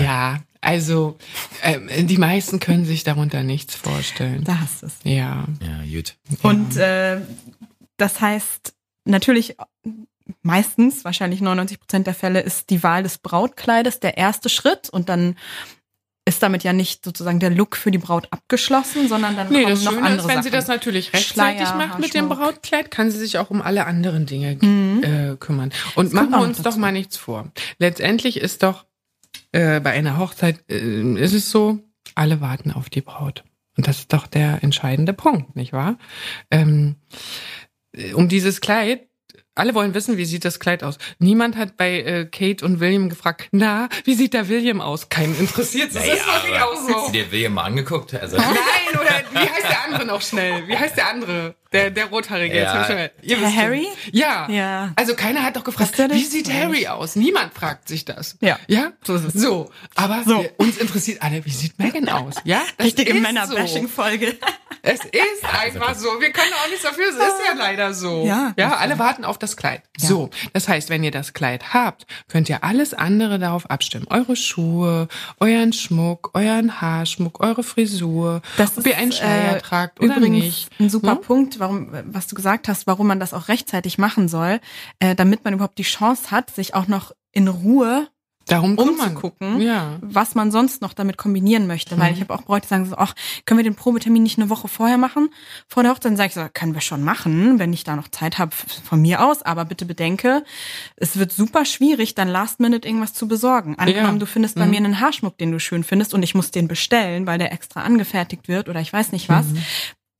Ja, 0.00 0.38
also 0.64 1.16
ähm, 1.62 1.88
die 2.06 2.18
meisten 2.18 2.60
können 2.60 2.84
sich 2.84 3.04
darunter 3.04 3.42
nichts 3.42 3.74
vorstellen. 3.74 4.44
Da 4.44 4.60
hast 4.60 4.82
du 4.82 4.86
es. 4.86 4.94
Ja. 5.04 5.44
Ja, 5.60 5.84
gut. 5.92 6.16
Und 6.42 6.76
äh, 6.76 7.20
das 7.96 8.20
heißt, 8.20 8.74
natürlich 9.04 9.56
meistens, 10.42 11.04
wahrscheinlich 11.04 11.40
99 11.40 11.78
Prozent 11.80 12.06
der 12.06 12.14
Fälle, 12.14 12.40
ist 12.40 12.70
die 12.70 12.82
Wahl 12.82 13.02
des 13.02 13.18
Brautkleides 13.18 14.00
der 14.00 14.16
erste 14.16 14.48
Schritt 14.48 14.88
und 14.88 15.08
dann 15.08 15.36
ist 16.26 16.42
damit 16.42 16.64
ja 16.64 16.72
nicht 16.72 17.04
sozusagen 17.04 17.38
der 17.38 17.50
Look 17.50 17.76
für 17.76 17.90
die 17.90 17.98
Braut 17.98 18.28
abgeschlossen, 18.30 19.08
sondern 19.08 19.36
dann 19.36 19.50
Nee, 19.50 19.64
kommen 19.64 19.74
das 19.74 19.84
noch 19.84 19.92
Schöne 19.92 20.06
andere 20.06 20.20
ist, 20.20 20.28
wenn 20.28 20.36
Sachen. 20.36 20.42
sie 20.44 20.50
das 20.50 20.68
natürlich 20.68 21.12
rechtzeitig 21.12 21.68
Schleier, 21.68 21.76
macht 21.76 21.98
mit 21.98 22.14
dem. 22.14 22.30
Brautkleid, 22.30 22.90
kann 22.90 23.10
sie 23.10 23.18
sich 23.18 23.36
auch 23.36 23.50
um 23.50 23.60
alle 23.60 23.84
anderen 23.84 24.24
Dinge 24.24 24.52
äh, 24.52 25.36
kümmern. 25.36 25.70
Und 25.96 26.12
kommt 26.12 26.14
machen 26.14 26.30
wir 26.30 26.40
uns 26.40 26.62
doch 26.62 26.76
mal 26.76 26.92
nichts 26.92 27.18
vor. 27.18 27.52
Letztendlich 27.78 28.38
ist 28.38 28.62
doch 28.62 28.86
äh, 29.54 29.80
bei 29.80 29.92
einer 29.92 30.18
Hochzeit 30.18 30.60
äh, 30.68 31.14
ist 31.14 31.32
es 31.32 31.50
so, 31.50 31.78
alle 32.14 32.40
warten 32.40 32.72
auf 32.72 32.90
die 32.90 33.00
Braut. 33.00 33.44
Und 33.76 33.86
das 33.88 34.00
ist 34.00 34.12
doch 34.12 34.26
der 34.26 34.62
entscheidende 34.62 35.12
Punkt, 35.12 35.56
nicht 35.56 35.72
wahr? 35.72 35.96
Ähm, 36.50 36.96
äh, 37.92 38.12
um 38.12 38.28
dieses 38.28 38.60
Kleid 38.60 39.08
alle 39.56 39.74
wollen 39.74 39.94
wissen, 39.94 40.16
wie 40.16 40.24
sieht 40.24 40.44
das 40.44 40.58
Kleid 40.58 40.82
aus. 40.82 40.98
Niemand 41.20 41.56
hat 41.56 41.76
bei 41.76 42.00
äh, 42.00 42.24
Kate 42.24 42.64
und 42.64 42.80
William 42.80 43.08
gefragt, 43.08 43.48
na, 43.52 43.88
wie 44.04 44.14
sieht 44.14 44.34
der 44.34 44.48
William 44.48 44.80
aus? 44.80 45.08
Keinen 45.10 45.38
interessiert. 45.38 45.94
Das 45.94 46.02
Naja, 46.02 46.14
ist 46.14 46.26
auch 46.28 46.72
Hast 46.74 46.88
du 46.88 46.92
so. 47.06 47.12
dir 47.12 47.30
William 47.30 47.54
mal 47.54 47.62
angeguckt? 47.62 48.14
Also, 48.14 48.36
Nein, 48.36 48.50
oder 48.94 49.22
wie 49.30 49.48
heißt 49.48 49.68
der 49.68 49.84
andere 49.84 50.06
noch 50.06 50.22
schnell? 50.22 50.66
Wie 50.66 50.76
heißt 50.76 50.96
der 50.96 51.08
andere? 51.08 51.54
Der, 51.74 51.90
der 51.90 52.06
Rothaarige. 52.06 52.54
Jetzt 52.54 52.64
Ja. 52.66 52.74
hab 52.74 52.80
ich 52.82 52.86
schon- 52.86 52.96
Ihr 52.96 53.08
Der 53.36 53.40
wisst 53.46 53.54
schon. 53.54 53.62
Harry? 53.62 53.86
Ja. 54.12 54.48
Ja. 54.50 54.92
Also 54.96 55.14
keiner 55.14 55.42
hat 55.42 55.56
doch 55.56 55.64
gefragt, 55.64 55.98
Ist 55.98 56.10
wie 56.14 56.24
sieht 56.24 56.52
Harry 56.52 56.86
aus? 56.86 57.16
Niemand 57.16 57.52
fragt 57.52 57.88
sich 57.88 58.04
das. 58.04 58.36
Ja. 58.40 58.58
Ja? 58.68 58.92
So 59.02 59.16
ist 59.16 59.24
es. 59.24 59.34
So. 59.34 59.70
Aber 59.96 60.22
So. 60.24 60.40
Wir, 60.42 60.52
uns 60.58 60.78
interessiert 60.78 61.20
alle, 61.22 61.44
wie 61.44 61.50
sieht 61.50 61.78
Megan 61.78 62.08
aus? 62.08 62.36
Ja? 62.44 62.62
Das 62.78 62.86
Richtige 62.86 63.12
ist 63.12 63.20
Männer-Bashing-Folge. 63.20 64.36
Es 64.86 65.00
ist 65.00 65.44
einfach 65.62 65.94
so. 65.94 66.08
Wir 66.20 66.30
können 66.30 66.52
auch 66.62 66.68
nichts 66.68 66.82
dafür. 66.82 67.06
Es 67.08 67.14
ist 67.14 67.40
ja 67.48 67.54
leider 67.56 67.94
so. 67.94 68.24
Ja. 68.26 68.52
Ja, 68.58 68.76
alle 68.76 68.98
warten 68.98 69.24
auf 69.24 69.38
das 69.38 69.56
Kleid. 69.56 69.82
So. 69.96 70.28
Das 70.52 70.68
heißt, 70.68 70.90
wenn 70.90 71.02
ihr 71.02 71.10
das 71.10 71.32
Kleid 71.32 71.72
habt, 71.72 72.06
könnt 72.28 72.48
ihr 72.50 72.62
alles 72.64 72.92
andere 72.92 73.38
darauf 73.38 73.70
abstimmen. 73.70 74.06
Eure 74.10 74.36
Schuhe, 74.36 75.08
euren 75.40 75.72
Schmuck, 75.72 76.30
euren 76.34 76.82
Haarschmuck, 76.82 77.42
eure 77.42 77.62
Frisur, 77.62 78.42
Das 78.58 78.76
ob 78.76 78.86
ihr 78.86 78.98
einen 78.98 79.12
Schleier 79.12 79.56
äh, 79.56 79.60
tragt 79.60 80.00
oder 80.00 80.16
übrigens 80.18 80.44
nicht. 80.44 80.68
ein 80.78 80.90
super 80.90 81.12
Hm? 81.12 81.20
Punkt, 81.22 81.58
warum, 81.64 81.88
was 82.04 82.26
du 82.26 82.34
gesagt 82.34 82.68
hast, 82.68 82.86
warum 82.86 83.06
man 83.06 83.20
das 83.20 83.32
auch 83.34 83.48
rechtzeitig 83.48 83.98
machen 83.98 84.28
soll, 84.28 84.60
äh, 84.98 85.14
damit 85.14 85.44
man 85.44 85.54
überhaupt 85.54 85.78
die 85.78 85.82
Chance 85.82 86.30
hat, 86.30 86.50
sich 86.50 86.74
auch 86.74 86.86
noch 86.86 87.12
in 87.32 87.48
Ruhe 87.48 88.08
Darum 88.46 88.76
umzugucken, 88.76 89.58
Ja. 89.62 89.96
was 90.02 90.34
man 90.34 90.50
sonst 90.50 90.82
noch 90.82 90.92
damit 90.92 91.16
kombinieren 91.16 91.66
möchte. 91.66 91.98
Weil 91.98 92.12
ich 92.12 92.20
habe 92.20 92.34
auch 92.34 92.42
Bräute, 92.42 92.66
die 92.66 92.68
sagen 92.68 92.84
so, 92.84 92.94
ach, 92.98 93.14
können 93.46 93.56
wir 93.56 93.64
den 93.64 93.74
Probetermin 93.74 94.22
nicht 94.22 94.38
eine 94.38 94.50
Woche 94.50 94.68
vorher 94.68 94.98
machen? 94.98 95.30
Vor 95.66 95.82
der 95.82 95.92
Hochzeit 95.92 96.04
Dann 96.10 96.16
sage 96.18 96.28
ich 96.28 96.34
so, 96.34 96.46
können 96.52 96.74
wir 96.74 96.82
schon 96.82 97.02
machen, 97.02 97.58
wenn 97.58 97.72
ich 97.72 97.84
da 97.84 97.96
noch 97.96 98.08
Zeit 98.08 98.36
habe, 98.36 98.54
von 98.54 99.00
mir 99.00 99.24
aus. 99.24 99.40
Aber 99.40 99.64
bitte 99.64 99.86
bedenke, 99.86 100.44
es 100.96 101.16
wird 101.18 101.32
super 101.32 101.64
schwierig, 101.64 102.14
dann 102.16 102.28
last 102.28 102.60
minute 102.60 102.86
irgendwas 102.86 103.14
zu 103.14 103.26
besorgen. 103.28 103.78
Angenommen, 103.78 104.16
Ja. 104.16 104.18
du 104.18 104.26
findest 104.26 104.56
bei 104.56 104.66
mir 104.66 104.76
einen 104.76 105.00
Haarschmuck, 105.00 105.38
den 105.38 105.50
du 105.50 105.58
schön 105.58 105.82
findest 105.82 106.12
und 106.12 106.22
ich 106.22 106.34
muss 106.34 106.50
den 106.50 106.68
bestellen, 106.68 107.26
weil 107.26 107.38
der 107.38 107.50
extra 107.50 107.80
angefertigt 107.80 108.46
wird 108.46 108.68
oder 108.68 108.80
ich 108.82 108.92
weiß 108.92 109.12
nicht 109.12 109.30
was. 109.30 109.46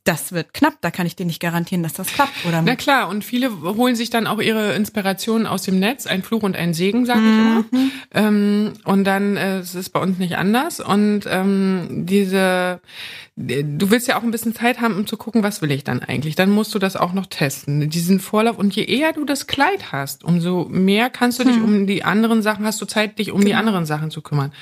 Das 0.05 0.33
wird 0.33 0.53
knapp, 0.53 0.75
da 0.83 0.91
kann 0.91 1.07
ich 1.07 1.17
dir 1.17 1.25
nicht 1.25 1.41
garantieren, 1.41 1.83
dass 1.83 1.95
das 1.95 2.09
klappt. 2.09 2.45
Oder 2.47 2.61
Na 2.61 2.77
klar, 2.77 3.09
und 3.09 3.25
viele 3.25 3.51
holen 3.63 3.97
sich 3.97 4.11
dann 4.11 4.27
auch 4.27 4.39
ihre 4.39 4.75
Inspirationen 4.75 5.47
aus 5.47 5.63
dem 5.63 5.79
Netz, 5.79 6.07
ein 6.07 6.23
Fluch 6.23 6.43
und 6.43 6.57
ein 6.57 6.75
Segen, 6.75 7.07
sage 7.07 7.21
ich 7.21 7.27
immer. 7.27 7.65
Ähm, 8.13 8.75
und 8.85 9.05
dann 9.05 9.39
äh, 9.39 9.59
es 9.61 9.75
ist 9.75 9.91
bei 9.91 10.01
uns 10.01 10.19
nicht 10.19 10.37
anders. 10.37 10.81
Und 10.81 11.23
ähm, 11.27 12.05
diese, 12.07 12.81
du 13.37 13.91
willst 13.91 14.07
ja 14.07 14.17
auch 14.17 14.23
ein 14.23 14.31
bisschen 14.31 14.55
Zeit 14.55 14.81
haben, 14.81 14.95
um 14.95 15.09
zu 15.09 15.17
gucken, 15.17 15.43
was 15.43 15.61
will 15.61 15.73
ich 15.73 15.83
dann 15.83 16.01
eigentlich. 16.01 16.37
Dann 16.37 16.51
musst 16.51 16.73
du 16.73 16.79
das 16.79 16.95
auch 16.95 17.13
noch 17.13 17.27
testen, 17.27 17.91
diesen 17.91 18.21
Vorlauf. 18.21 18.59
Und 18.59 18.77
je 18.77 18.85
eher 18.85 19.13
du 19.13 19.25
das 19.25 19.49
Kleid 19.49 19.91
hast, 19.91 20.23
umso 20.23 20.67
mehr 20.71 21.11
kannst 21.11 21.41
du 21.41 21.45
dich 21.45 21.57
um 21.57 21.89
die 21.89 22.05
anderen 22.05 22.43
Sachen, 22.43 22.65
hast 22.65 22.81
du 22.81 22.87
Zeit, 22.87 23.19
dich 23.19 23.33
um 23.33 23.45
die 23.45 23.55
anderen 23.55 23.87
Sachen 23.87 24.13
zu 24.13 24.23
kümmern. 24.23 24.53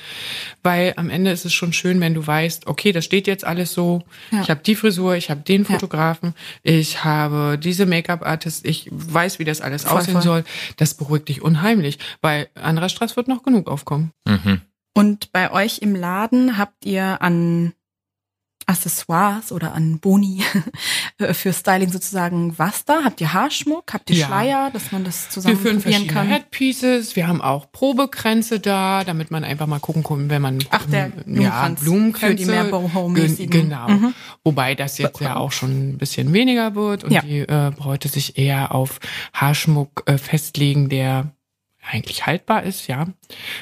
Weil 0.63 0.93
am 0.95 1.11
Ende 1.11 1.29
ist 1.31 1.45
es 1.45 1.53
schon 1.53 1.71
schön, 1.71 2.01
wenn 2.01 2.15
du 2.15 2.25
weißt, 2.25 2.65
okay, 2.65 2.91
das 2.91 3.05
steht 3.05 3.27
jetzt 3.27 3.45
alles 3.45 3.73
so. 3.73 4.01
Ja. 4.31 4.41
Ich 4.41 4.49
habe 4.49 4.61
die 4.65 4.75
Frisur, 4.75 5.15
ich 5.15 5.29
habe 5.29 5.41
den 5.41 5.65
Fotografen, 5.65 6.33
ich 6.63 7.03
habe 7.03 7.59
diese 7.61 7.85
Make-up-Artist, 7.85 8.65
ich 8.65 8.89
weiß, 8.91 9.37
wie 9.37 9.45
das 9.45 9.61
alles 9.61 9.83
Voll, 9.83 9.99
aussehen 9.99 10.13
voll. 10.13 10.23
soll. 10.23 10.43
Das 10.77 10.95
beruhigt 10.95 11.29
dich 11.29 11.43
unheimlich, 11.43 11.99
weil 12.21 12.49
anderer 12.55 12.89
Stress 12.89 13.15
wird 13.17 13.27
noch 13.27 13.43
genug 13.43 13.67
aufkommen. 13.67 14.11
mhm. 14.27 14.61
Und 14.95 15.31
bei 15.31 15.51
euch 15.51 15.79
im 15.79 15.95
Laden 15.95 16.57
habt 16.59 16.85
ihr 16.85 17.23
an 17.23 17.73
Accessoires 18.65 19.51
oder 19.51 19.73
an 19.73 19.99
Boni 19.99 20.41
für 21.33 21.53
Styling 21.53 21.91
sozusagen 21.91 22.57
was 22.57 22.85
da? 22.85 23.01
Habt 23.03 23.21
ihr 23.21 23.33
Haarschmuck? 23.33 23.93
Habt 23.93 24.09
ihr 24.09 24.17
Ja. 24.17 24.27
Schleier, 24.27 24.69
dass 24.71 24.91
man 24.91 25.03
das 25.03 25.25
Wir 25.25 25.29
zusammen 25.31 25.57
führen 25.57 25.81
probieren 25.81 26.07
kann? 26.07 26.27
Headpieces, 26.27 27.15
wir 27.15 27.27
haben 27.27 27.41
auch 27.41 27.71
Probekränze 27.71 28.59
da, 28.59 29.03
damit 29.03 29.31
man 29.31 29.43
einfach 29.43 29.67
mal 29.67 29.79
gucken 29.79 30.03
kann, 30.03 30.29
wenn 30.29 30.41
man 30.41 30.59
Ach, 30.69 30.85
der 30.85 31.07
ja, 31.07 31.11
Blumenkranz 31.25 31.79
Blumenkränze 31.81 32.27
für 32.27 32.35
die 32.35 32.45
mehr 32.45 32.63
Boho-mäßigen. 32.65 33.49
Gen- 33.49 33.63
Genau. 33.69 33.87
Mhm. 33.89 34.13
Wobei 34.43 34.75
das 34.75 34.97
jetzt 34.97 35.19
ja 35.21 35.35
auch 35.37 35.51
schon 35.51 35.89
ein 35.93 35.97
bisschen 35.97 36.33
weniger 36.33 36.75
wird 36.75 37.03
und 37.03 37.11
Ja. 37.11 37.21
die 37.21 37.39
äh, 37.39 37.71
Bräute 37.75 38.07
sich 38.09 38.37
eher 38.37 38.73
auf 38.75 38.99
Haarschmuck 39.33 40.03
äh, 40.05 40.17
festlegen, 40.17 40.89
der 40.89 41.31
eigentlich 41.89 42.25
haltbar 42.25 42.63
ist, 42.63 42.87
ja. 42.87 43.07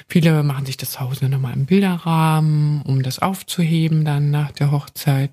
Viele 0.07 0.43
machen 0.43 0.65
sich 0.65 0.77
das 0.77 0.91
zu 0.91 0.99
Hause 0.99 1.27
nochmal 1.29 1.53
im 1.53 1.65
Bilderrahmen, 1.65 2.81
um 2.83 3.01
das 3.03 3.19
aufzuheben 3.19 4.05
dann 4.05 4.29
nach 4.31 4.51
der 4.51 4.71
Hochzeit. 4.71 5.31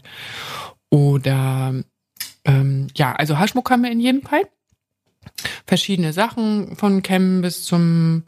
Oder 0.90 1.74
ähm, 2.44 2.86
ja, 2.96 3.12
also 3.14 3.38
Haarschmuck 3.38 3.70
haben 3.70 3.82
wir 3.82 3.90
in 3.92 4.00
jedem 4.00 4.22
Fall. 4.22 4.42
Verschiedene 5.66 6.12
Sachen, 6.14 6.76
von 6.76 7.02
Kämmen 7.02 7.42
bis 7.42 7.64
zum 7.64 8.24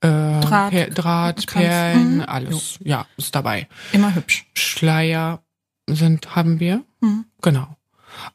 äh, 0.00 0.06
Draht, 0.08 0.70
Per 0.70 0.90
Draht 0.90 1.46
Kranz. 1.46 1.64
Perlen, 1.64 2.14
Mhm. 2.18 2.24
alles, 2.26 2.78
ja, 2.84 3.06
ist 3.16 3.34
dabei. 3.34 3.66
Immer 3.92 4.14
hübsch. 4.14 4.46
Schleier 4.54 5.42
sind, 5.88 6.36
haben 6.36 6.60
wir. 6.60 6.84
Mhm. 7.00 7.24
Genau. 7.42 7.66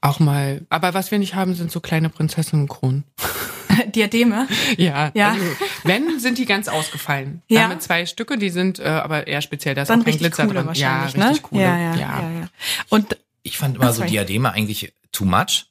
Auch 0.02 0.20
mal, 0.20 0.66
aber 0.70 0.94
was 0.94 1.12
wir 1.12 1.20
nicht 1.20 1.36
haben, 1.36 1.54
sind 1.56 1.72
so 1.72 1.80
kleine 1.80 2.10
Prinzessinnenkronen. 2.10 3.06
Diademe. 3.96 4.48
Ja, 4.78 5.12
Ja. 5.14 5.32
Also, 5.32 5.46
wenn, 5.84 6.20
sind 6.20 6.38
die 6.38 6.46
ganz 6.46 6.68
ausgefallen. 6.68 7.42
Ja. 7.48 7.62
Ja. 7.62 7.68
Mit 7.68 7.82
zwei 7.82 8.06
Stücke, 8.06 8.38
die 8.38 8.50
sind 8.50 8.80
äh, 8.80 8.84
aber 8.88 9.28
eher 9.28 9.42
speziell, 9.42 9.76
da 9.76 9.84
ist 9.84 9.90
Dann 9.90 10.02
auch 10.02 10.06
kein 10.06 10.14
richtig 10.14 10.34
Glitzer 10.34 10.48
wahrscheinlich, 10.68 10.80
ja, 10.80 11.04
richtig 11.04 11.42
ne? 11.44 11.50
coole. 11.50 11.62
Ja, 11.64 11.78
ja, 11.78 11.96
ja, 11.96 12.22
ja. 12.22 12.48
Und 12.90 13.18
Ich 13.44 13.58
fand 13.58 13.76
immer 13.78 13.92
so. 13.94 14.04
Diademe 14.04 14.52
eigentlich 14.54 14.94
too 15.12 15.26
much. 15.26 15.66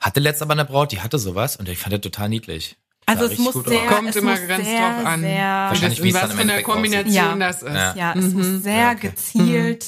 Hatte 0.00 0.20
letzt 0.20 0.42
aber 0.42 0.52
eine 0.52 0.64
Braut, 0.66 0.92
die 0.92 1.00
hatte 1.00 1.18
sowas 1.18 1.56
und 1.56 1.68
ich 1.68 1.78
fand 1.78 1.94
das 1.94 2.00
total 2.02 2.28
niedlich. 2.28 2.76
also 3.06 3.24
es 3.24 3.30
richtig 3.38 3.54
muss 3.54 3.64
sehr. 3.64 3.86
Kommt 3.86 4.08
es 4.10 4.16
immer 4.16 4.32
muss 4.32 4.46
ganz 4.48 4.64
sehr, 4.66 4.78
drauf 4.80 5.06
an. 5.06 5.20
Sehr, 5.20 5.42
Wahrscheinlich, 5.68 6.02
wie 6.02 6.08
in 6.10 6.14
es 6.16 6.22
was 6.22 6.28
dann 6.28 6.38
im 6.40 6.46
für 6.48 6.52
eine 6.52 6.62
Kombination 6.62 7.14
Ja. 7.14 7.34
das 7.36 7.62
ist. 7.62 7.72
Ja. 7.74 7.94
Ja, 7.96 8.14
es 8.14 8.24
Mhm. 8.24 8.32
muss 8.38 8.62
sehr 8.62 8.76
Ja, 8.78 8.90
okay. 8.92 9.08
gezielt, 9.08 9.86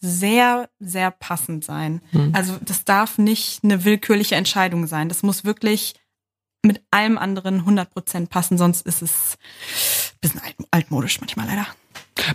sehr, 0.00 0.68
sehr 0.78 1.10
passend 1.10 1.64
sein. 1.64 2.02
Mhm. 2.12 2.32
Also 2.34 2.56
das 2.60 2.84
darf 2.84 3.18
nicht 3.18 3.64
eine 3.64 3.84
willkürliche 3.84 4.34
Entscheidung 4.34 4.86
sein. 4.86 5.08
Das 5.08 5.22
muss 5.22 5.44
wirklich 5.44 5.94
mit 6.62 6.82
allem 6.90 7.18
anderen 7.18 7.64
100% 7.64 8.28
passen, 8.28 8.58
sonst 8.58 8.86
ist 8.86 9.02
es 9.02 9.36
ein 10.14 10.18
bisschen 10.20 10.40
alt, 10.42 10.54
altmodisch 10.70 11.20
manchmal 11.20 11.46
leider. 11.46 11.66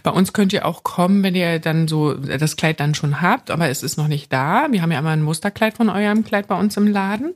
Bei 0.03 0.11
uns 0.11 0.31
könnt 0.31 0.53
ihr 0.53 0.65
auch 0.65 0.83
kommen, 0.83 1.21
wenn 1.23 1.35
ihr 1.35 1.59
dann 1.59 1.87
so 1.87 2.13
das 2.13 2.55
Kleid 2.55 2.79
dann 2.79 2.95
schon 2.95 3.19
habt, 3.21 3.51
aber 3.51 3.67
es 3.69 3.83
ist 3.83 3.97
noch 3.97 4.07
nicht 4.07 4.31
da. 4.31 4.67
Wir 4.71 4.81
haben 4.81 4.91
ja 4.91 4.99
immer 4.99 5.09
ein 5.09 5.23
Musterkleid 5.23 5.75
von 5.75 5.89
eurem 5.89 6.23
Kleid 6.23 6.47
bei 6.47 6.57
uns 6.57 6.77
im 6.77 6.87
Laden. 6.87 7.33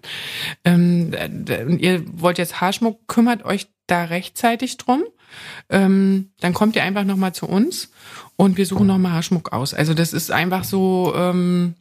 Ähm, 0.64 1.12
d- 1.12 1.76
ihr 1.80 2.04
wollt 2.22 2.38
jetzt 2.38 2.62
Haarschmuck, 2.62 3.08
kümmert 3.08 3.44
euch 3.44 3.68
da 3.88 4.06
rechtzeitig 4.06 4.78
drum. 4.78 5.04
Ähm, 5.70 6.32
dann 6.40 6.54
kommt 6.54 6.76
ihr 6.76 6.84
einfach 6.84 7.04
nochmal 7.04 7.34
zu 7.34 7.48
uns 7.48 7.92
und 8.38 8.58
wir 8.58 8.66
suchen 8.66 8.88
nochmal 8.88 9.12
Haarschmuck 9.14 9.52
aus. 9.52 9.74
Also 9.74 9.94
das 9.94 10.14
ist 10.14 10.32
einfach 10.32 10.64
so 10.64 11.14
ähm, 11.16 11.74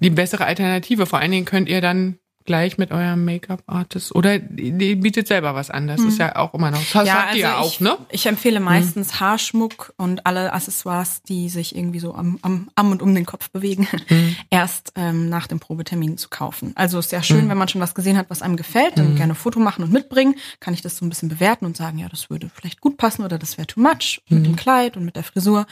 die 0.00 0.10
bessere 0.10 0.44
Alternative. 0.44 1.06
Vor 1.06 1.18
allen 1.18 1.32
Dingen 1.32 1.46
könnt 1.46 1.68
ihr 1.68 1.80
dann 1.80 2.18
gleich 2.44 2.78
mit 2.78 2.90
eurem 2.90 3.24
Make-up-Artist 3.24 4.14
oder 4.14 4.38
die 4.38 4.96
bietet 4.96 5.28
selber 5.28 5.54
was 5.54 5.70
an. 5.70 5.86
Das 5.86 6.00
ist 6.00 6.18
ja 6.18 6.36
auch 6.36 6.54
immer 6.54 6.70
noch. 6.70 6.82
Das 6.92 6.94
habt 6.94 7.34
ihr 7.34 7.40
ja 7.40 7.58
also 7.58 7.76
auch, 7.76 7.80
ne? 7.80 7.98
ich 8.10 8.26
empfehle 8.26 8.60
meistens 8.60 9.20
Haarschmuck 9.20 9.94
und 9.96 10.26
alle 10.26 10.52
Accessoires, 10.52 11.22
die 11.22 11.48
sich 11.48 11.76
irgendwie 11.76 12.00
so 12.00 12.14
am, 12.14 12.38
am, 12.42 12.70
am 12.74 12.90
und 12.90 13.02
um 13.02 13.14
den 13.14 13.24
Kopf 13.24 13.50
bewegen, 13.50 13.86
erst 14.50 14.92
ähm, 14.96 15.28
nach 15.28 15.46
dem 15.46 15.60
Probetermin 15.60 16.18
zu 16.18 16.28
kaufen. 16.28 16.72
Also 16.74 16.98
ist 16.98 17.12
ja 17.12 17.22
schön, 17.22 17.48
wenn 17.48 17.58
man 17.58 17.68
schon 17.68 17.80
was 17.80 17.94
gesehen 17.94 18.16
hat, 18.16 18.26
was 18.28 18.42
einem 18.42 18.56
gefällt, 18.56 18.98
dann 18.98 19.16
gerne 19.16 19.34
Foto 19.34 19.60
machen 19.60 19.84
und 19.84 19.92
mitbringen. 19.92 20.34
Kann 20.60 20.74
ich 20.74 20.82
das 20.82 20.96
so 20.96 21.04
ein 21.04 21.08
bisschen 21.08 21.28
bewerten 21.28 21.64
und 21.64 21.76
sagen, 21.76 21.98
ja, 21.98 22.08
das 22.08 22.30
würde 22.30 22.50
vielleicht 22.52 22.80
gut 22.80 22.96
passen 22.96 23.24
oder 23.24 23.38
das 23.38 23.56
wäre 23.56 23.66
too 23.66 23.80
much 23.80 24.20
mit 24.28 24.44
dem 24.44 24.56
Kleid 24.56 24.96
und 24.96 25.04
mit 25.04 25.16
der 25.16 25.22
Frisur. 25.22 25.66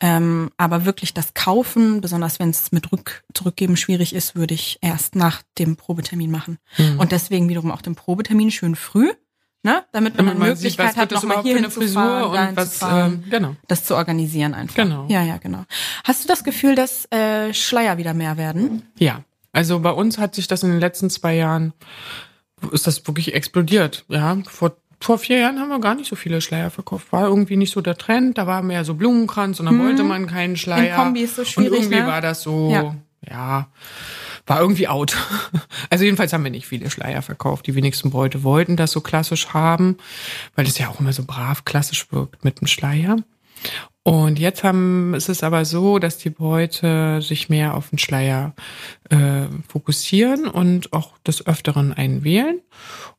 Ähm, 0.00 0.50
aber 0.56 0.84
wirklich 0.84 1.14
das 1.14 1.34
Kaufen, 1.34 2.00
besonders 2.00 2.38
wenn 2.38 2.50
es 2.50 2.72
mit 2.72 2.92
Rück 2.92 3.24
zurückgeben 3.32 3.76
schwierig 3.76 4.14
ist, 4.14 4.36
würde 4.36 4.54
ich 4.54 4.78
erst 4.80 5.16
nach 5.16 5.42
dem 5.58 5.76
Probetermin 5.76 6.03
machen. 6.12 6.58
Und 6.98 7.12
deswegen 7.12 7.48
wiederum 7.48 7.70
auch 7.70 7.82
den 7.82 7.94
Probetermin 7.94 8.50
schön 8.50 8.76
früh, 8.76 9.10
ne? 9.62 9.84
damit 9.92 10.16
man 10.16 10.26
man 10.26 10.34
sieht, 10.36 10.48
Möglichkeit 10.48 10.90
was 10.90 10.96
hat, 10.96 11.10
nochmal 11.10 11.42
hier 11.42 11.56
eine 11.56 11.70
Frisur 11.70 12.30
und 12.30 12.56
was, 12.56 12.80
ähm, 12.82 13.24
genau. 13.28 13.56
das 13.66 13.84
zu 13.84 13.96
organisieren 13.96 14.54
einfach. 14.54 14.76
Genau. 14.76 15.06
Ja, 15.08 15.22
ja, 15.22 15.38
genau. 15.38 15.64
Hast 16.04 16.24
du 16.24 16.28
das 16.28 16.44
Gefühl, 16.44 16.74
dass 16.74 17.10
äh, 17.10 17.52
Schleier 17.52 17.98
wieder 17.98 18.14
mehr 18.14 18.36
werden? 18.36 18.82
Ja, 18.98 19.24
also 19.52 19.80
bei 19.80 19.90
uns 19.90 20.18
hat 20.18 20.34
sich 20.34 20.46
das 20.48 20.62
in 20.62 20.70
den 20.70 20.80
letzten 20.80 21.10
zwei 21.10 21.34
Jahren, 21.36 21.72
ist 22.72 22.86
das 22.86 23.06
wirklich 23.06 23.34
explodiert. 23.34 24.04
Ja, 24.08 24.36
vor, 24.46 24.76
vor 25.00 25.18
vier 25.18 25.38
Jahren 25.38 25.60
haben 25.60 25.68
wir 25.68 25.80
gar 25.80 25.94
nicht 25.94 26.08
so 26.08 26.16
viele 26.16 26.40
Schleier 26.40 26.70
verkauft. 26.70 27.12
War 27.12 27.28
irgendwie 27.28 27.56
nicht 27.56 27.72
so 27.72 27.80
der 27.80 27.96
Trend. 27.96 28.36
Da 28.38 28.46
war 28.46 28.62
mehr 28.62 28.84
so 28.84 28.94
Blumenkranz 28.94 29.60
und 29.60 29.66
dann 29.66 29.78
wollte 29.78 30.02
man 30.02 30.26
keinen 30.26 30.56
Schleier. 30.56 30.96
In 30.96 31.02
Kombi 31.02 31.20
ist 31.20 31.36
so 31.36 31.44
schwierig, 31.44 31.70
Und 31.70 31.76
irgendwie 31.76 32.00
ne? 32.00 32.06
war 32.06 32.20
das 32.20 32.42
so, 32.42 32.70
Ja. 32.70 32.96
ja. 33.28 33.68
War 34.46 34.60
irgendwie 34.60 34.88
out. 34.88 35.16
Also 35.90 36.04
jedenfalls 36.04 36.32
haben 36.32 36.42
wir 36.42 36.50
nicht 36.50 36.66
viele 36.66 36.90
Schleier 36.90 37.22
verkauft. 37.22 37.66
Die 37.68 37.74
wenigsten 37.76 38.10
Bräute 38.10 38.42
wollten 38.42 38.76
das 38.76 38.90
so 38.90 39.00
klassisch 39.00 39.48
haben, 39.50 39.96
weil 40.56 40.66
es 40.66 40.78
ja 40.78 40.88
auch 40.88 40.98
immer 40.98 41.12
so 41.12 41.22
brav 41.24 41.64
klassisch 41.64 42.10
wirkt 42.10 42.44
mit 42.44 42.60
dem 42.60 42.66
Schleier. 42.66 43.18
Und 44.02 44.38
jetzt 44.38 44.64
haben, 44.64 45.14
ist 45.14 45.28
es 45.28 45.42
aber 45.42 45.64
so, 45.64 45.98
dass 45.98 46.18
die 46.18 46.30
Bräute 46.30 47.22
sich 47.22 47.48
mehr 47.48 47.74
auf 47.74 47.90
den 47.90 47.98
Schleier 47.98 48.54
äh, 49.10 49.46
fokussieren 49.68 50.46
und 50.46 50.92
auch 50.92 51.18
des 51.26 51.46
Öfteren 51.46 51.92
einwählen. 51.92 52.60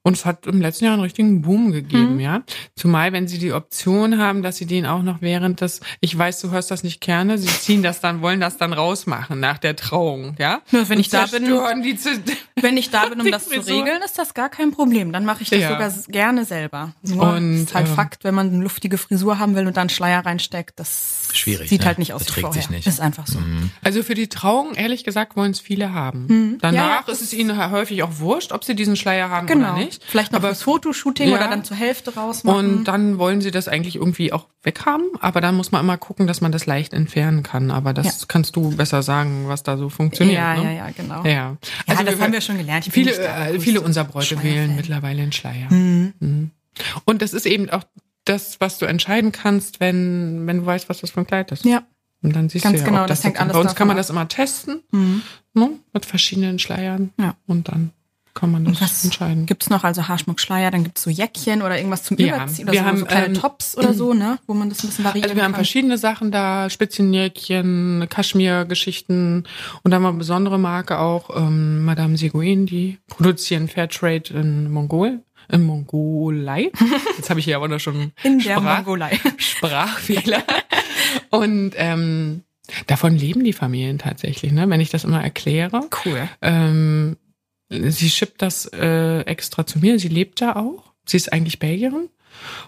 Und 0.02 0.14
es 0.18 0.26
hat 0.26 0.46
im 0.46 0.62
letzten 0.62 0.86
Jahr 0.86 0.94
einen 0.94 1.02
richtigen 1.02 1.42
Boom 1.42 1.72
gegeben, 1.72 2.16
Mhm. 2.16 2.20
ja. 2.20 2.44
Zumal, 2.76 3.12
wenn 3.14 3.28
sie 3.28 3.40
die 3.40 3.54
Option 3.54 4.20
haben, 4.20 4.44
dass 4.44 4.58
sie 4.58 4.68
den 4.68 4.86
auch 4.86 5.02
noch 5.02 5.22
während 5.22 5.62
des, 5.62 5.82
ich 6.00 6.16
weiß, 6.16 6.42
du 6.42 6.52
hörst 6.52 6.70
das 6.70 6.84
nicht 6.84 7.02
gerne, 7.02 7.38
sie 7.40 7.48
ziehen 7.48 7.82
das 7.82 8.02
dann, 8.02 8.22
wollen 8.22 8.40
das 8.40 8.58
dann 8.58 8.72
rausmachen 8.74 9.40
nach 9.40 9.58
der 9.58 9.76
Trauung, 9.76 10.36
ja. 10.38 10.62
Nur 10.72 10.88
wenn 10.90 10.98
Und 10.98 11.02
ich 11.02 11.10
da 11.10 11.22
bin- 11.26 11.46
zerstören 11.46 11.82
Die 11.82 11.96
zu, 11.98 12.10
Wenn 12.62 12.78
ich 12.78 12.90
da 12.90 13.08
bin, 13.08 13.20
um 13.22 13.30
das 13.32 13.50
zu 13.50 13.60
regeln, 13.60 14.02
ist 14.04 14.18
das 14.18 14.34
gar 14.34 14.50
kein 14.50 14.72
Problem. 14.72 15.12
Dann 15.12 15.26
mache 15.26 15.44
ich 15.44 15.50
das 15.50 15.60
Ja. 15.60 15.70
sogar 15.70 15.92
gerne 16.08 16.46
selber. 16.46 16.94
Nur 17.02 17.34
Und, 17.34 17.64
ist 17.64 17.74
halt 17.76 17.88
ähm, 17.88 17.96
Fakt, 17.96 18.24
wenn 18.24 18.34
man 18.34 18.50
eine 18.54 18.64
luftige 18.64 18.98
Frisur 18.98 19.40
haben 19.40 19.56
will 19.56 19.68
und 19.68 19.76
dann 19.78 19.82
einen 19.82 19.90
Schleier 19.90 20.26
reinsteckt, 20.26 20.80
das 20.80 21.28
Schwierig, 21.34 21.68
sieht 21.70 21.82
ne? 21.82 21.88
halt 21.88 22.00
nicht 22.00 22.14
aus 22.14 22.22
wie 22.22 22.26
Beträgt 22.26 22.46
vorher. 22.46 22.62
sich 22.62 22.70
nicht. 22.72 22.88
Ist 22.88 23.02
einfach 23.02 23.28
so. 23.28 23.40
Also 23.84 24.04
für 24.04 24.14
die 24.14 24.30
Trauung, 24.30 24.74
ehrlich 24.76 25.04
gesagt, 25.04 25.36
wollen 25.36 25.52
es 25.52 25.60
viele 25.60 25.75
haben. 25.84 26.26
Mhm. 26.28 26.52
Ja, 26.54 26.58
Danach 26.62 27.08
ja, 27.08 27.14
ist 27.14 27.22
es 27.22 27.34
ihnen 27.34 27.72
häufig 27.72 28.02
auch 28.04 28.20
wurscht, 28.20 28.52
ob 28.52 28.64
sie 28.64 28.76
diesen 28.76 28.96
Schleier 28.96 29.30
haben 29.30 29.48
Genau. 29.48 29.74
oder 29.74 29.84
nicht. 29.84 30.04
Vielleicht 30.06 30.32
noch 30.32 30.40
Aber 30.40 30.50
fürs 30.50 30.64
Fotoshooting 30.64 31.30
Ja. 31.30 31.36
oder 31.36 31.48
dann 31.50 31.64
zur 31.64 31.78
Hälfte 31.78 32.16
rausmachen. 32.16 32.78
Und 32.78 32.84
dann 32.86 33.18
wollen 33.18 33.42
sie 33.42 33.52
das 33.52 33.68
eigentlich 33.68 33.96
irgendwie 33.98 34.32
auch 34.34 34.48
weghaben, 34.64 35.08
aber 35.20 35.42
dann 35.42 35.56
muss 35.56 35.72
man 35.72 35.82
immer 35.82 35.98
gucken, 35.98 36.26
dass 36.28 36.42
man 36.42 36.52
das 36.52 36.66
leicht 36.66 36.94
entfernen 36.94 37.44
kann. 37.44 37.70
Aber 37.72 37.94
das 37.94 38.06
Ja. 38.06 38.26
kannst 38.28 38.56
du 38.56 38.76
besser 38.76 39.04
sagen, 39.04 39.46
was 39.48 39.64
da 39.64 39.78
so 39.78 39.90
funktioniert. 39.90 40.38
ja, 40.38 40.56
ne? 40.56 40.64
ja, 40.64 40.72
ja, 40.72 40.90
genau. 40.96 41.24
Ja, 41.26 41.58
also 41.88 42.04
das 42.04 42.20
haben 42.20 42.34
wir 42.34 42.42
schon 42.42 42.58
gelernt. 42.58 42.88
Ich 42.88 42.94
Viele, 42.94 43.12
äh, 43.18 43.60
viele 43.60 43.82
unserer 43.82 44.06
Bräute 44.06 44.42
wählen 44.42 44.76
mittlerweile 44.76 45.22
einen 45.22 45.32
Schleier. 45.32 45.72
Mhm. 45.72 46.14
Mhm. 46.20 46.52
Und 47.06 47.22
das 47.22 47.34
ist 47.34 47.46
eben 47.46 47.70
auch 47.70 47.84
das, 48.26 48.60
was 48.60 48.80
du 48.80 48.86
entscheiden 48.86 49.32
kannst, 49.32 49.80
wenn, 49.80 50.48
wenn 50.48 50.58
du 50.62 50.66
weißt, 50.66 50.90
was 50.90 51.02
das 51.02 51.12
für 51.12 51.20
ein 51.22 51.28
Kleid 51.28 51.52
ist. 51.52 51.64
Ja. 51.64 51.84
Und 52.26 52.36
dann 52.36 52.50
siehst 52.50 52.64
Ganz 52.64 52.78
du 52.78 52.84
ja, 52.84 52.88
genau, 52.90 53.02
ob 53.04 53.08
das 53.08 53.24
hängt 53.24 53.40
alles 53.40 53.54
Bei 53.54 53.60
uns 53.60 53.76
kann 53.76 53.88
man 53.88 53.96
davon 53.98 53.98
das 53.98 54.10
immer 54.10 54.28
testen, 54.28 54.82
Mhm. 54.92 55.22
ne? 55.54 55.70
mit 55.94 56.06
verschiedenen 56.06 56.60
Schleiern. 56.60 57.12
Ja. 57.20 57.36
Und 57.48 57.68
dann 57.70 57.92
kann 58.34 58.52
man 58.52 58.66
das 58.66 58.82
Was 58.82 59.04
entscheiden. 59.06 59.46
gibt's 59.46 59.70
noch? 59.70 59.86
Also 59.86 60.10
Haarschmuck, 60.10 60.42
Schleier, 60.42 60.70
dann 60.70 60.84
gibt's 60.84 61.04
so 61.04 61.10
Jäckchen 61.10 61.62
oder 61.62 61.78
irgendwas 61.78 62.04
zum 62.04 62.18
Ja, 62.18 62.36
Überziehen 62.36 62.66
oder 62.66 62.74
wir 62.74 62.80
so, 62.82 62.86
haben, 62.86 62.98
so 62.98 63.06
kleine 63.06 63.26
ähm, 63.28 63.34
Tops 63.34 63.78
oder 63.78 63.94
so, 63.94 64.14
ne? 64.14 64.40
Wo 64.46 64.54
man 64.54 64.68
das 64.68 64.84
ein 64.84 64.88
bisschen 64.88 65.06
variieren 65.06 65.24
Also 65.30 65.36
wir 65.38 65.44
haben 65.44 65.54
kann. 65.54 65.60
verschiedene 65.60 65.98
Sachen 65.98 66.32
da, 66.32 66.70
Spitzenjäckchen, 66.70 68.08
Kaschmir-Geschichten 68.10 69.44
und 69.84 69.92
dann 69.92 69.94
haben 69.94 70.04
wir 70.04 70.10
eine 70.10 70.18
besondere 70.18 70.60
Marke 70.60 71.00
auch, 71.00 71.30
ähm, 71.36 71.86
Madame 71.86 72.18
Seguin, 72.18 72.66
die 72.66 72.98
produzieren 73.08 73.70
Fairtrade 73.70 74.34
in 74.34 74.70
Mongol, 74.70 75.22
in 75.50 75.64
Mongolei. 75.64 76.72
Jetzt 77.18 77.30
habe 77.30 77.40
ich 77.40 77.46
hier 77.46 77.56
aber 77.56 77.70
noch 77.70 77.80
schon 77.80 78.12
In 78.24 78.40
der 78.40 78.56
Sprach- 78.58 78.78
Mongolei. 78.80 79.18
Sprachfehler. 79.38 80.44
Und 81.30 81.74
ähm, 81.76 82.44
davon 82.88 83.16
leben 83.16 83.44
die 83.44 83.54
Familien 83.54 84.00
tatsächlich, 84.00 84.52
ne? 84.52 84.70
wenn 84.70 84.82
ich 84.82 84.90
das 84.90 85.04
immer 85.04 85.24
erkläre. 85.24 85.82
Cool. 86.06 86.28
Ähm, 86.42 87.18
sie 87.70 88.10
schippt 88.10 88.42
das 88.42 88.66
äh, 88.74 89.22
extra 89.22 89.66
zu 89.66 89.80
mir. 89.80 90.00
Sie 90.00 90.08
lebt 90.08 90.42
da 90.42 90.56
auch. 90.56 90.94
Sie 91.06 91.18
ist 91.18 91.32
eigentlich 91.32 91.60
Belgierin. 91.60 92.10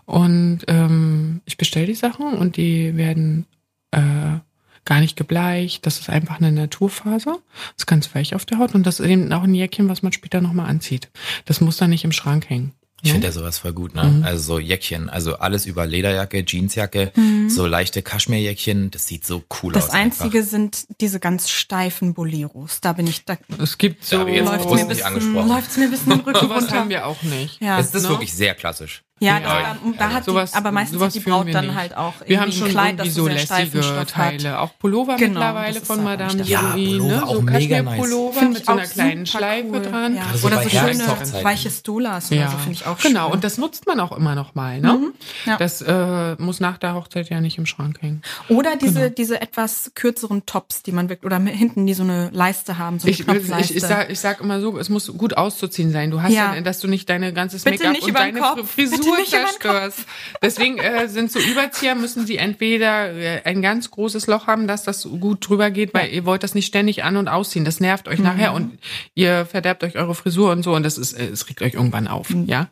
Und 0.06 0.60
ähm, 0.68 1.42
ich 1.46 1.58
bestelle 1.58 1.88
die 1.88 1.96
Sachen 1.96 2.34
und 2.34 2.58
die 2.58 2.96
werden 2.96 3.46
äh, 3.92 4.40
gar 4.86 5.02
nicht 5.02 5.18
gebleicht. 5.18 5.86
Das 5.86 6.00
ist 6.00 6.10
einfach 6.10 6.40
eine 6.40 6.52
Naturfaser. 6.52 7.38
Das 7.74 7.84
ist 7.84 7.88
ganz 7.88 8.14
weich 8.16 8.34
auf 8.34 8.46
der 8.46 8.58
Haut 8.58 8.74
und 8.74 8.88
das 8.88 9.00
ist 9.00 9.08
eben 9.08 9.32
auch 9.34 9.44
ein 9.44 9.54
Jäckchen, 9.54 9.90
was 9.90 10.02
man 10.02 10.14
später 10.14 10.42
nochmal 10.42 10.70
anzieht. 10.70 11.10
Das 11.46 11.62
muss 11.62 11.78
dann 11.78 11.90
nicht 11.90 12.06
im 12.06 12.14
Schrank 12.14 12.50
hängen. 12.50 12.74
Ich 13.04 13.12
finde 13.12 13.28
ja 13.28 13.32
sowas 13.32 13.60
voll 13.60 13.74
gut, 13.74 13.94
ne? 13.94 14.04
Mhm. 14.04 14.24
Also 14.24 14.42
so 14.44 14.60
Jäckchen, 14.60 15.08
also 15.10 15.38
alles 15.38 15.66
über 15.68 15.86
Lederjacke, 15.86 16.44
Jeansjacke, 16.46 17.12
so 17.48 17.68
leichte 17.68 18.02
Kaschmirjäckchen, 18.02 18.90
das 18.92 19.06
sieht 19.08 19.26
so 19.26 19.44
cool 19.62 19.70
Mhm. 19.70 19.74
Das 19.74 19.90
aus. 19.90 19.94
Einzige 19.96 20.44
sind 20.44 20.88
diese 21.00 21.20
ganz 21.20 21.50
steifen 21.50 22.14
Boleros. 22.16 22.82
Da 22.82 22.94
bin 22.94 23.06
ich, 23.06 23.24
da 23.26 23.38
Es 23.62 23.78
gibt 23.78 24.04
so. 24.04 24.26
Bewusst 24.26 24.30
mir, 24.74 24.82
ein 24.82 24.88
bisschen, 24.88 25.06
angesprochen. 25.06 25.48
läuft's 25.48 25.78
mir 25.78 25.84
ein 25.86 25.92
bisschen 25.92 26.10
den 26.12 26.20
Rücken 26.22 26.40
Sowas 26.40 26.64
runter. 26.64 26.76
haben 26.80 26.90
wir 26.90 27.06
auch 27.06 27.22
nicht. 27.24 27.62
Ja, 27.62 27.78
Das 27.78 27.94
ist 27.94 28.04
ne? 28.04 28.10
wirklich 28.10 28.34
sehr 28.34 28.56
klassisch. 28.56 29.04
Ja, 29.20 29.40
Ja, 29.40 29.40
das, 29.40 29.50
da, 29.50 29.78
da 29.98 30.14
hat 30.14 30.24
Sowas- 30.26 30.52
die, 30.52 30.58
aber 30.58 30.72
meistens 30.72 31.00
sowas 31.00 31.16
hat 31.16 31.24
die 31.26 31.30
Braut 31.30 31.54
dann 31.54 31.68
nicht. 31.68 31.76
halt 31.76 31.98
auch 31.98 32.14
Wir 32.26 32.40
haben 32.40 32.50
irgendwie 32.50 32.58
schon 32.60 32.68
ein 32.68 32.72
Kleid, 32.72 33.00
das 33.00 33.08
so 33.14 33.22
so 33.24 33.28
sehr 33.28 33.38
steifen 33.40 33.64
lässige 33.78 33.84
Stoff 33.84 33.98
hat. 34.00 34.08
Teile. 34.42 34.60
Auch 34.60 34.72
Pullover 34.80 35.16
Genau, 35.18 35.32
mittlerweile 35.40 35.82
von 35.82 36.04
Madame 36.04 36.36
nicht 36.36 36.50
Ja, 36.50 36.62
Jolie, 36.76 36.98
Pullover 37.00 37.16
ne? 37.16 37.24
auch 37.26 37.34
So 37.36 37.42
mega 37.42 37.82
nice. 37.82 37.86
Kaschmir-Pullover 37.98 38.40
Find 38.40 38.54
mit 38.54 38.66
so 38.66 38.72
einer 38.72 38.86
kleinen 38.86 39.26
Schleife 39.26 39.68
cool. 39.72 39.82
dran. 39.82 40.16
Ja. 40.16 40.24
Gerade 40.24 40.38
so 40.38 40.48
Oder 40.48 40.64
so 40.64 40.70
schöne 40.70 41.44
weiche 41.44 41.70
Stolas 41.72 42.32
oder 42.32 42.50
so 42.50 42.58
finde 42.58 42.72
ich 42.74 42.86
auch 42.86 42.98
genau. 43.00 43.24
schön. 43.26 43.34
Und 43.34 43.44
das 43.44 43.58
nutzt 43.58 43.88
man 43.88 44.00
auch 44.00 44.12
immer 44.16 44.36
noch 44.36 44.56
mal. 44.56 44.80
Ne? 44.80 45.00
Ja. 45.46 45.58
Das 45.58 45.82
äh, 45.82 46.36
muss 46.38 46.60
nach 46.60 46.78
der 46.78 46.94
Hochzeit 46.94 47.30
ja 47.30 47.42
nicht 47.42 47.58
im 47.58 47.66
Schrank 47.66 48.02
hängen. 48.02 48.22
Oder 48.50 48.76
diese, 48.76 49.00
Genau. 49.02 49.14
diese 49.18 49.42
etwas 49.42 49.92
kürzeren 49.96 50.46
Tops, 50.46 50.84
die 50.84 50.92
man 50.92 51.10
wirklich, 51.10 51.26
oder 51.26 51.40
hinten, 51.40 51.86
die 51.88 51.94
so 51.94 52.04
eine 52.04 52.30
Leiste 52.32 52.78
haben, 52.78 53.00
so 53.00 53.06
eine 53.08 53.12
Ich, 53.12 53.24
Knopfleiste. 53.24 53.74
ich, 53.74 53.78
ich, 53.78 53.84
sag, 53.84 54.10
ich 54.10 54.20
sag 54.20 54.42
immer 54.42 54.62
so, 54.62 54.78
es 54.78 54.90
muss 54.90 55.08
gut 55.18 55.36
auszuziehen 55.38 55.92
sein. 55.92 56.12
Du 56.12 56.22
hast 56.22 56.32
ja, 56.34 56.56
Ja. 56.56 56.62
dass 56.62 56.80
du 56.80 56.88
nicht 56.88 57.10
deine 57.10 57.34
ganzes 57.34 57.66
Make-up 57.66 57.92
nicht 57.92 58.04
und 58.04 58.10
über 58.10 58.20
den 58.26 58.36
deine 58.36 58.40
Kopf. 58.56 58.72
Frisur 58.72 58.98
Kopf. 59.16 59.30
zerstörst. 59.30 60.06
Deswegen 60.42 60.78
äh, 60.78 61.08
sind 61.08 61.32
so 61.32 61.40
Überzieher, 61.40 61.96
müssen 61.96 62.26
sie 62.26 62.38
entweder 62.38 63.12
äh, 63.14 63.42
ein 63.44 63.62
ganz 63.62 63.92
großes 63.92 64.28
Loch 64.28 64.48
haben, 64.48 64.68
dass 64.68 64.84
das 64.84 65.04
gut 65.20 65.48
drüber 65.48 65.72
geht, 65.72 65.94
weil 65.94 66.10
ihr 66.14 66.26
wollt 66.26 66.44
das 66.44 66.56
nicht 66.56 66.66
ständig 66.68 67.04
an- 67.04 67.18
und 67.18 67.28
ausziehen. 67.28 67.66
Das 67.66 67.80
nervt 67.80 68.08
euch 68.08 68.20
nachher 68.20 68.54
und 68.54 68.78
ihr 69.16 69.46
verderbt 69.46 69.84
euch 69.84 69.96
eure 69.98 70.16
Frisur 70.16 70.52
und 70.52 70.64
so 70.64 70.76
und 70.76 70.84
das 70.84 70.98
ist, 70.98 71.14
äh, 71.14 71.28
es 71.28 71.48
regt 71.50 71.62
euch 71.62 71.74
irgendwann 71.74 72.08
auf, 72.08 72.30
ja. 72.46 72.68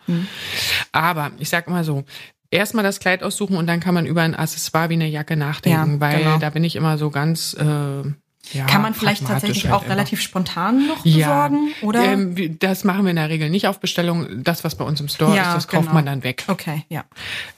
Aber 0.92 1.32
ich 1.40 1.50
sag 1.50 1.68
immer 1.68 1.84
so, 1.84 2.04
erstmal 2.52 2.84
das 2.84 3.00
Kleid 3.00 3.24
aussuchen 3.24 3.58
und 3.58 3.68
dann 3.68 3.80
kann 3.80 3.94
man 3.94 4.06
über 4.06 4.22
ein 4.22 4.36
Accessoire 4.36 4.90
wie 4.90 4.94
eine 4.94 5.08
Jacke 5.08 5.36
nachdenken, 5.36 5.94
Ja, 5.96 6.00
weil 6.00 6.20
genau. 6.20 6.38
da 6.38 6.50
bin 6.50 6.64
ich 6.64 6.76
immer 6.76 6.98
so 6.98 7.10
ganz 7.10 7.54
äh, 7.56 8.10
ja, 8.54 8.66
Kann 8.66 8.82
man 8.82 8.94
vielleicht 8.94 9.26
tatsächlich 9.26 9.66
halt 9.66 9.74
auch 9.74 9.82
einfach. 9.82 9.96
relativ 9.96 10.22
spontan 10.22 10.88
noch 10.88 11.04
besorgen? 11.04 11.70
Oder? 11.82 12.04
Ähm, 12.04 12.58
das 12.60 12.84
machen 12.84 13.04
wir 13.06 13.10
in 13.10 13.16
der 13.18 13.30
Regel 13.30 13.50
nicht 13.50 13.68
auf 13.68 13.80
Bestellung. 13.80 14.44
Das, 14.44 14.64
was 14.64 14.76
bei 14.76 14.86
uns 14.86 15.00
im 15.02 15.08
Store 15.08 15.36
Ja, 15.36 15.50
ist, 15.50 15.56
das 15.56 15.68
kauft 15.68 15.84
genau. 15.84 15.94
man 15.94 16.06
dann 16.06 16.24
weg. 16.24 16.44
okay, 16.48 16.84
ja. 16.90 17.04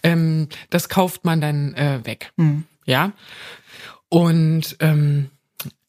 Ähm, 0.04 0.48
das 0.70 0.90
kauft 0.90 1.26
man 1.26 1.42
dann 1.42 1.74
äh, 1.76 2.00
weg. 2.06 2.32
Hm. 2.38 2.64
Ja. 2.86 3.12
Und 4.10 4.78
ähm, 4.80 5.30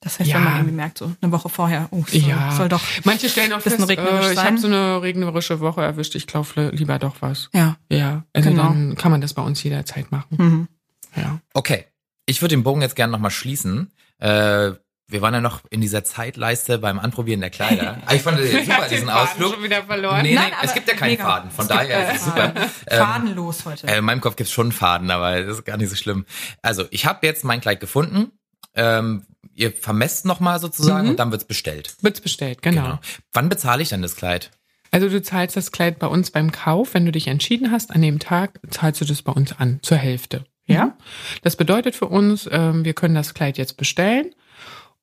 Das 0.01 0.19
heißt, 0.21 0.29
Ja. 0.31 0.37
wenn 0.37 0.45
man 0.45 0.57
irgendwie 0.57 0.75
merkt, 0.77 0.99
so 0.99 1.13
eine 1.21 1.33
Woche 1.33 1.49
vorher, 1.49 1.89
oh, 1.91 2.05
soll, 2.09 2.21
ja, 2.21 2.53
soll 2.53 2.69
doch. 2.69 2.81
manche 3.05 3.29
stellen 3.29 3.53
auch 3.53 3.61
fest, 3.61 3.81
regnerisch 3.89 4.27
äh, 4.29 4.33
ich 4.33 4.39
habe 4.39 4.59
so 4.59 4.67
eine 4.69 5.03
regnerische 5.03 5.61
Woche 5.61 5.83
erwischt. 5.83 6.15
Ich 6.15 6.27
kaufe 6.27 6.71
lieber 6.71 6.99
doch 6.99 7.17
was. 7.21 7.51
Ja. 7.53 7.77
Ja, 7.91 8.25
also 8.33 8.51
Genau. 8.51 8.63
dann 8.65 8.95
kann 8.97 9.11
man 9.11 9.21
das 9.21 9.35
bei 9.35 9.43
uns 9.43 9.63
jederzeit 9.63 10.11
machen. 10.13 10.37
Mhm. 10.37 10.69
Ja. 11.17 11.41
Okay, 11.55 11.85
ich 12.27 12.43
würde 12.43 12.55
den 12.55 12.63
Bogen 12.63 12.81
jetzt 12.83 12.95
gerne 12.97 13.11
nochmal 13.13 13.31
schließen. 13.31 13.91
Äh, 14.19 14.73
wir 15.11 15.23
waren 15.23 15.33
ja 15.35 15.41
noch 15.41 15.61
in 15.71 15.81
dieser 15.81 16.05
Zeitleiste 16.05 16.79
beim 16.79 16.99
Anprobieren 16.99 17.41
der 17.41 17.51
Kleider. 17.51 17.99
Ah, 18.07 18.15
ich 18.15 18.23
fand 18.23 18.39
das 18.39 18.51
super, 18.51 18.63
Den 18.83 18.89
diesen 18.91 19.09
Faden 19.09 19.23
Ausflug. 19.29 19.55
schon 19.55 19.63
wieder 19.65 19.83
verloren. 19.85 20.23
Nee, 20.23 20.29
nee, 20.31 20.35
Nein, 20.35 20.53
es 20.63 20.75
gibt 20.75 20.89
ja 20.89 20.95
keinen 20.95 21.11
mega. 21.13 21.25
Faden, 21.25 21.51
von 21.51 21.65
Es 21.65 21.69
gibt 21.71 21.81
daher 21.81 22.13
ist 22.13 22.21
es 22.21 22.25
super. 22.27 22.53
Ähm, 22.89 22.99
Fadenlos 22.99 23.65
heute. 23.65 23.87
Äh, 23.87 23.99
in 23.99 24.05
meinem 24.05 24.21
Kopf 24.21 24.37
gibt's 24.37 24.53
schon 24.53 24.67
einen 24.67 24.73
Faden, 24.73 25.11
aber 25.11 25.41
das 25.43 25.59
ist 25.59 25.65
gar 25.65 25.77
nicht 25.77 25.89
so 25.91 25.97
schlimm. 25.97 26.27
Also, 26.63 26.85
ich 26.91 27.07
habe 27.07 27.27
jetzt 27.27 27.45
mein 27.45 27.61
Kleid 27.61 27.81
gefunden. 27.81 28.33
Ähm, 28.75 29.25
ihr 29.55 29.73
vermesst 29.73 30.25
nochmal 30.25 30.61
sozusagen 30.61 31.05
Mhm. 31.05 31.11
und 31.11 31.19
dann 31.19 31.31
wird's 31.33 31.45
bestellt. 31.47 31.95
Wird's 32.03 32.21
bestellt, 32.21 32.63
genau. 32.63 32.99
Wann 33.33 33.49
bezahle 33.49 33.83
ich 33.83 33.89
dann 33.89 34.03
das 34.03 34.15
Kleid? 34.15 34.51
Also 34.91 35.09
du 35.09 35.21
zahlst 35.21 35.57
das 35.57 35.73
Kleid 35.73 35.99
bei 35.99 36.07
uns 36.07 36.31
beim 36.31 36.51
Kauf, 36.53 36.95
wenn 36.95 37.05
du 37.05 37.13
dich 37.13 37.27
entschieden 37.27 37.71
hast, 37.73 37.91
an 37.91 38.01
dem 38.03 38.19
Tag 38.21 38.61
zahlst 38.71 39.01
du 39.01 39.05
das 39.05 39.21
bei 39.23 39.33
uns 39.33 39.53
an, 39.59 39.81
zur 39.83 39.97
Hälfte. 39.99 40.45
Ja? 40.67 40.97
Das 41.43 41.57
bedeutet 41.57 41.95
für 41.97 42.07
uns, 42.07 42.49
ähm, 42.51 42.85
wir 42.85 42.95
können 42.95 43.15
das 43.15 43.35
Kleid 43.35 43.59
jetzt 43.59 43.77
bestellen 43.77 44.31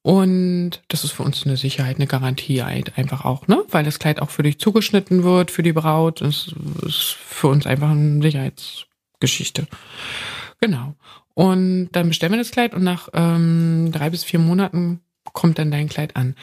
und 0.06 0.84
das 0.90 1.04
ist 1.04 1.14
für 1.14 1.24
uns 1.24 1.48
eine 1.48 1.58
Sicherheit, 1.58 1.96
eine 1.96 2.06
Garantie 2.06 2.62
halt 2.62 2.96
einfach 2.96 3.26
auch, 3.26 3.48
ne? 3.48 3.64
Weil 3.72 3.84
das 3.84 3.98
Kleid 3.98 4.22
auch 4.22 4.30
für 4.30 4.44
dich 4.44 4.60
zugeschnitten 4.60 5.24
wird, 5.24 5.50
für 5.50 5.64
die 5.64 5.74
Braut. 5.74 6.22
Das 6.22 6.54
ist 6.86 7.18
für 7.20 7.48
uns 7.48 7.66
einfach 7.66 7.90
eine 7.90 8.22
Sicherheitsgeschichte. 8.22 9.66
Genau. 10.62 10.94
Und 11.34 11.90
dann 11.94 12.10
bestellen 12.10 12.34
wir 12.34 12.38
das 12.38 12.52
Kleid 12.52 12.76
und 12.76 12.84
nach 12.84 13.10
ähm, 13.14 13.90
drei 13.92 14.12
bis 14.12 14.24
vier 14.24 14.38
Monaten 14.38 15.00
kommt 15.34 15.58
dann 15.58 15.72
dein 15.72 15.90
Kleid 15.90 16.16
an. 16.16 16.36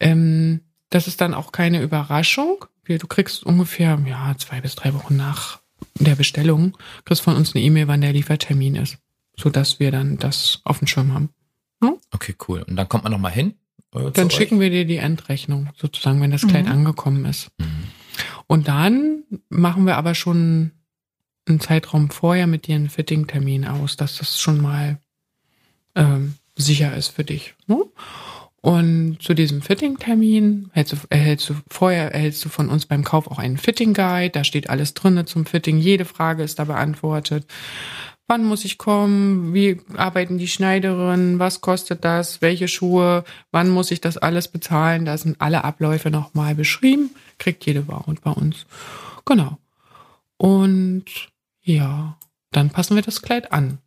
Ähm, 0.00 0.62
das 0.90 1.06
ist 1.06 1.20
dann 1.20 1.34
auch 1.34 1.52
keine 1.52 1.80
Überraschung. 1.80 2.64
Du 2.82 3.06
kriegst 3.06 3.44
ungefähr 3.44 3.96
ja 4.08 4.34
zwei 4.38 4.60
bis 4.60 4.74
drei 4.74 4.92
Wochen 4.92 5.14
nach 5.14 5.60
der 6.00 6.16
Bestellung 6.16 6.76
kriegst 7.04 7.22
von 7.22 7.36
uns 7.36 7.54
eine 7.54 7.62
E-Mail, 7.62 7.86
wann 7.86 8.00
der 8.00 8.12
Liefertermin 8.12 8.74
ist, 8.74 8.98
so 9.36 9.50
dass 9.50 9.78
wir 9.78 9.92
dann 9.92 10.16
das 10.16 10.62
auf 10.64 10.78
dem 10.80 10.88
Schirm 10.88 11.14
haben. 11.14 11.30
Okay, 12.10 12.34
cool. 12.48 12.62
Und 12.62 12.76
dann 12.76 12.88
kommt 12.88 13.04
man 13.04 13.12
nochmal 13.12 13.32
hin? 13.32 13.54
äh, 13.94 14.10
Dann 14.12 14.30
schicken 14.30 14.60
wir 14.60 14.70
dir 14.70 14.84
die 14.84 14.96
Endrechnung 14.96 15.68
sozusagen, 15.76 16.20
wenn 16.20 16.30
das 16.30 16.46
Kleid 16.46 16.66
Mhm. 16.66 16.72
angekommen 16.72 17.24
ist. 17.26 17.50
euch? 17.60 17.66
Mhm. 17.66 17.84
Und 18.46 18.68
dann 18.68 19.22
machen 19.50 19.84
wir 19.86 19.96
aber 19.96 20.14
schon 20.14 20.72
einen 21.46 21.60
Zeitraum 21.60 22.10
vorher 22.10 22.46
mit 22.46 22.66
dir 22.66 22.74
einen 22.76 22.88
Fitting-Termin 22.90 23.66
aus, 23.66 23.96
dass 23.96 24.16
das 24.18 24.40
schon 24.40 24.60
mal 24.60 24.98
ähm, 25.94 26.34
sicher 26.56 26.94
ist 26.96 27.08
für 27.08 27.24
dich. 27.24 27.54
Ne? 27.66 27.78
Und 28.60 29.18
zu 29.22 29.34
diesem 29.34 29.62
Fitting-Termin 29.62 30.70
erhältst 30.72 30.92
du, 30.92 30.96
erhältst 31.10 31.48
du 31.50 31.54
vorher 31.68 32.12
erhältst 32.12 32.44
du 32.44 32.48
von 32.48 32.68
uns 32.68 32.86
beim 32.86 33.04
Kauf 33.04 33.28
auch 33.30 33.38
einen 33.38 33.56
Fitting-Guide. 33.56 34.30
Da 34.30 34.44
steht 34.44 34.68
alles 34.68 34.94
drinne 34.94 35.24
zum 35.26 35.46
Fitting. 35.46 35.78
Jede 35.78 36.04
Frage 36.04 36.42
ist 36.42 36.58
da 36.58 36.64
beantwortet. 36.64 37.46
Wann 38.28 38.44
muss 38.44 38.64
ich 38.64 38.78
kommen, 38.78 39.54
wie 39.54 39.80
arbeiten 39.96 40.38
die 40.38 40.48
Schneiderinnen, 40.48 41.38
was 41.38 41.60
kostet 41.60 42.04
das, 42.04 42.40
welche 42.42 42.68
Schuhe, 42.68 43.24
wann 43.50 43.70
muss 43.70 43.90
ich 43.90 44.00
das 44.00 44.18
alles 44.18 44.48
bezahlen. 44.48 45.06
Da 45.06 45.16
sind 45.16 45.40
alle 45.40 45.64
Abläufe 45.64 46.10
nochmal 46.10 46.54
beschrieben, 46.54 47.10
kriegt 47.38 47.64
jede 47.66 47.82
Braut 47.82 48.20
bei 48.20 48.30
uns. 48.30 48.66
Genau. 49.24 49.58
Und 50.36 51.06
ja, 51.62 52.18
dann 52.52 52.70
passen 52.70 52.94
wir 52.94 53.02
das 53.02 53.22
Kleid 53.22 53.52
an. 53.52 53.78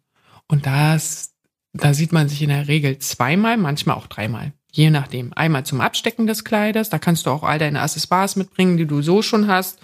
Und 0.48 0.66
das, 0.66 1.34
da 1.72 1.94
sieht 1.94 2.12
man 2.12 2.28
sich 2.28 2.42
in 2.42 2.50
der 2.50 2.68
Regel 2.68 2.98
zweimal, 2.98 3.58
manchmal 3.58 3.96
auch 3.96 4.08
dreimal. 4.08 4.54
Je 4.72 4.90
nachdem. 4.90 5.34
Einmal 5.34 5.66
zum 5.66 5.82
Abstecken 5.82 6.28
des 6.28 6.44
Kleides, 6.44 6.90
da 6.90 6.98
kannst 6.98 7.26
du 7.26 7.30
auch 7.30 7.44
all 7.44 7.60
deine 7.60 7.82
Accessoires 7.82 8.36
mitbringen, 8.36 8.78
die 8.78 8.86
du 8.86 9.02
so 9.02 9.22
schon 9.22 9.48
hast. 9.48 9.80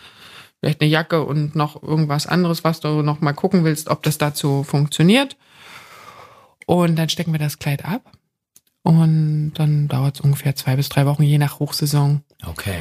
Vielleicht 0.59 0.81
eine 0.81 0.89
Jacke 0.89 1.23
und 1.23 1.55
noch 1.55 1.81
irgendwas 1.81 2.25
anderes, 2.25 2.63
was 2.63 2.79
du 2.79 3.01
noch 3.01 3.21
mal 3.21 3.33
gucken 3.33 3.63
willst, 3.63 3.89
ob 3.89 4.03
das 4.03 4.17
dazu 4.17 4.63
funktioniert. 4.63 5.37
Und 6.65 6.95
dann 6.97 7.09
stecken 7.09 7.31
wir 7.31 7.39
das 7.39 7.59
Kleid 7.59 7.85
ab. 7.85 8.11
Und 8.83 9.53
dann 9.55 9.87
dauert 9.87 10.15
es 10.15 10.21
ungefähr 10.21 10.55
zwei 10.55 10.75
bis 10.75 10.89
drei 10.89 11.05
Wochen, 11.05 11.23
je 11.23 11.37
nach 11.37 11.59
Hochsaison. 11.59 12.23
Okay. 12.45 12.79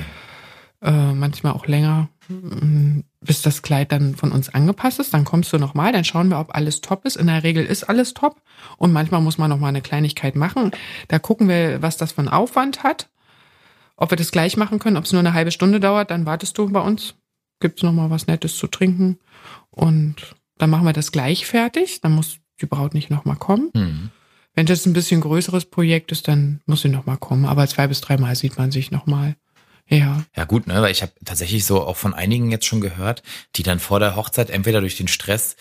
Äh, 0.83 1.12
manchmal 1.12 1.53
auch 1.53 1.66
länger, 1.66 2.09
mm, 2.29 3.01
bis 3.20 3.43
das 3.43 3.62
Kleid 3.62 3.93
dann 3.93 4.14
von 4.14 4.31
uns 4.33 4.49
angepasst 4.49 5.01
ist. 5.01 5.12
Dann 5.12 5.24
kommst 5.24 5.53
du 5.53 5.59
nochmal, 5.59 5.93
dann 5.93 6.05
schauen 6.05 6.29
wir, 6.29 6.39
ob 6.39 6.55
alles 6.55 6.81
top 6.81 7.05
ist. 7.05 7.16
In 7.16 7.27
der 7.27 7.43
Regel 7.43 7.66
ist 7.66 7.85
alles 7.85 8.14
top. 8.14 8.41
Und 8.77 8.93
manchmal 8.93 9.20
muss 9.20 9.39
man 9.39 9.51
nochmal 9.51 9.70
eine 9.70 9.83
Kleinigkeit 9.83 10.37
machen. 10.37 10.70
Da 11.09 11.18
gucken 11.18 11.49
wir, 11.49 11.83
was 11.83 11.97
das 11.97 12.12
für 12.12 12.18
einen 12.18 12.29
Aufwand 12.29 12.83
hat. 12.83 13.09
Ob 13.97 14.11
wir 14.11 14.16
das 14.16 14.31
gleich 14.31 14.57
machen 14.57 14.79
können, 14.79 14.97
ob 14.97 15.05
es 15.05 15.12
nur 15.12 15.20
eine 15.20 15.33
halbe 15.33 15.51
Stunde 15.51 15.81
dauert, 15.81 16.11
dann 16.11 16.27
wartest 16.27 16.57
du 16.57 16.70
bei 16.70 16.81
uns. 16.81 17.14
Gibt's 17.61 17.82
nochmal 17.82 18.11
was 18.11 18.26
Nettes 18.26 18.57
zu 18.57 18.66
trinken. 18.66 19.18
Und 19.70 20.34
dann 20.59 20.70
machen 20.70 20.84
wir 20.84 20.92
das 20.92 21.12
gleich 21.12 21.46
fertig. 21.46 22.00
Dann 22.00 22.12
muss 22.12 22.38
die 22.61 22.66
Braut 22.66 22.94
nicht 22.94 23.11
nochmal 23.11 23.36
kommen. 23.36 23.70
Hm. 23.74 24.11
Wenn 24.54 24.66
das 24.66 24.86
ein 24.86 24.94
bisschen 24.94 25.20
größeres 25.20 25.66
Projekt 25.66 26.12
ist, 26.12 26.28
dann 26.28 26.61
muss 26.66 26.82
sie 26.82 26.88
nochmal 26.88 27.18
kommen. 27.18 27.44
Aber 27.44 27.66
zwei 27.66 27.86
bis 27.86 28.00
dreimal 28.00 28.34
sieht 28.36 28.57
man 28.57 28.70
sich 28.70 28.90
nochmal. 28.90 29.36
Ja. 29.88 30.24
Ja 30.34 30.44
gut, 30.44 30.66
ne, 30.66 30.82
weil 30.82 30.90
ich 30.90 31.02
habe 31.02 31.12
tatsächlich 31.24 31.64
so 31.64 31.82
auch 31.86 31.96
von 31.96 32.12
einigen 32.14 32.50
jetzt 32.50 32.66
schon 32.66 32.80
gehört, 32.80 33.22
die 33.54 33.62
dann 33.62 33.78
vor 33.78 34.00
der 34.00 34.16
Hochzeit 34.16 34.50
entweder 34.50 34.80
durch 34.80 34.96
den 34.96 35.09
Stress 35.09 35.57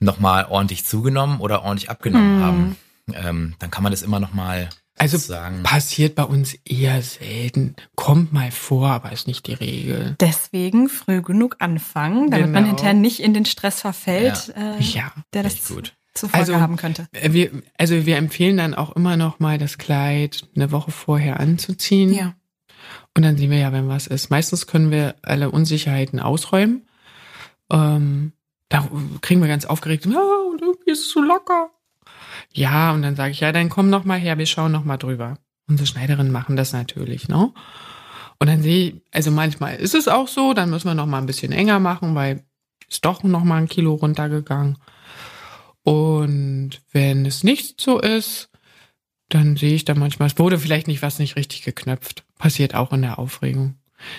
nochmal 0.00 0.46
ordentlich 0.46 0.84
zugenommen 0.84 1.40
oder 1.40 1.62
ordentlich 1.62 1.90
abgenommen 1.90 2.38
Hm. 2.38 2.42
haben. 2.44 2.76
Ähm, 3.12 3.54
dann 3.58 3.70
kann 3.70 3.82
man 3.82 3.92
das 3.92 4.02
immer 4.02 4.18
nochmal 4.20 4.68
Also 4.98 5.16
sagen. 5.18 5.62
passiert 5.62 6.14
bei 6.14 6.24
uns 6.24 6.54
eher 6.64 7.00
selten. 7.02 7.76
Kommt 7.94 8.32
mal 8.32 8.50
vor, 8.50 8.88
aber 8.90 9.12
ist 9.12 9.26
nicht 9.26 9.46
die 9.46 9.54
Regel. 9.54 10.16
Deswegen 10.20 10.88
früh 10.88 11.22
genug 11.22 11.56
anfangen, 11.60 12.30
damit 12.30 12.46
man 12.50 12.64
Genau. 12.64 12.66
hinterher 12.68 12.94
nicht 12.94 13.20
in 13.20 13.34
den 13.34 13.44
Stress 13.44 13.80
verfällt, 13.80 14.52
äh, 14.56 14.80
Ja. 14.80 15.12
der 15.32 15.42
das 15.44 15.68
gut. 15.68 15.94
zur 16.14 16.28
Folge 16.30 16.52
Also- 16.52 16.60
haben 16.60 16.76
könnte. 16.76 17.06
Äh, 17.12 17.32
Wir, 17.32 17.50
also 17.78 18.04
wir 18.04 18.16
empfehlen 18.16 18.56
dann 18.56 18.74
auch 18.74 18.96
immer 18.96 19.16
noch 19.16 19.38
mal 19.38 19.56
das 19.56 19.78
Kleid 19.78 20.48
eine 20.56 20.72
Woche 20.72 20.90
vorher 20.90 21.38
anzuziehen. 21.38 22.12
Ja. 22.12 22.34
Und 23.16 23.22
dann 23.22 23.36
sehen 23.36 23.50
wir 23.52 23.58
ja, 23.58 23.72
wenn 23.72 23.88
was 23.88 24.08
ist. 24.08 24.28
Meistens 24.30 24.66
können 24.66 24.90
wir 24.90 25.14
alle 25.22 25.50
Unsicherheiten 25.52 26.18
ausräumen. 26.18 26.88
Ähm, 27.70 28.32
da 28.68 28.88
kriegen 29.20 29.40
wir 29.40 29.48
ganz 29.48 29.64
aufgeregt, 29.64 30.06
ja, 30.06 30.18
und 30.50 30.60
irgendwie 30.60 30.90
ist 30.90 31.00
es 31.06 31.10
so 31.10 31.20
locker. 31.20 31.70
Ja, 32.52 32.92
und 32.92 33.02
dann 33.02 33.16
sage 33.16 33.32
ich, 33.32 33.40
ja, 33.40 33.52
dann 33.52 33.68
komm 33.68 33.90
noch 33.90 34.04
mal 34.04 34.18
her, 34.18 34.38
wir 34.38 34.46
schauen 34.46 34.72
noch 34.72 34.84
mal 34.84 34.96
drüber. 34.96 35.38
Unsere 35.68 35.86
Schneiderinnen 35.86 36.32
machen 36.32 36.56
das 36.56 36.72
natürlich, 36.72 37.28
ne? 37.28 37.52
Und 38.40 38.46
dann 38.46 38.62
sehe 38.62 38.88
ich, 38.88 38.94
also 39.12 39.30
manchmal 39.30 39.76
ist 39.76 39.94
es 39.94 40.08
auch 40.08 40.28
so, 40.28 40.54
dann 40.54 40.70
müssen 40.70 40.88
wir 40.88 40.94
noch 40.94 41.06
mal 41.06 41.18
ein 41.18 41.26
bisschen 41.26 41.52
enger 41.52 41.80
machen, 41.80 42.14
weil 42.14 42.44
ist 42.88 43.04
doch 43.04 43.22
noch 43.22 43.44
mal 43.44 43.56
ein 43.56 43.68
Kilo 43.68 43.94
runtergegangen. 43.94 44.78
Und 45.82 46.80
wenn 46.92 47.26
es 47.26 47.44
nicht 47.44 47.80
so 47.80 47.98
ist, 48.00 48.50
dann 49.28 49.56
sehe 49.56 49.74
ich 49.74 49.84
da 49.84 49.94
manchmal, 49.94 50.28
es 50.28 50.38
wurde 50.38 50.58
vielleicht 50.58 50.86
nicht 50.86 51.02
was 51.02 51.18
nicht 51.18 51.36
richtig 51.36 51.62
geknöpft. 51.62 52.24
Passiert 52.38 52.74
auch 52.74 52.92
in 52.92 53.02
der 53.02 53.18
Aufregung. 53.18 53.74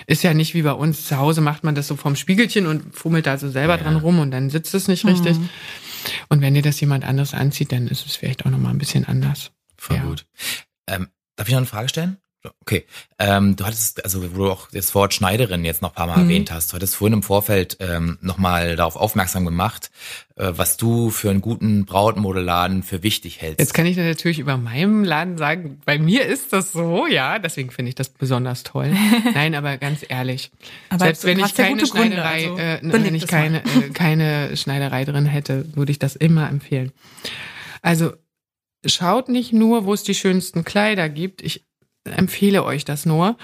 Ist 0.07 0.23
ja 0.23 0.33
nicht 0.33 0.53
wie 0.53 0.61
bei 0.61 0.73
uns 0.73 1.07
zu 1.07 1.17
Hause 1.17 1.41
macht 1.41 1.63
man 1.63 1.73
das 1.73 1.87
so 1.87 1.95
vom 1.95 2.15
Spiegelchen 2.15 2.67
und 2.67 2.93
fummelt 2.95 3.25
da 3.25 3.37
so 3.37 3.49
selber 3.49 3.77
Ja. 3.77 3.83
dran 3.83 3.95
rum 3.95 4.19
und 4.19 4.31
dann 4.31 4.49
sitzt 4.49 4.75
es 4.75 4.87
nicht 4.87 5.05
richtig. 5.05 5.37
Und 6.29 6.41
wenn 6.41 6.53
dir 6.53 6.61
das 6.61 6.79
jemand 6.79 7.03
anderes 7.05 7.33
anzieht, 7.33 7.71
dann 7.71 7.87
ist 7.87 8.05
es 8.05 8.15
vielleicht 8.15 8.45
auch 8.45 8.49
nochmal 8.49 8.73
ein 8.73 8.77
bisschen 8.77 9.05
anders. 9.05 9.51
Voll 9.77 9.97
Ja. 9.97 10.03
gut. 10.03 10.25
Ähm, 10.87 11.09
darf 11.35 11.47
ich 11.47 11.53
noch 11.53 11.59
eine 11.59 11.65
Frage 11.67 11.89
stellen? 11.89 12.17
Okay. 12.61 12.85
Ähm, 13.17 13.57
du 13.57 13.65
hattest, 13.65 14.03
also 14.05 14.23
wo 14.33 14.37
du 14.45 14.51
auch 14.51 14.69
das 14.71 14.95
Wort 14.95 15.13
Schneiderin 15.13 15.65
jetzt 15.65 15.81
noch 15.81 15.89
ein 15.89 15.95
paar 15.95 16.07
Mal 16.07 16.17
Mhm. 16.23 16.29
erwähnt 16.29 16.51
hast, 16.51 16.71
du 16.71 16.75
hattest 16.75 16.95
vorhin 16.95 17.13
im 17.15 17.23
Vorfeld 17.23 17.75
ähm, 17.81 18.17
nochmal 18.21 18.77
darauf 18.77 18.95
aufmerksam 18.95 19.43
gemacht, 19.43 19.91
äh, 20.37 20.53
was 20.55 20.77
du 20.77 21.09
für 21.09 21.29
einen 21.31 21.41
guten 21.41 21.83
Brautmodeladen 21.85 22.83
für 22.83 23.03
wichtig 23.03 23.41
hältst. 23.41 23.59
Jetzt 23.59 23.73
kann 23.73 23.85
ich 23.85 23.97
natürlich 23.97 24.39
über 24.39 24.55
meinem 24.55 25.03
Laden 25.03 25.37
sagen, 25.37 25.81
bei 25.83 25.99
mir 25.99 26.25
ist 26.25 26.53
das 26.53 26.71
so, 26.71 27.07
ja, 27.07 27.39
deswegen 27.39 27.71
finde 27.71 27.89
ich 27.89 27.95
das 27.95 28.07
besonders 28.07 28.63
toll. 28.63 28.95
Nein, 29.33 29.53
aber 29.53 29.77
ganz 29.77 30.05
ehrlich, 30.07 30.49
Aber 30.89 31.05
selbst 31.05 31.25
wenn 31.25 31.39
ich 31.39 31.53
keine 31.53 31.81
gute 31.81 31.91
Gründe, 31.91 32.15
Schneiderei, 32.15 32.49
also 32.49 32.57
äh, 32.57 32.79
beleg 32.81 33.03
wenn 33.05 33.15
ich 33.15 33.27
keine, 33.27 33.57
äh, 33.65 33.89
keine 33.93 34.55
Schneiderei 34.55 35.03
drin 35.03 35.25
hätte, 35.25 35.65
würde 35.75 35.91
ich 35.91 35.99
das 35.99 36.15
immer 36.15 36.49
empfehlen. 36.49 36.93
Also 37.81 38.13
schaut 38.85 39.27
nicht 39.27 39.51
nur, 39.51 39.83
wo 39.83 39.93
es 39.93 40.03
die 40.03 40.15
schönsten 40.15 40.63
Kleider 40.63 41.09
gibt. 41.09 41.41
Ich 41.41 41.65
empfehle 42.05 42.63
euch 42.63 42.85
das 42.85 43.05
nur, 43.05 43.37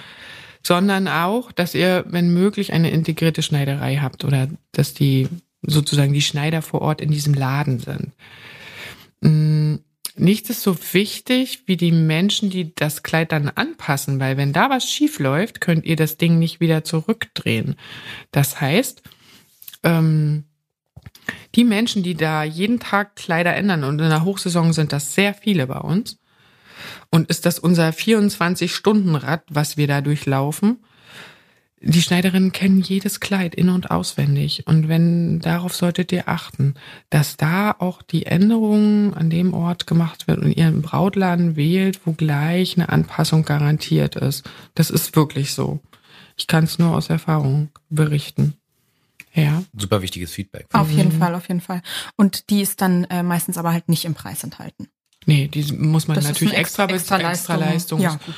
sondern 0.64 1.08
auch, 1.08 1.52
dass 1.52 1.76
ihr, 1.76 2.06
wenn 2.08 2.34
möglich, 2.34 2.74
eine 2.74 2.90
integrierte 2.90 3.42
Schneiderei 3.42 3.98
habt 3.98 4.24
oder 4.24 4.48
dass 4.72 4.94
die 4.94 5.28
sozusagen 5.62 6.14
die 6.14 6.22
Schneider 6.22 6.62
vor 6.62 6.82
Ort 6.82 7.02
in 7.02 7.12
diesem 7.12 7.34
Laden 7.34 7.80
sind. 7.80 8.12
Mm, 9.22 9.76
Nichts 10.18 10.50
ist 10.50 10.62
so 10.62 10.78
wichtig 10.94 11.64
wie 11.66 11.76
die 11.76 11.92
Menschen, 11.92 12.50
die 12.50 12.74
das 12.74 13.04
Kleid 13.04 13.34
dann 13.34 13.50
anpassen, 13.50 14.20
weil 14.20 14.38
wenn 14.38 14.54
da 14.54 14.70
was 14.70 14.90
schief 14.90 15.20
läuft, 15.20 15.60
könnt 15.60 15.86
ihr 15.86 15.98
das 15.98 16.16
Ding 16.16 16.40
nicht 16.40 16.62
wieder 16.62 16.86
zurückdrehen. 16.86 17.76
Das 18.32 18.62
heißt, 18.62 19.04
ähm, 19.84 20.46
die 21.56 21.66
Menschen, 21.66 22.02
die 22.02 22.16
da 22.16 22.44
jeden 22.44 22.80
Tag 22.80 23.18
Kleider 23.18 23.56
ändern 23.56 23.84
und 23.84 24.00
in 24.00 24.10
der 24.10 24.24
Hochsaison 24.24 24.72
sind 24.72 24.94
das 24.94 25.16
sehr 25.16 25.34
viele 25.34 25.68
bei 25.68 25.80
uns 25.80 26.18
und 27.12 27.30
ist 27.30 27.46
das 27.46 27.60
unser 27.60 27.90
24-Stunden-Rad, 27.90 29.44
was 29.50 29.78
wir 29.78 29.88
da 29.88 30.02
durchlaufen. 30.02 30.78
Die 31.82 32.02
Schneiderinnen 32.02 32.52
kennen 32.52 32.82
jedes 32.82 33.20
Kleid 33.20 33.54
in- 33.54 33.70
und 33.70 33.92
auswendig. 33.92 34.64
Und 34.66 34.88
wenn, 34.88 35.40
darauf 35.40 35.76
solltet 35.76 36.12
ihr 36.12 36.28
achten, 36.28 36.74
dass 37.12 37.38
da 37.38 37.76
auch 37.78 38.02
die 38.02 38.26
Änderungen 38.26 39.14
an 39.14 39.30
dem 39.30 39.54
Ort 39.54 39.86
gemacht 39.86 40.28
wird 40.28 40.40
und 40.40 40.52
ihr 40.56 40.66
einen 40.66 40.82
Brautladen 40.82 41.56
wählt, 41.56 42.00
wo 42.06 42.14
gleich 42.14 42.76
eine 42.76 42.90
Anpassung 42.90 43.44
garantiert 43.46 44.16
ist. 44.16 44.50
Das 44.74 44.90
ist 44.90 45.16
wirklich 45.16 45.54
so. 45.54 45.80
Ich 46.38 46.48
kann 46.48 46.64
es 46.64 46.80
nur 46.80 46.96
aus 46.96 47.10
Erfahrung 47.10 47.70
berichten. 47.90 48.56
Ja. 49.34 49.62
Super 49.78 50.02
wichtiges 50.02 50.32
Feedback. 50.32 50.66
Auf 50.74 50.90
jeden 50.90 51.14
Mhm. 51.14 51.20
Fall, 51.20 51.36
auf 51.36 51.48
jeden 51.50 51.62
Fall. 51.62 51.82
Und 52.16 52.50
die 52.50 52.62
ist 52.62 52.82
dann 52.82 53.04
äh, 53.06 53.22
meistens 53.22 53.58
aber 53.58 53.74
halt 53.74 53.90
nicht 53.90 54.06
im 54.06 54.16
Preis 54.16 54.44
enthalten. 54.44 54.88
Nee, 55.28 55.48
die 55.48 55.72
muss 55.74 56.08
man 56.08 56.16
Das 56.16 56.26
natürlich 56.26 56.54
extra, 56.54 56.84
extra, 56.86 57.18
extra, 57.18 57.32
extra 57.32 57.56
Leistung. 57.56 58.00
Ja, 58.00 58.12
gut. 58.26 58.36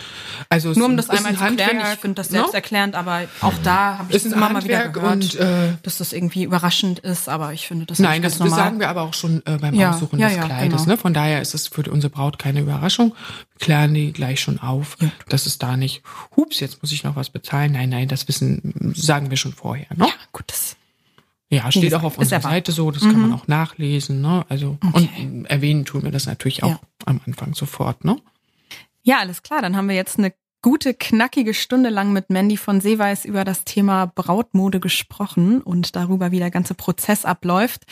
Also 0.47 0.71
es 0.71 0.77
Nur 0.77 0.87
um 0.87 0.95
das 0.95 1.09
einmal 1.09 1.33
ein 1.33 1.37
zu 1.37 1.55
klären, 1.55 1.69
Handwerk, 1.69 1.93
ich 1.95 1.99
finde 1.99 2.15
das 2.15 2.29
ne? 2.31 2.37
selbst 2.39 2.53
erklärend, 2.53 2.95
aber 2.95 3.23
auch 3.41 3.53
da 3.63 3.97
habe 3.97 4.07
ich 4.15 4.23
es 4.23 4.31
immer 4.31 4.49
mal 4.49 4.63
wieder 4.63 4.85
Handwerk 4.85 4.93
gehört, 4.93 5.13
und 5.13 5.35
äh, 5.35 5.73
dass 5.83 5.97
das 5.97 6.13
irgendwie 6.13 6.43
überraschend 6.43 6.99
ist, 6.99 7.27
aber 7.27 7.51
ich 7.51 7.67
finde 7.67 7.85
das 7.87 7.99
Nein, 7.99 8.21
das, 8.21 8.33
ganz 8.33 8.37
das 8.39 8.49
normal. 8.51 8.65
sagen 8.65 8.79
wir 8.79 8.87
aber 8.89 9.01
auch 9.01 9.13
schon 9.13 9.41
äh, 9.45 9.57
beim 9.57 9.73
Ja, 9.75 9.91
Aussuchen 9.91 10.17
ja, 10.19 10.29
des 10.29 10.37
ja, 10.37 10.45
Kleides. 10.45 10.83
genau. 10.83 10.91
Ne? 10.93 10.97
Von 10.97 11.13
daher 11.13 11.41
ist 11.41 11.53
es 11.53 11.67
für 11.67 11.83
unsere 11.91 12.09
Braut 12.11 12.39
keine 12.39 12.61
Überraschung. 12.61 13.13
Wir 13.57 13.65
klären 13.65 13.93
die 13.93 14.13
gleich 14.13 14.39
schon 14.39 14.59
auf, 14.59 14.95
Ja. 15.01 15.09
dass 15.27 15.45
es 15.45 15.57
da 15.57 15.75
nicht, 15.75 16.03
hups, 16.37 16.61
jetzt 16.61 16.81
muss 16.81 16.93
ich 16.93 17.03
noch 17.03 17.17
was 17.17 17.29
bezahlen. 17.29 17.73
Nein, 17.73 17.89
nein, 17.89 18.07
das 18.07 18.29
wissen, 18.29 18.93
sagen 18.95 19.29
wir 19.29 19.35
schon 19.35 19.51
vorher. 19.51 19.87
Ne? 19.93 20.05
Ja, 20.05 20.13
gut, 20.31 20.45
das 20.47 20.76
Ja, 21.49 21.71
steht 21.71 21.93
auch 21.93 22.03
auf 22.03 22.17
unserer. 22.17 22.41
Seite 22.41 22.71
so, 22.73 22.91
das 22.91 23.03
kann 23.03 23.21
man 23.21 23.33
auch 23.33 23.47
nachlesen. 23.47 24.21
Ne? 24.21 24.45
Also 24.49 24.77
Okay. 24.93 25.09
und 25.23 25.45
äh, 25.45 25.49
erwähnen 25.49 25.85
tun 25.85 26.03
wir 26.03 26.11
das 26.11 26.25
natürlich 26.25 26.63
auch 26.63 26.69
Ja. 26.71 26.79
am 27.05 27.21
Anfang 27.25 27.53
sofort. 27.53 28.03
Ne? 28.03 28.17
Ja, 29.03 29.19
alles 29.19 29.43
klar. 29.43 29.61
Dann 29.61 29.77
haben 29.77 29.87
wir 29.87 29.95
jetzt 29.95 30.17
eine 30.19 30.33
gute, 30.61 30.93
knackige 30.93 31.53
Stunde 31.53 31.89
lang 31.89 32.11
mit 32.11 32.29
Mandy 32.29 32.57
von 32.57 32.81
Seeweis 32.81 33.25
über 33.25 33.43
das 33.43 33.63
Thema 33.63 34.07
Brautmode 34.07 34.79
gesprochen 34.79 35.61
und 35.61 35.95
darüber, 35.95 36.31
wie 36.31 36.39
der 36.39 36.51
ganze 36.51 36.73
Prozess 36.73 37.25
abläuft. 37.25 37.83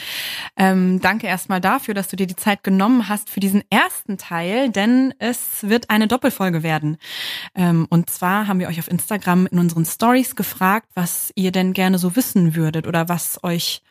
Ähm, 0.57 0.99
danke 1.01 1.28
erstmal 1.28 1.61
dafür, 1.61 1.93
dass 1.93 2.07
du 2.07 2.16
dir 2.16 2.28
die 2.28 2.36
Zeit 2.36 2.63
genommen 2.63 3.07
hast 3.07 3.30
für 3.30 3.39
diesen 3.39 3.63
ersten 3.70 4.18
Teil, 4.18 4.70
denn 4.70 5.13
es 5.20 5.68
wird 5.68 5.89
eine 5.89 6.07
Doppelfolge 6.07 6.63
werden. 6.63 6.97
Ähm, 7.55 7.88
und 7.89 8.09
zwar 8.09 8.47
haben 8.47 8.59
wir 8.59 8.68
euch 8.68 8.80
auf 8.80 8.89
Instagram 8.89 9.47
in 9.47 9.59
unseren 9.59 9.86
Stories 9.86 10.36
gefragt, 10.36 10.89
was 10.95 11.32
ihr 11.36 11.51
denn 11.51 11.74
gerne 11.74 11.97
so 11.97 12.16
wissen 12.16 12.55
würdet 12.55 12.88
oder 12.88 13.09
was 13.09 13.43
euch 13.43 13.84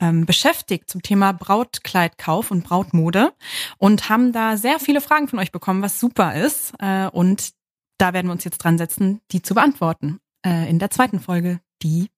ähm, 0.00 0.26
beschäftigt 0.26 0.90
zum 0.90 1.02
Thema 1.02 1.32
Brautkleidkauf 1.32 2.50
und 2.50 2.64
Brautmode 2.64 3.32
und 3.78 4.08
haben 4.08 4.32
da 4.32 4.56
sehr 4.56 4.78
viele 4.78 5.00
Fragen 5.00 5.28
von 5.28 5.38
euch 5.38 5.52
bekommen, 5.52 5.82
was 5.82 6.00
super 6.00 6.34
ist. 6.34 6.74
Äh, 6.78 7.06
und 7.06 7.55
da 7.98 8.12
werden 8.12 8.26
wir 8.26 8.32
uns 8.32 8.44
jetzt 8.44 8.58
dran 8.58 8.78
setzen, 8.78 9.20
die 9.32 9.42
zu 9.42 9.54
beantworten 9.54 10.20
äh, 10.44 10.68
in 10.68 10.78
der 10.78 10.90
zweiten 10.90 11.20
Folge, 11.20 11.60
die 11.82 12.08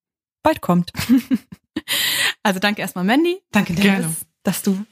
bald 0.42 0.60
kommt. 0.60 0.92
also 2.42 2.60
danke 2.60 2.80
erstmal 2.80 3.04
Mandy, 3.04 3.40
danke 3.50 3.74
Gerne. 3.74 4.02
Dennis 4.02 4.28
dass 4.48 4.62
du 4.62 4.84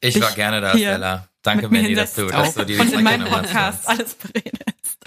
Ich 0.00 0.14
dich 0.14 0.22
war 0.22 0.32
gerne 0.32 0.60
da, 0.60 0.70
Stella. 0.70 1.28
Danke, 1.42 1.68
Mandy, 1.68 1.94
dass 1.94 2.14
du, 2.14 2.26
dass 2.26 2.54
du 2.54 2.64
die 2.64 2.76
und 2.76 2.92
in 2.92 3.02
meinem. 3.02 3.26
Podcast 3.26 3.88
alles 3.88 4.14
beredest. 4.14 4.98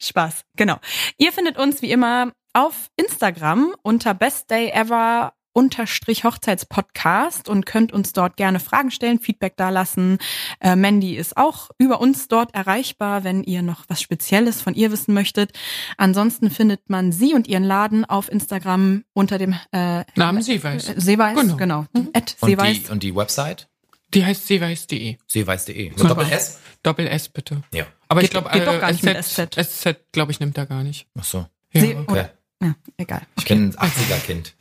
Spaß, 0.00 0.42
genau. 0.56 0.78
Ihr 1.16 1.32
findet 1.32 1.56
uns 1.56 1.80
wie 1.82 1.90
immer 1.90 2.32
auf 2.52 2.90
Instagram 2.96 3.74
unter 3.82 4.12
Best 4.12 4.50
Day 4.50 4.70
Ever 4.70 5.32
unterstrich 5.52 6.24
Hochzeitspodcast 6.24 7.48
und 7.48 7.66
könnt 7.66 7.92
uns 7.92 8.12
dort 8.12 8.36
gerne 8.36 8.60
Fragen 8.60 8.90
stellen, 8.90 9.18
Feedback 9.20 9.56
dalassen. 9.56 10.18
Äh, 10.60 10.76
Mandy 10.76 11.16
ist 11.16 11.36
auch 11.36 11.70
über 11.78 12.00
uns 12.00 12.28
dort 12.28 12.54
erreichbar, 12.54 13.24
wenn 13.24 13.42
ihr 13.44 13.62
noch 13.62 13.84
was 13.88 14.00
Spezielles 14.02 14.60
von 14.62 14.74
ihr 14.74 14.90
wissen 14.92 15.14
möchtet. 15.14 15.52
Ansonsten 15.96 16.50
findet 16.50 16.88
man 16.88 17.12
sie 17.12 17.34
und 17.34 17.46
ihren 17.48 17.64
Laden 17.64 18.04
auf 18.04 18.30
Instagram 18.30 19.04
unter 19.12 19.38
dem 19.38 19.54
äh, 19.72 20.04
Namen 20.16 20.42
Seeweiß. 20.42 20.88
äh, 20.88 20.94
Seeweiß, 21.00 21.38
genau. 21.38 21.56
Genau. 21.56 21.86
genau. 21.92 22.08
At 22.14 22.36
Und 22.40 22.48
Seeweiß. 22.50 22.82
die, 22.84 22.90
und 22.90 23.02
die 23.02 23.14
Website? 23.14 23.68
Die 24.14 24.24
heißt 24.24 24.46
seeweiß.de. 24.46 25.16
Seeweiß.de. 25.26 25.90
Mit 25.90 26.02
Mhm. 26.02 26.08
Doppel 26.08 26.30
S? 26.30 26.58
Doppel 26.82 27.06
S 27.06 27.28
bitte. 27.28 27.62
Ja. 27.72 27.86
Aber 28.08 28.20
ich 28.22 28.30
Geht- 28.30 28.42
glaube, 28.42 28.50
doch 28.64 28.80
gar 28.80 28.90
äh, 28.90 28.92
nicht 28.92 29.04
mit 29.04 29.16
SZ, 29.24 29.54
SZ 29.54 29.96
glaube 30.12 30.32
ich, 30.32 30.40
nimmt 30.40 30.58
er 30.58 30.66
gar 30.66 30.82
nicht. 30.82 31.06
Ach 31.18 31.24
so. 31.24 31.46
Ja. 31.72 31.80
See- 31.80 31.96
Okay. 32.06 32.26
Ja, 32.62 32.74
egal. 32.96 33.22
Ich 33.38 33.44
bin 33.46 33.64
ein 33.64 33.72
80er-Kind. 33.72 34.54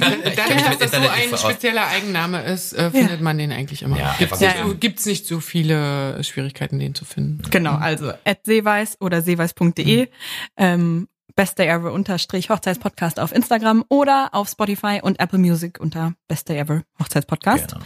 Dadurch, 0.00 0.34
dass 0.36 0.78
das 0.78 0.90
so 0.92 0.98
nicht 1.00 1.10
ein 1.10 1.36
spezieller 1.38 1.86
Eigenname 1.88 2.42
ist, 2.44 2.72
äh, 2.72 2.90
findet 2.90 3.20
man 3.20 3.36
den 3.36 3.50
eigentlich 3.52 3.82
immer. 3.82 3.98
Ja, 3.98 4.14
Gibt's 4.18 4.40
einfach 4.40 4.54
nicht, 4.54 4.62
gut. 4.62 4.72
so, 4.72 4.78
gibt's 4.78 5.06
nicht 5.06 5.26
so 5.26 5.40
viele 5.40 6.22
Schwierigkeiten, 6.24 6.78
den 6.78 6.94
zu 6.94 7.04
finden. 7.04 7.42
Genau, 7.50 7.74
also 7.74 8.12
at 8.24 8.46
seeweiß 8.46 8.98
oder 9.00 9.22
seeweiß.de, 9.22 10.08
ähm, 10.56 11.08
Best 11.34 11.58
Day 11.58 11.66
Ever 11.68 11.92
unterstrich 11.92 12.48
Hochzeitspodcast 12.50 13.18
auf 13.18 13.32
Instagram 13.32 13.84
oder 13.88 14.30
auf 14.32 14.48
Spotify 14.48 15.00
und 15.02 15.18
Apple 15.18 15.38
Music 15.38 15.80
unter 15.80 16.14
Best 16.28 16.48
Day 16.48 16.58
Ever 16.58 16.82
Hochzeitspodcast 17.00 17.72
Genau. 17.72 17.84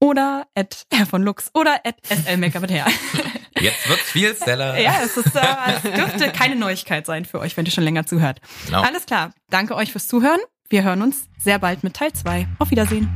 oder 0.00 0.46
at 0.54 0.86
Herr 0.92 1.06
von 1.06 1.22
Lux 1.22 1.50
oder 1.54 1.80
at 1.84 1.96
SL 2.06 2.36
Make-up 2.36 2.62
mit. 2.62 2.70
Jetzt 3.60 3.88
wird's 3.88 4.10
viel, 4.10 4.34
Stella. 4.34 4.78
ja, 4.78 4.94
es, 5.04 5.16
ist, 5.16 5.34
äh, 5.36 5.40
es 5.74 5.82
dürfte 5.82 6.32
keine 6.32 6.56
Neuigkeit 6.56 7.06
sein 7.06 7.24
für 7.24 7.40
euch, 7.40 7.56
wenn 7.56 7.66
ihr 7.66 7.72
schon 7.72 7.84
länger 7.84 8.06
zuhört. 8.06 8.40
Genau. 8.66 8.82
Alles 8.82 9.06
klar, 9.06 9.32
danke 9.50 9.74
euch 9.74 9.92
fürs 9.92 10.08
Zuhören. 10.08 10.40
Wir 10.68 10.84
hören 10.84 11.02
uns 11.02 11.28
sehr 11.38 11.58
bald 11.58 11.82
mit 11.82 11.94
Teil 11.94 12.12
2. 12.12 12.46
Auf 12.58 12.70
Wiedersehen. 12.70 13.08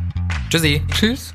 Tschüssi. 0.51 0.82
Tschüss. 0.92 1.34